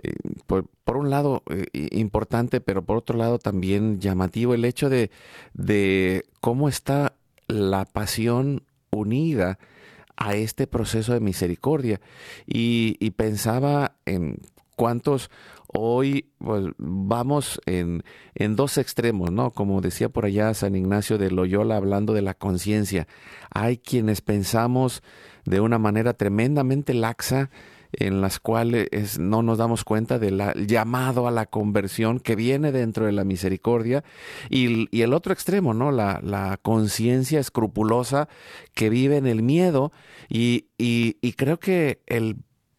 eh, 0.04 0.14
por, 0.46 0.66
un 0.98 1.10
lado 1.10 1.44
eh, 1.50 1.66
importante, 1.92 2.62
pero 2.62 2.84
por 2.86 2.98
otro 2.98 3.18
lado 3.18 3.40
también 3.40 4.00
llamativo 4.00 4.54
el 4.54 4.64
hecho 4.66 4.90
de, 4.90 6.24
cómo 6.40 6.70
está 6.70 7.16
la 7.48 7.86
pasión 7.86 8.64
unida 8.92 9.58
a 10.16 10.36
este 10.36 10.68
proceso 10.68 11.14
de 11.14 11.20
misericordia. 11.20 12.00
Y, 12.46 12.94
pensaba 13.12 13.96
en 14.06 14.40
cuántos 14.76 15.30
hoy 15.68 16.30
pues, 16.40 16.66
vamos 16.78 17.60
en, 17.66 18.04
en, 18.36 18.56
dos 18.56 18.78
extremos, 18.78 19.32
¿no? 19.32 19.50
Como 19.52 19.82
decía 19.82 20.10
por 20.10 20.26
allá 20.26 20.54
San 20.54 20.76
Ignacio 20.76 21.18
de 21.18 21.30
Loyola 21.32 21.76
hablando 21.78 22.14
de 22.14 22.22
la 22.24 22.34
conciencia. 22.36 23.08
Hay 23.52 23.78
quienes 23.78 24.22
pensamos 24.22 25.02
de 25.46 25.60
una 25.60 25.78
manera 25.80 26.14
tremendamente 26.14 26.94
laxa 26.94 27.50
en 27.94 28.22
las 28.22 28.40
cuales 28.40 29.20
no 29.20 29.42
nos 29.44 29.58
damos 29.58 29.84
cuenta 29.84 30.20
del 30.20 30.44
llamado 30.68 31.28
a 31.28 31.32
la 31.32 31.46
conversión 31.46 32.20
que 32.20 32.36
viene 32.36 32.72
dentro 32.72 33.06
de 33.06 33.12
la 33.12 33.24
misericordia 33.24 34.04
y, 34.50 34.88
el 35.02 35.14
otro 35.14 35.34
extremo, 35.34 35.74
¿no? 35.74 35.92
La, 35.92 36.20
la 36.24 36.58
conciencia 36.62 37.40
escrupulosa 37.40 38.28
que 38.74 38.90
vive 38.90 39.18
en 39.18 39.28
el 39.28 39.42
miedo 39.44 39.92
y, 40.30 40.66
y, 40.78 41.16
creo 41.34 41.60
que 41.60 42.02
el 42.08 42.38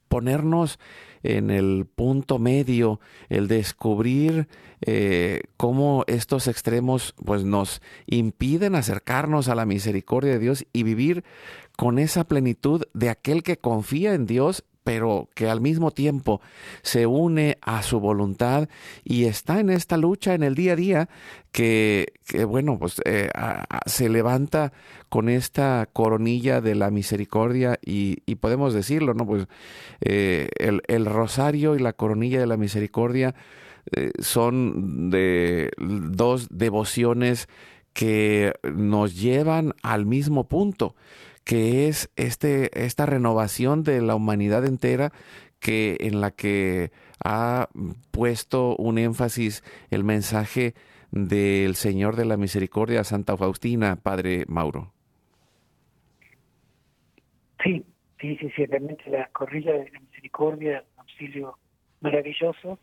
ponernos 0.09 0.79
en 1.23 1.51
el 1.51 1.87
punto 1.93 2.39
medio, 2.39 3.01
el 3.29 3.49
descubrir 3.49 4.47
eh, 4.81 5.43
cómo 5.57 6.05
estos 6.07 6.47
extremos 6.47 7.15
pues 7.25 7.45
nos 7.45 7.83
impiden 8.07 8.75
acercarnos 8.77 9.49
a 9.49 9.57
la 9.57 9.67
misericordia 9.67 10.33
de 10.33 10.39
Dios 10.39 10.65
y 10.73 10.85
vivir 10.85 11.25
con 11.77 11.99
esa 11.99 12.25
plenitud 12.25 12.85
de 12.95 13.09
aquel 13.11 13.43
que 13.43 13.59
confía 13.59 14.15
en 14.15 14.27
Dios, 14.27 14.65
pero 14.89 15.29
que 15.35 15.51
al 15.51 15.61
mismo 15.61 15.91
tiempo 15.91 16.41
se 16.81 17.05
une 17.05 17.59
a 17.61 17.83
su 17.83 18.01
voluntad 18.01 18.71
y 19.05 19.25
está 19.25 19.61
en 19.61 19.69
esta 19.69 19.99
lucha 19.99 20.33
en 20.33 20.43
el 20.43 20.55
día 20.55 20.73
a 20.73 20.77
día 20.77 21.09
que, 21.53 22.07
bueno, 22.49 22.79
pues 22.79 22.99
eh, 23.05 23.29
se 23.85 24.09
levanta 24.09 24.73
con 25.11 25.29
esta 25.29 25.91
coronilla 25.93 26.63
de 26.63 26.75
la 26.75 26.89
misericordia 26.89 27.79
y, 27.85 28.17
podemos 28.37 28.73
decirlo, 28.73 29.13
¿no? 29.13 29.27
Pues 29.27 29.47
eh, 30.01 30.49
el, 30.59 31.05
rosario 31.05 31.77
y 31.77 31.81
la 31.81 31.93
coronilla 31.93 32.41
de 32.41 32.47
la 32.47 32.57
misericordia 32.57 33.35
eh, 33.95 34.11
son 34.23 35.11
de 35.11 35.71
dos 35.77 36.47
devociones 36.51 37.47
que 37.93 38.55
nos 38.63 39.21
llevan 39.21 39.75
al 39.83 40.07
mismo 40.07 40.49
punto 40.49 40.95
que 41.49 41.89
es 41.89 42.13
este, 42.17 42.85
esta 42.85 43.07
renovación 43.07 43.83
de 43.83 44.03
la 44.03 44.15
humanidad 44.15 44.67
entera 44.67 45.13
que, 45.61 45.97
en 46.01 46.21
la 46.21 46.31
que 46.31 46.91
ha 47.25 47.71
puesto 48.11 48.77
un 48.77 48.99
énfasis 48.99 49.65
el 49.91 50.05
mensaje 50.05 50.75
del 51.11 51.75
Señor 51.75 52.17
de 52.17 52.27
la 52.27 52.37
Misericordia, 52.37 53.03
Santa 53.03 53.35
Faustina, 53.39 53.97
Padre 53.97 54.45
Mauro. 54.47 54.93
Sí, 57.65 57.83
sí, 58.21 58.37
sí, 58.37 58.51
ciertamente 58.55 59.09
la 59.09 59.29
corrida 59.33 59.73
de 59.73 59.89
la 59.91 60.01
misericordia, 60.01 60.85
un 60.97 61.01
auxilio 61.01 61.59
maravilloso. 62.03 62.79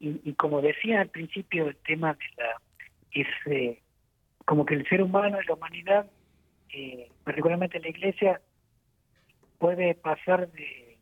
Y, 0.00 0.32
como 0.32 0.62
decía 0.62 1.02
al 1.02 1.10
principio, 1.10 1.68
el 1.68 1.76
tema 1.76 2.14
de 2.14 2.24
la 2.42 2.60
es 3.12 3.26
eh, 3.52 3.82
como 4.46 4.64
que 4.64 4.76
el 4.76 4.88
ser 4.88 5.02
humano 5.02 5.36
y 5.42 5.46
la 5.46 5.54
humanidad 5.54 6.10
eh, 6.72 7.10
particularmente 7.24 7.80
la 7.80 7.88
iglesia, 7.88 8.40
puede 9.58 9.94
pasar 9.94 10.50
de, 10.52 10.96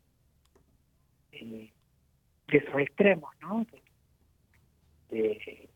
de, 1.33 1.71
esos 2.49 2.81
extremos, 2.81 3.31
¿no? 3.43 3.67
De, 5.11 5.69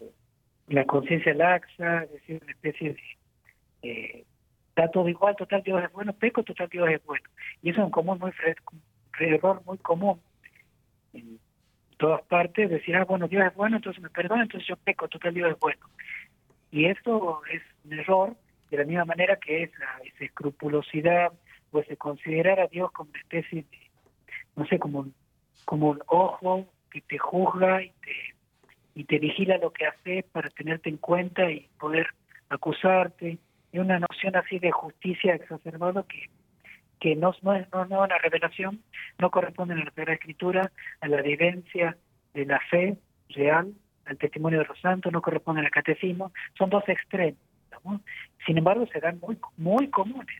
la 0.69 0.85
conciencia 0.85 1.35
laxa, 1.35 2.07
decir, 2.07 2.41
una 2.41 2.53
especie 2.53 2.97
de... 3.83 4.25
está 4.69 4.89
todo 4.91 5.09
igual, 5.09 5.35
total 5.35 5.63
Dios 5.65 5.83
es 5.83 5.91
bueno, 5.93 6.13
peco, 6.13 6.45
total 6.45 6.69
Dios 6.69 6.89
es 6.89 7.05
bueno. 7.05 7.29
Y 7.63 7.71
eso 7.71 7.81
es 7.81 7.87
un 7.87 7.91
común 7.91 8.19
muy 8.21 8.31
error 9.31 9.63
muy 9.67 9.79
común 9.79 10.21
en 11.13 11.39
todas 11.99 12.23
partes, 12.23 12.71
decir, 12.71 12.95
ah, 12.97 13.05
bueno, 13.05 13.27
Dios 13.27 13.45
es 13.45 13.55
bueno, 13.55 13.77
entonces 13.77 14.01
me 14.01 14.11
perdona, 14.11 14.45
entonces 14.45 14.69
yo 14.69 14.77
peco, 14.77 15.09
total 15.09 15.35
Dios 15.35 15.51
es 15.53 15.59
bueno. 15.59 15.85
Y 16.71 16.85
eso 16.85 17.43
es 17.53 17.63
un 17.85 17.93
error 17.93 18.37
de 18.71 18.77
la 18.79 18.85
misma 18.85 19.05
manera 19.05 19.37
que 19.37 19.65
esa, 19.65 19.99
escrupulosidad 20.21 21.33
o 21.73 21.81
ese 21.81 21.97
considerar 21.97 22.61
a 22.61 22.67
Dios 22.69 22.91
como 22.93 23.11
una 23.11 23.19
especie 23.21 23.63
de, 23.71 23.79
no 24.57 24.65
sé, 24.67 24.79
como 24.79 25.01
un, 25.01 25.15
como 25.65 25.91
un 25.91 26.01
ojo 26.07 26.67
que 26.91 27.01
te 27.01 27.19
juzga 27.19 27.83
y 27.83 27.89
te, 27.91 28.35
y 28.95 29.05
te 29.05 29.19
vigila 29.19 29.59
lo 29.59 29.73
que 29.73 29.87
haces 29.87 30.25
para 30.33 30.49
tenerte 30.51 30.89
en 30.89 30.97
cuenta 30.99 31.51
y 31.51 31.69
poder 31.79 32.07
acusarte. 32.49 33.39
Y 33.73 33.79
una 33.79 33.99
noción 33.99 34.37
así 34.37 34.59
de 34.59 34.73
justicia 34.73 35.35
exacerbada 35.35 36.05
que, 36.09 36.27
que 37.01 37.17
no, 37.17 37.35
no 37.43 37.55
es 37.55 37.69
no, 37.73 37.83
una 37.85 38.19
revelación, 38.19 38.83
no 39.19 39.31
corresponde 39.31 39.75
a 39.75 39.79
la 39.79 39.87
Sagrada 39.93 40.15
Escritura, 40.15 40.73
a 41.01 41.09
la 41.09 41.23
vivencia 41.23 41.97
de 42.35 42.47
la 42.47 42.61
fe 42.71 42.97
real, 43.31 43.75
al 44.07 44.17
testimonio 44.19 44.61
de 44.61 44.65
los 44.67 44.81
santos, 44.81 45.13
no 45.13 45.23
corresponde 45.23 45.61
al 45.61 45.71
catecismo, 45.71 46.33
son 46.59 46.71
dos 46.71 46.89
extremos 46.89 47.39
sin 48.47 48.59
embargo, 48.59 48.87
se 48.93 49.01
dan 49.01 49.19
muy, 49.21 49.39
muy 49.57 49.89
comunes. 49.89 50.35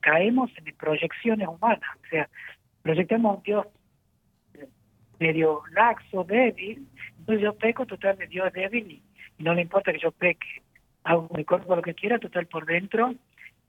Caemos 0.00 0.50
en 0.56 0.74
proyecciones 0.76 1.46
humanas, 1.46 1.82
o 2.06 2.08
sea, 2.08 2.28
proyectamos 2.82 3.32
a 3.32 3.36
un 3.36 3.42
Dios 3.42 3.66
medio 5.18 5.60
laxo, 5.72 6.24
débil, 6.24 6.86
entonces 7.18 7.42
yo 7.42 7.54
peco, 7.56 7.84
total, 7.84 8.16
de 8.16 8.26
Dios 8.26 8.50
débil 8.54 8.90
y, 8.90 9.02
no 9.42 9.54
le 9.54 9.62
importa 9.62 9.92
que 9.92 9.98
yo 9.98 10.10
peque. 10.12 10.46
Hago 11.04 11.28
mi 11.34 11.44
cuerpo 11.44 11.74
lo 11.76 11.82
que 11.82 11.94
quiera, 11.94 12.18
total, 12.18 12.46
por 12.46 12.64
dentro, 12.66 13.14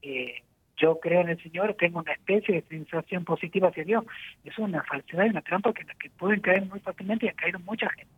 eh, 0.01 0.35
yo 0.77 0.99
creo 0.99 1.21
en 1.21 1.29
el 1.29 1.43
Señor, 1.43 1.75
tengo 1.77 1.99
una 1.99 2.11
especie 2.13 2.55
de 2.55 2.61
sensación 2.63 3.23
positiva 3.25 3.67
hacia 3.69 3.83
Dios. 3.83 4.05
Es 4.43 4.57
una 4.57 4.83
falsedad 4.83 5.25
y 5.25 5.29
una 5.29 5.41
trampa 5.41 5.73
que, 5.73 5.85
que 5.85 6.09
pueden 6.11 6.39
caer 6.41 6.65
muy 6.65 6.79
fácilmente 6.79 7.25
y 7.25 7.29
ha 7.29 7.33
caído 7.33 7.59
mucha 7.59 7.89
gente. 7.89 8.11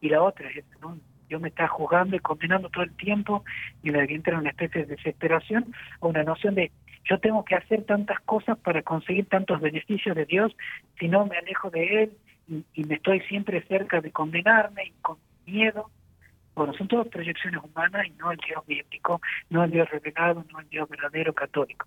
Y 0.00 0.08
la 0.08 0.22
otra 0.22 0.48
es, 0.50 0.64
¿no? 0.80 0.98
Dios 1.30 1.40
me 1.40 1.48
está 1.48 1.68
juzgando 1.68 2.16
y 2.16 2.18
condenando 2.18 2.68
todo 2.68 2.82
el 2.82 2.92
tiempo 2.96 3.44
y 3.84 3.90
me 3.92 4.00
entra 4.02 4.36
una 4.36 4.50
especie 4.50 4.80
de 4.84 4.96
desesperación 4.96 5.72
o 6.00 6.08
una 6.08 6.24
noción 6.24 6.56
de 6.56 6.72
yo 7.04 7.20
tengo 7.20 7.44
que 7.44 7.54
hacer 7.54 7.84
tantas 7.84 8.18
cosas 8.20 8.58
para 8.58 8.82
conseguir 8.82 9.26
tantos 9.26 9.60
beneficios 9.60 10.14
de 10.16 10.26
Dios, 10.26 10.54
si 10.98 11.08
no 11.08 11.24
me 11.26 11.38
alejo 11.38 11.70
de 11.70 12.02
Él 12.02 12.64
y, 12.74 12.84
me 12.84 12.96
estoy 12.96 13.20
siempre 13.20 13.62
cerca 13.68 14.00
de 14.00 14.10
condenarme 14.10 14.86
y 14.86 14.90
con 15.02 15.18
miedo. 15.46 15.88
Bueno, 16.56 16.74
son 16.74 16.88
todas 16.88 17.06
proyecciones 17.06 17.62
humanas 17.62 18.06
y 18.08 18.10
no 18.18 18.32
el 18.32 18.38
Dios 18.46 18.66
bíblico, 18.66 19.20
no 19.50 19.62
el 19.64 19.70
Dios 19.70 19.88
revelado, 19.88 20.44
no 20.52 20.58
el 20.58 20.68
Dios 20.68 20.88
verdadero 20.88 21.32
católico. 21.32 21.86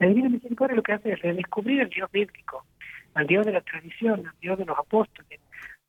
La 0.00 0.08
Divina 0.08 0.28
Misericordia 0.28 0.74
lo 0.76 0.82
que 0.82 0.92
hace 0.94 1.12
es 1.12 1.20
redescubrir 1.22 1.80
el 1.82 1.88
Dios 1.90 2.10
bíblico, 2.10 2.66
al 3.14 3.26
Dios 3.28 3.46
de 3.46 3.52
la 3.52 3.60
tradición, 3.62 4.26
al 4.26 4.34
Dios 4.42 4.58
de 4.58 4.64
los 4.66 4.76
apóstoles, 4.78 5.40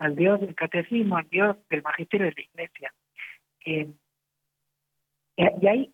al 0.02 0.16
Dios 0.16 0.42
del 0.42 0.56
catecismo, 0.56 1.16
al 1.16 1.30
Dios 1.30 1.56
del 1.70 1.84
magisterio 1.84 2.26
de 2.26 2.34
la 2.36 2.42
Iglesia. 2.42 2.94
Eh, 3.64 3.92
y, 5.36 5.68
hay, 5.68 5.94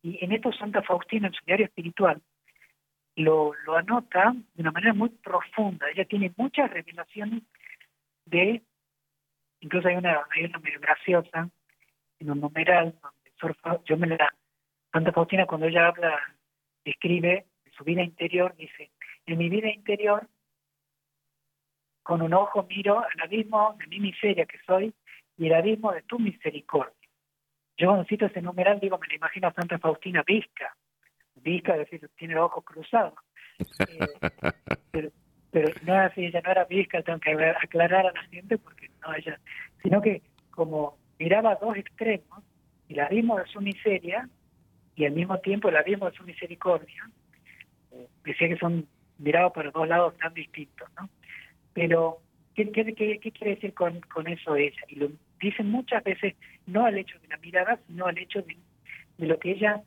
y 0.00 0.24
en 0.24 0.30
esto 0.30 0.52
Santa 0.52 0.80
Faustina, 0.82 1.26
en 1.26 1.34
su 1.34 1.44
diario 1.44 1.66
espiritual, 1.66 2.22
lo, 3.16 3.52
lo 3.66 3.76
anota 3.76 4.32
de 4.54 4.62
una 4.62 4.70
manera 4.70 4.94
muy 4.94 5.08
profunda. 5.08 5.90
Ella 5.90 6.04
tiene 6.04 6.32
muchas 6.36 6.70
revelaciones 6.70 7.42
de, 8.26 8.62
incluso 9.58 9.88
hay 9.88 9.96
una, 9.96 10.22
hay 10.30 10.46
graciosa, 10.80 11.50
en 12.20 12.30
un 12.30 12.40
numeral, 12.40 12.94
donde 13.02 13.82
yo 13.86 13.96
me 13.96 14.06
la, 14.06 14.32
Santa 14.92 15.10
Faustina 15.10 15.46
cuando 15.46 15.66
ella 15.66 15.88
habla, 15.88 16.16
escribe 16.84 17.46
su 17.76 17.82
vida 17.82 18.02
interior, 18.04 18.54
dice, 18.56 18.92
en 19.26 19.36
mi 19.38 19.48
vida 19.48 19.68
interior 19.68 20.28
con 22.08 22.22
un 22.22 22.32
ojo 22.32 22.62
miro 22.70 23.00
al 23.00 23.20
abismo 23.22 23.76
de 23.78 23.86
mi 23.88 24.00
miseria 24.00 24.46
que 24.46 24.56
soy 24.66 24.94
y 25.36 25.46
el 25.48 25.52
abismo 25.52 25.92
de 25.92 26.00
tu 26.04 26.18
misericordia. 26.18 26.94
Yo 27.76 27.88
cuando 27.88 28.06
cito 28.06 28.24
ese 28.24 28.40
numeral, 28.40 28.80
digo, 28.80 28.96
me 28.98 29.06
lo 29.08 29.14
imagino 29.14 29.48
a 29.48 29.52
Santa 29.52 29.78
Faustina 29.78 30.22
Vizca. 30.26 30.74
Vizca, 31.34 31.72
es 31.76 31.80
decir, 31.80 32.08
tiene 32.16 32.32
los 32.34 32.46
ojos 32.46 32.64
cruzados. 32.64 33.12
Eh, 35.12 35.12
pero, 35.50 35.70
no 35.86 35.94
así, 35.96 36.26
ella 36.26 36.40
no 36.44 36.50
era 36.50 36.64
Vizca, 36.66 37.02
tengo 37.02 37.18
que 37.20 37.32
aclarar 37.62 38.06
a 38.06 38.12
la 38.12 38.22
gente, 38.24 38.56
porque 38.58 38.90
no 39.00 39.14
ella, 39.14 39.38
sino 39.82 40.00
que 40.02 40.22
como 40.50 40.96
miraba 41.18 41.52
a 41.52 41.56
dos 41.56 41.74
extremos, 41.76 42.42
el 42.90 43.00
abismo 43.00 43.38
de 43.38 43.46
su 43.46 43.60
miseria 43.62 44.28
y 44.94 45.06
al 45.06 45.12
mismo 45.12 45.38
tiempo 45.40 45.68
el 45.70 45.76
abismo 45.78 46.08
de 46.10 46.16
su 46.16 46.22
misericordia, 46.24 47.10
eh, 47.92 48.06
decía 48.24 48.48
que 48.50 48.56
son 48.58 48.86
mirados 49.18 49.52
para 49.54 49.70
dos 49.70 49.88
lados 49.88 50.16
tan 50.18 50.34
distintos, 50.34 50.86
¿no? 51.00 51.08
Pero, 51.74 52.18
¿qué, 52.54 52.70
qué, 52.70 52.92
qué, 52.94 53.18
qué 53.18 53.32
quiere 53.32 53.54
decir 53.56 53.74
con, 53.74 54.00
con 54.02 54.26
eso 54.28 54.56
ella? 54.56 54.80
Y 54.88 54.96
lo 54.96 55.10
dicen 55.40 55.70
muchas 55.70 56.02
veces, 56.04 56.34
no 56.66 56.84
al 56.84 56.98
hecho 56.98 57.18
de 57.20 57.28
la 57.28 57.36
mirada, 57.38 57.78
sino 57.86 58.06
al 58.06 58.18
hecho 58.18 58.42
de, 58.42 58.56
de 59.18 59.26
lo 59.26 59.38
que 59.38 59.52
ella 59.52 59.82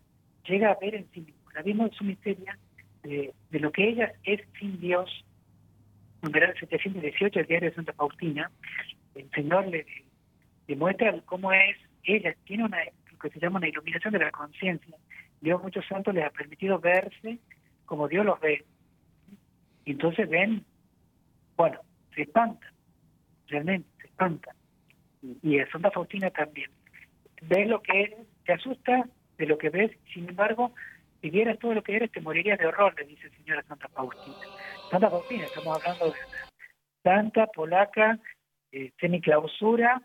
llega 0.48 0.72
a 0.72 0.78
ver 0.80 0.96
en 0.96 1.08
sí 1.12 1.22
misma. 1.22 1.36
La 1.56 1.62
vimos 1.62 1.90
en 1.92 1.98
su 1.98 2.04
misteria, 2.04 2.58
de, 3.04 3.34
de, 3.50 3.60
lo 3.60 3.72
que 3.72 3.90
ella 3.90 4.14
es 4.24 4.42
sin 4.60 4.80
Dios. 4.80 5.10
En 6.24 6.32
verano 6.32 6.54
718, 6.60 7.40
el 7.40 7.46
diario 7.48 7.70
de 7.70 7.76
Santa 7.76 7.94
Faustina, 7.94 8.52
el 9.16 9.30
Señor 9.32 9.68
le 9.68 9.86
demuestra 10.68 11.20
cómo 11.26 11.52
es 11.52 11.76
ella, 12.04 12.36
tiene 12.46 12.66
una, 12.66 12.78
lo 13.12 13.18
que 13.18 13.30
se 13.32 13.40
llama 13.40 13.58
una 13.58 13.68
iluminación 13.68 14.14
de 14.14 14.20
la 14.20 14.32
conciencia. 14.32 14.96
Dios, 15.42 15.62
muchos 15.64 15.84
santos 15.88 16.14
les 16.14 16.24
ha 16.24 16.30
permitido 16.30 16.78
verse 16.80 17.40
como 17.86 18.08
Dios 18.08 18.24
los 18.24 18.40
ve. 18.40 18.64
Entonces 19.86 20.30
ven 20.30 20.64
bueno, 21.58 21.80
se 22.16 22.24
espanta, 22.24 22.72
realmente 23.48 23.88
se 24.02 24.08
espanta, 24.08 24.56
Y, 25.44 25.60
a 25.60 25.70
Santa 25.72 25.92
Faustina 25.92 26.32
también. 26.32 26.72
Ves 27.44 27.68
lo 27.68 27.82
que 27.82 28.04
eres, 28.04 28.28
te 28.44 28.54
asusta 28.54 29.08
de 29.38 29.46
lo 29.46 29.58
que 29.58 29.70
ves, 29.70 29.92
sin 30.14 30.28
embargo, 30.30 30.74
si 31.22 31.30
vieras 31.30 31.60
todo 31.60 31.74
lo 31.76 31.84
que 31.84 31.96
eres, 31.96 32.12
te 32.12 32.22
morirías 32.22 32.58
de 32.58 32.66
horror, 32.68 32.96
le 33.00 33.06
dice 33.06 33.28
el 33.28 33.36
señor 33.38 33.60
a 33.60 33.64
Santa 33.64 33.88
Faustina. 33.90 34.36
Santa 34.90 35.10
Faustina, 35.10 35.44
estamos 35.46 35.78
hablando 35.78 36.06
de 36.08 36.16
santa 37.04 37.48
polaca, 37.48 38.20
eh, 38.72 38.92
semiclausura, 39.00 40.02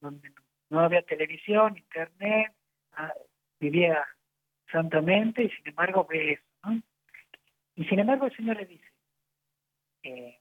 donde 0.00 0.30
no 0.70 0.80
había 0.80 1.02
televisión, 1.02 1.76
internet, 1.78 2.52
ah, 2.92 3.12
vivía 3.60 4.06
santamente 4.70 5.42
y 5.44 5.50
sin 5.50 5.68
embargo 5.68 6.06
ve 6.08 6.32
eso. 6.34 6.42
¿no? 6.64 6.80
Y 7.76 7.84
sin 7.86 8.00
embargo 8.00 8.26
el 8.26 8.36
Señor 8.36 8.56
le 8.58 8.66
dice, 8.66 8.84
eh, 10.02 10.38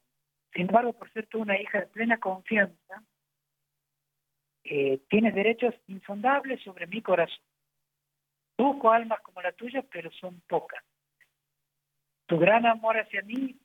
sin 0.58 0.66
embargo, 0.66 0.92
por 0.94 1.12
ser 1.14 1.28
tú 1.28 1.40
una 1.40 1.62
hija 1.62 1.82
de 1.82 1.86
plena 1.86 2.18
confianza, 2.20 3.04
eh, 4.64 5.00
tienes 5.08 5.36
derechos 5.36 5.76
insondables 5.86 6.64
sobre 6.64 6.88
mi 6.88 7.00
corazón. 7.04 7.44
Busco 8.58 8.90
almas 8.92 9.20
como 9.22 9.40
la 9.44 9.52
tuya, 9.52 9.84
pero 9.84 10.10
son 10.14 10.42
pocas. 10.48 10.84
Tu 12.26 12.40
gran 12.40 12.66
amor 12.66 12.98
hacia 12.98 13.22
mí 13.22 13.56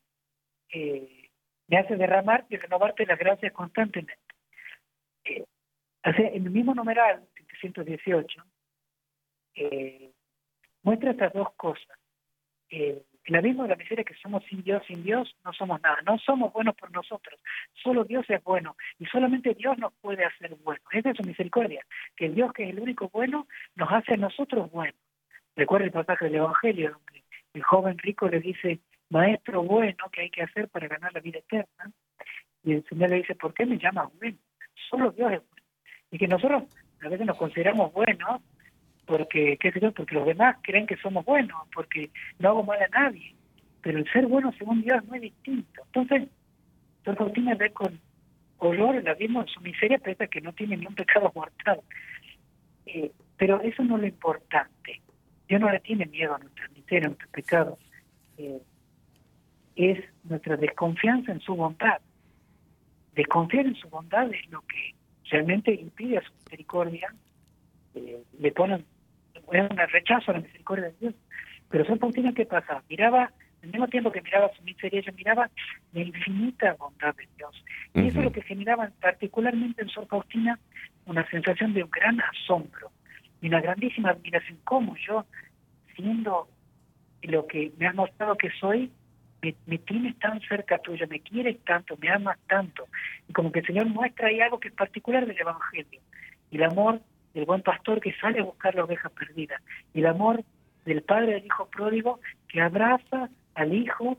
eh, 0.71 1.31
me 1.67 1.79
hace 1.79 1.97
derramarte 1.97 2.57
y 2.57 2.59
renovarte 2.59 3.07
las 3.07 3.19
gracias 3.19 3.55
constantemente. 3.55 4.21
Eh, 5.25 5.47
en 6.05 6.45
el 6.47 6.51
mismo 6.51 6.75
numeral, 6.75 7.27
718, 7.63 8.45
muestra 10.83 11.11
estas 11.13 11.33
dos 11.33 11.55
cosas 11.55 11.99
la 13.29 13.41
misma 13.41 13.67
la 13.67 13.77
miseria 13.77 14.05
que 14.05 14.15
somos 14.15 14.43
sin 14.47 14.63
Dios, 14.63 14.83
sin 14.87 15.03
Dios 15.05 15.35
no 15.45 15.53
somos 15.53 15.81
nada, 15.81 15.99
no 16.05 16.19
somos 16.19 16.53
buenos 16.53 16.75
por 16.75 16.91
nosotros, 16.91 17.39
solo 17.83 18.05
Dios 18.05 18.29
es 18.29 18.43
bueno 18.43 18.77
y 18.99 19.07
solamente 19.07 19.55
Dios 19.55 19.79
nos 19.79 19.93
puede 20.01 20.25
hacer 20.25 20.55
buenos. 20.57 20.83
Esa 20.93 21.11
es 21.11 21.17
su 21.17 21.23
misericordia, 21.23 21.85
que 22.17 22.27
el 22.27 22.35
Dios 22.35 22.53
que 22.53 22.65
es 22.65 22.71
el 22.71 22.81
único 22.81 23.09
bueno 23.11 23.47
nos 23.77 23.91
hace 23.93 24.15
a 24.15 24.17
nosotros 24.17 24.71
buenos. 24.73 24.97
Recuerda 25.55 25.85
el 25.87 25.93
pasaje 25.93 26.25
del 26.27 26.37
Evangelio 26.37 26.91
donde 26.91 27.23
el 27.55 27.63
joven 27.63 27.99
rico 27.99 28.29
le 28.29 28.41
dice, 28.41 28.81
maestro 29.09 29.63
bueno, 29.63 30.07
¿qué 30.13 30.23
hay 30.23 30.31
que 30.31 30.43
hacer 30.43 30.69
para 30.69 30.89
ganar 30.89 31.13
la 31.15 31.21
vida 31.21 31.39
eterna? 31.39 31.93
Y 32.65 32.75
el 32.75 32.85
Señor 32.89 33.11
le 33.11 33.17
dice, 33.17 33.35
¿por 33.35 33.55
qué 33.55 33.67
me 33.67 33.79
llamas 33.79 34.09
bueno? 34.19 34.39
Solo 34.89 35.11
Dios 35.13 35.31
es 35.33 35.39
bueno. 35.49 35.67
Y 36.11 36.19
que 36.19 36.29
nosotros 36.29 36.65
a 37.03 37.09
veces 37.09 37.27
nos 37.27 37.37
consideramos 37.37 37.93
buenos 37.93 38.41
porque, 39.07 39.57
qué 39.61 39.73
sé 39.73 39.91
porque 39.93 40.15
los 40.15 40.27
demás 40.27 40.57
creen 40.63 40.87
que 40.87 40.97
somos 40.97 41.25
buenos, 41.25 41.59
porque 41.75 42.11
no 42.39 42.51
hago 42.51 42.63
mal 42.63 42.79
a 42.83 42.89
nadie. 42.89 43.35
Pero 43.83 43.99
el 43.99 44.11
ser 44.13 44.27
bueno, 44.27 44.53
según 44.59 44.83
Dios, 44.83 45.05
no 45.07 45.15
es 45.15 45.23
distinto. 45.23 45.83
Entonces, 45.93 46.29
tiene 47.35 47.53
que 47.53 47.59
ver 47.59 47.73
con 47.73 48.01
olor 48.59 48.95
el 48.97 49.09
abismo 49.09 49.45
su 49.49 49.61
miseria, 49.61 50.01
es 50.05 50.31
que 50.31 50.41
no 50.41 50.53
tiene 50.53 50.77
ni 50.77 50.87
un 50.87 50.95
pecado 50.95 51.33
mortal. 51.35 51.81
Eh, 52.87 53.11
pero 53.37 53.61
eso 53.63 53.83
no 53.83 53.97
es 53.97 54.03
lo 54.03 54.07
importante. 54.07 55.01
Dios 55.49 55.61
no 55.61 55.71
le 55.71 55.81
tiene 55.81 56.07
miedo 56.07 56.35
a 56.35 56.39
nuestra 56.39 56.69
miseria, 56.69 57.07
a 57.07 57.09
nuestros 57.09 57.31
pecados. 57.33 57.79
Eh, 58.39 58.61
es 59.75 59.99
nuestra 60.25 60.57
desconfianza 60.57 61.33
en 61.33 61.41
su 61.41 61.55
bondad. 61.57 62.01
Desconfiar 63.17 63.67
en 63.67 63.75
su 63.75 63.89
bondad 63.89 64.33
es 64.33 64.49
lo 64.51 64.61
que 64.63 64.95
realmente 65.29 65.73
impide 65.75 66.19
a 66.19 66.23
su 66.23 66.33
misericordia, 66.45 67.13
eh, 67.95 68.23
le 68.39 68.53
ponen 68.53 68.85
era 69.53 69.69
un 69.71 69.77
rechazo 69.77 70.31
a 70.31 70.35
la 70.35 70.41
misericordia 70.41 70.87
de 70.89 70.95
Dios. 71.01 71.15
Pero 71.69 71.85
San 71.85 71.99
Faustina, 71.99 72.33
¿qué 72.33 72.47
pasaba? 72.47 72.83
Miraba, 72.89 73.31
al 73.63 73.69
mismo 73.69 73.87
tiempo 73.89 74.11
que 74.13 74.23
miraba 74.23 74.51
su 74.57 74.63
miseria, 74.63 75.01
ella 75.01 75.13
miraba 75.17 75.51
la 75.93 76.01
infinita 76.01 76.75
bondad 76.75 77.15
de 77.15 77.29
Dios. 77.37 77.55
Y 77.95 78.09
eso 78.09 78.19
es 78.21 78.25
lo 78.25 78.33
que 78.33 78.43
generaba 78.43 78.91
particularmente 79.01 79.83
en 79.83 79.89
San 79.91 80.07
Faustina 80.07 80.59
una 81.05 81.27
sensación 81.31 81.75
de 81.75 81.85
un 81.85 81.91
gran 81.91 82.19
asombro 82.21 82.91
y 83.43 83.49
una 83.49 83.61
grandísima 83.61 84.11
admiración. 84.11 84.59
¿Cómo 84.65 84.97
yo, 85.07 85.25
siendo 85.97 86.49
lo 87.23 87.47
que 87.47 87.73
me 87.79 87.87
ha 87.89 87.93
mostrado 87.93 88.37
que 88.37 88.49
soy, 88.59 88.91
me, 89.43 89.55
me, 89.67 89.79
tienes 89.79 90.19
tan 90.19 90.41
cerca 90.41 90.79
tuyo, 90.79 91.07
me 91.09 91.21
quieres 91.21 91.59
tanto, 91.65 91.97
me 92.01 92.11
amas 92.11 92.39
tanto. 92.49 92.87
Y 93.29 93.33
como 93.35 93.53
que 93.53 93.61
el 93.61 93.67
Señor 93.67 93.87
muestra 93.87 94.29
ahí 94.29 94.41
algo 94.41 94.61
que 94.61 94.69
es 94.69 94.75
particular 94.75 95.27
del 95.27 95.39
Evangelio, 95.39 96.01
el 96.53 96.63
amor 96.63 97.01
del 97.35 97.45
buen 97.45 97.63
pastor 97.63 98.01
que 98.01 98.13
sale 98.15 98.41
a 98.41 98.45
buscar 98.45 98.75
las 98.75 98.85
ovejas 98.85 99.13
perdidas, 99.13 99.61
el 99.95 100.07
amor 100.07 100.43
del 100.85 101.03
padre 101.03 101.35
del 101.35 101.47
hijo 101.47 101.67
pródigo 101.69 102.21
que 102.49 102.61
abraza 102.61 103.29
al 103.55 103.73
hijo 103.73 104.19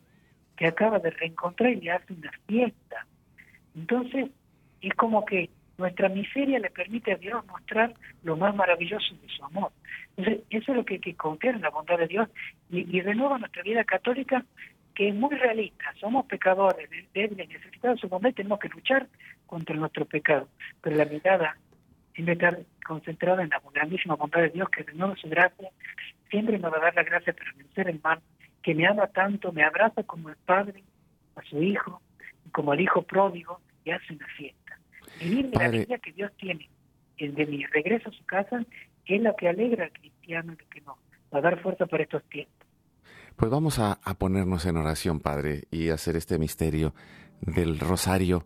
que 0.56 0.68
acaba 0.68 1.00
de 1.00 1.12
reencontrar 1.12 1.72
y 1.72 1.82
le 1.82 1.92
hace 1.92 2.14
una 2.14 2.32
fiesta. 2.48 3.06
Entonces, 3.76 4.30
es 4.82 4.94
como 4.94 5.26
que 5.26 5.50
nuestra 5.78 6.10
miseria 6.10 6.60
le 6.60 6.70
permite 6.70 7.12
a 7.14 7.18
Dios 7.18 7.46
mostrar 7.48 7.94
lo 8.24 8.38
más 8.38 8.56
maravilloso 8.56 9.16
de 9.16 9.28
su 9.36 9.44
amor. 9.44 9.72
Entonces, 10.16 10.44
eso 10.52 10.72
es 10.72 10.78
lo 10.78 10.86
que 10.86 11.00
hay 11.04 11.50
en 11.50 11.62
la 11.62 11.70
bondad 11.70 11.98
de 11.98 12.08
Dios 12.08 12.30
y, 12.70 12.84
de 12.84 13.02
renueva 13.02 13.40
nuestra 13.40 13.64
vida 13.64 13.84
católica, 13.84 14.46
que 14.94 15.10
es 15.10 15.16
muy 15.16 15.36
realista. 15.36 15.86
Somos 16.00 16.28
pecadores, 16.28 16.88
débiles, 17.14 17.50
necesitados. 17.50 18.00
su 18.00 18.10
tenemos 18.36 18.60
que 18.60 18.70
luchar 18.70 19.08
contra 19.48 19.76
nuestro 19.76 20.06
pecado, 20.06 20.48
pero 20.82 20.96
la 20.96 21.06
mirada 21.06 21.58
siempre 22.14 22.34
estar 22.34 22.60
concentrado 22.88 23.42
en 23.42 23.50
la 23.50 23.62
grandísima 23.74 24.16
bondad 24.16 24.42
de 24.42 24.50
Dios, 24.50 24.70
que 24.70 24.84
renueva 24.84 25.16
su 25.16 25.30
gracia, 25.30 25.70
siempre 26.30 26.58
me 26.58 26.70
va 26.70 26.78
a 26.78 26.82
dar 26.82 26.96
la 26.96 27.04
gracia 27.04 27.34
para 27.34 27.52
vencer 27.58 27.90
el 27.90 28.00
mal, 28.04 28.22
que 28.62 28.76
me 28.76 28.88
ama 28.88 29.08
tanto, 29.08 29.52
me 29.52 29.64
abraza 29.64 30.04
como 30.04 30.30
el 30.30 30.36
padre 30.46 30.84
a 31.36 31.42
su 31.44 31.62
hijo, 31.62 32.02
como 32.52 32.74
el 32.74 32.82
hijo 32.82 33.02
pródigo, 33.04 33.60
y 33.86 33.92
hace 33.92 34.14
una 34.14 34.28
fiesta. 34.38 34.80
Vivir 35.20 35.50
la 35.54 35.68
vida 35.70 35.98
que 35.98 36.12
Dios 36.14 36.32
tiene 36.38 36.70
de 37.20 37.46
mi 37.46 37.64
regreso 37.66 38.10
a 38.10 38.12
su 38.12 38.26
casa 38.26 38.66
es 39.06 39.22
la 39.22 39.34
que 39.36 39.48
alegra 39.48 39.86
al 39.86 39.92
cristiano 39.94 40.56
de 40.56 40.66
que 40.66 40.82
no, 40.82 40.98
va 41.34 41.40
a 41.40 41.42
dar 41.42 41.62
fuerza 41.62 41.86
para 41.86 42.04
estos 42.04 42.24
tiempos. 42.26 42.54
Pues 43.36 43.50
vamos 43.50 43.80
a, 43.80 43.94
a 44.04 44.14
ponernos 44.14 44.66
en 44.66 44.78
oración, 44.78 45.20
Padre, 45.20 45.64
y 45.72 45.90
hacer 45.90 46.16
este 46.16 46.38
misterio 46.38 46.94
del 47.42 47.80
rosario 47.80 48.46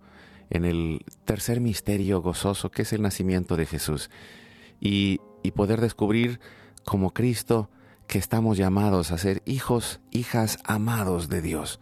en 0.49 0.65
el 0.65 0.99
tercer 1.25 1.59
misterio 1.61 2.21
gozoso 2.21 2.69
que 2.69 2.83
es 2.83 2.93
el 2.93 3.01
nacimiento 3.01 3.55
de 3.55 3.65
Jesús 3.65 4.09
y, 4.79 5.19
poder 5.55 5.79
descubrir 5.79 6.41
como 6.83 7.11
Cristo 7.13 7.69
que 8.05 8.19
estamos 8.19 8.57
llamados 8.57 9.11
a 9.13 9.17
ser 9.17 9.41
hijos, 9.45 10.01
hijas 10.11 10.59
amados 10.65 11.29
de 11.29 11.41
Dios. 11.41 11.79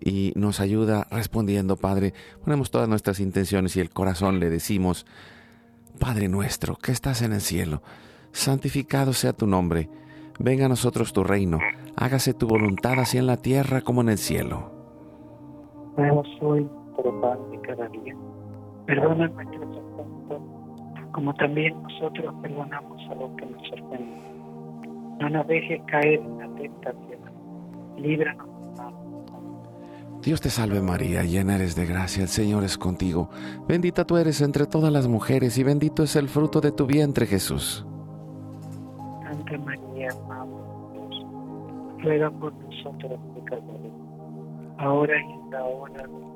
Y 0.00 0.32
nos 0.36 0.60
ayuda 0.60 1.08
respondiendo, 1.10 1.74
Padre, 1.76 2.14
ponemos 2.44 2.70
todas 2.70 2.88
nuestras 2.88 3.18
intenciones 3.18 3.74
y 3.76 3.80
el 3.80 3.90
corazón 3.90 4.38
le 4.38 4.50
decimos, 4.50 5.04
Padre 5.98 6.28
nuestro, 6.28 6.76
que 6.76 6.92
estás 6.92 7.22
en 7.22 7.32
el 7.32 7.40
cielo, 7.40 7.82
santificado 8.30 9.12
sea 9.14 9.32
tu 9.32 9.48
nombre, 9.48 9.90
venga 10.38 10.66
a 10.66 10.68
nosotros 10.68 11.12
tu 11.12 11.24
reino, 11.24 11.58
hágase 11.96 12.34
tu 12.34 12.46
voluntad 12.46 13.00
así 13.00 13.18
en 13.18 13.26
la 13.26 13.36
tierra 13.38 13.80
como 13.82 14.00
en 14.02 14.10
el 14.10 14.18
cielo 14.18 14.70
nuestro 17.04 17.20
pan 17.20 17.38
de 17.50 17.60
cada 17.60 17.88
día. 17.88 18.14
Perdona 18.86 19.28
nuestros 19.28 19.62
ofensas, 19.78 21.10
como 21.12 21.34
también 21.34 21.80
nosotros 21.82 22.34
perdonamos 22.42 23.00
a 23.10 23.14
los 23.14 23.30
que 23.36 23.46
nos 23.46 23.72
ofenden. 23.72 25.16
No 25.18 25.28
nos 25.30 25.46
dejes 25.46 25.82
caer 25.86 26.20
en 26.20 26.38
la 26.38 26.48
tentación. 26.60 27.16
Líbranos 27.98 28.46
Dios 30.22 30.40
te 30.40 30.50
salve 30.50 30.80
María, 30.80 31.22
llena 31.22 31.54
eres 31.54 31.76
de 31.76 31.86
gracia, 31.86 32.22
el 32.22 32.28
Señor 32.28 32.64
es 32.64 32.76
contigo, 32.76 33.30
bendita 33.68 34.04
tú 34.04 34.16
eres 34.16 34.40
entre 34.40 34.66
todas 34.66 34.92
las 34.92 35.06
mujeres 35.06 35.56
y 35.56 35.62
bendito 35.62 36.02
es 36.02 36.16
el 36.16 36.28
fruto 36.28 36.60
de 36.60 36.72
tu 36.72 36.84
vientre 36.86 37.26
Jesús. 37.26 37.86
Santa 39.22 39.58
María, 39.58 40.08
Madre 40.26 40.64
de 40.64 41.08
Dios, 41.08 41.26
ruega 42.02 42.30
por 42.30 42.52
nosotros 42.54 43.20
pecadores, 43.36 43.92
ahora 44.78 45.14
y 45.16 45.32
en 45.32 45.50
la 45.50 45.64
hora 45.64 46.02
de 46.02 46.35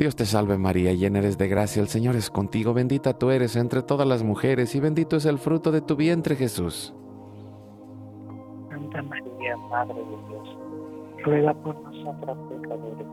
Dios 0.00 0.16
te 0.16 0.24
salve 0.24 0.56
María, 0.56 0.94
llena 0.94 1.18
eres 1.18 1.36
de 1.36 1.46
gracia, 1.46 1.82
el 1.82 1.88
Señor 1.88 2.16
es 2.16 2.30
contigo, 2.30 2.72
bendita 2.72 3.18
tú 3.18 3.28
eres 3.28 3.54
entre 3.54 3.82
todas 3.82 4.08
las 4.08 4.22
mujeres 4.22 4.74
y 4.74 4.80
bendito 4.80 5.16
es 5.16 5.26
el 5.26 5.36
fruto 5.36 5.70
de 5.72 5.82
tu 5.82 5.94
vientre 5.94 6.36
Jesús. 6.36 6.94
Santa 8.70 9.02
María, 9.02 9.54
Madre 9.70 9.96
de 9.96 10.28
Dios, 10.28 10.58
ruega 11.22 11.52
por 11.52 11.74
nosotros 11.82 12.38
pecadores, 12.48 13.06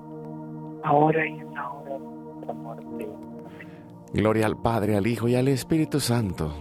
ahora 0.85 1.27
y 1.27 1.37
en 1.39 1.53
la 1.53 1.69
hora 1.71 1.93
de 1.97 1.99
nuestra 1.99 2.53
muerte. 2.53 3.09
Gloria 4.13 4.45
al 4.45 4.55
Padre, 4.61 4.95
al 4.95 5.07
Hijo 5.07 5.27
y 5.27 5.35
al 5.35 5.49
Espíritu 5.49 5.99
Santo. 5.99 6.53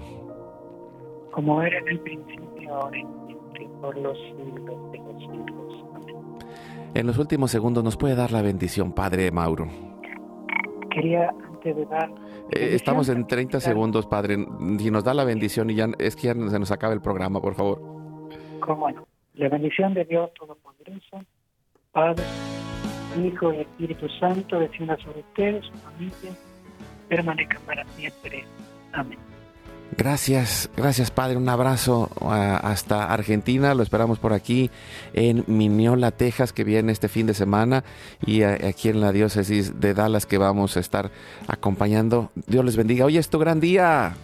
Como 1.30 1.62
era 1.62 1.78
en 1.78 1.86
el 1.88 2.00
principio, 2.00 2.74
ahora 2.74 2.98
y 2.98 3.06
siempre, 3.28 3.68
por 3.80 3.96
los 3.96 4.18
siglos 4.18 4.90
de 4.90 4.98
los 4.98 5.20
siglos. 5.20 5.84
En 6.94 7.06
los 7.06 7.16
últimos 7.16 7.52
segundos 7.52 7.84
nos 7.84 7.96
puede 7.96 8.16
dar 8.16 8.32
la 8.32 8.42
bendición, 8.42 8.90
Padre 8.90 9.30
Mauro 9.30 9.68
quería 10.97 11.28
antes 11.47 11.76
de 11.76 11.84
dar... 11.86 12.09
Eh, 12.51 12.70
estamos 12.72 13.09
en 13.11 13.26
30 13.26 13.61
segundos, 13.61 14.07
padre. 14.07 14.36
Si 14.78 14.90
nos 14.90 15.05
da 15.05 15.12
la 15.14 15.24
bendición 15.24 15.68
y 15.70 15.74
ya 15.74 15.88
es 15.99 16.16
que 16.16 16.22
se 16.28 16.34
nos 16.59 16.70
acaba 16.72 16.94
el 16.94 17.03
programa, 17.03 17.40
por 17.42 17.55
favor. 17.55 17.80
Como 18.61 18.88
La 19.34 19.49
bendición 19.51 19.92
de 19.94 20.05
Dios 20.07 20.30
Todopoderoso, 20.34 21.22
Padre, 21.92 22.22
Hijo 23.22 23.53
y 23.53 23.59
Espíritu 23.61 24.09
Santo, 24.18 24.59
descienda 24.59 24.97
sobre 24.97 25.20
ustedes, 25.20 25.66
su 25.66 25.72
familia, 25.78 26.32
permanezcan 27.09 27.61
para 27.66 27.84
siempre. 27.88 28.42
Amén. 28.94 29.18
Gracias, 29.97 30.68
gracias 30.76 31.11
Padre, 31.11 31.37
un 31.37 31.49
abrazo 31.49 32.11
ah, 32.20 32.61
hasta 32.62 33.05
Argentina, 33.12 33.74
lo 33.74 33.82
esperamos 33.82 34.18
por 34.18 34.32
aquí 34.32 34.70
en 35.14 35.45
Miñola, 35.47 36.11
Texas, 36.11 36.53
que 36.53 36.64
viene 36.64 36.93
este 36.93 37.09
fin 37.09 37.26
de 37.26 37.34
semana 37.34 37.84
y 38.26 38.43
eh, 38.43 38.66
aquí 38.68 38.89
en 38.89 39.01
la 39.01 39.12
diócesis 39.12 39.80
de 39.80 39.95
Dallas 39.95 40.26
que 40.26 40.39
vamos 40.39 40.76
a 40.76 40.80
estar 40.80 41.11
acompañando. 41.49 42.30
Dios 42.47 42.64
les 42.64 42.76
bendiga, 42.76 43.07
hoy 43.07 43.16
es 43.16 43.28
tu 43.30 43.39
gran 43.39 43.61
día. 43.61 44.14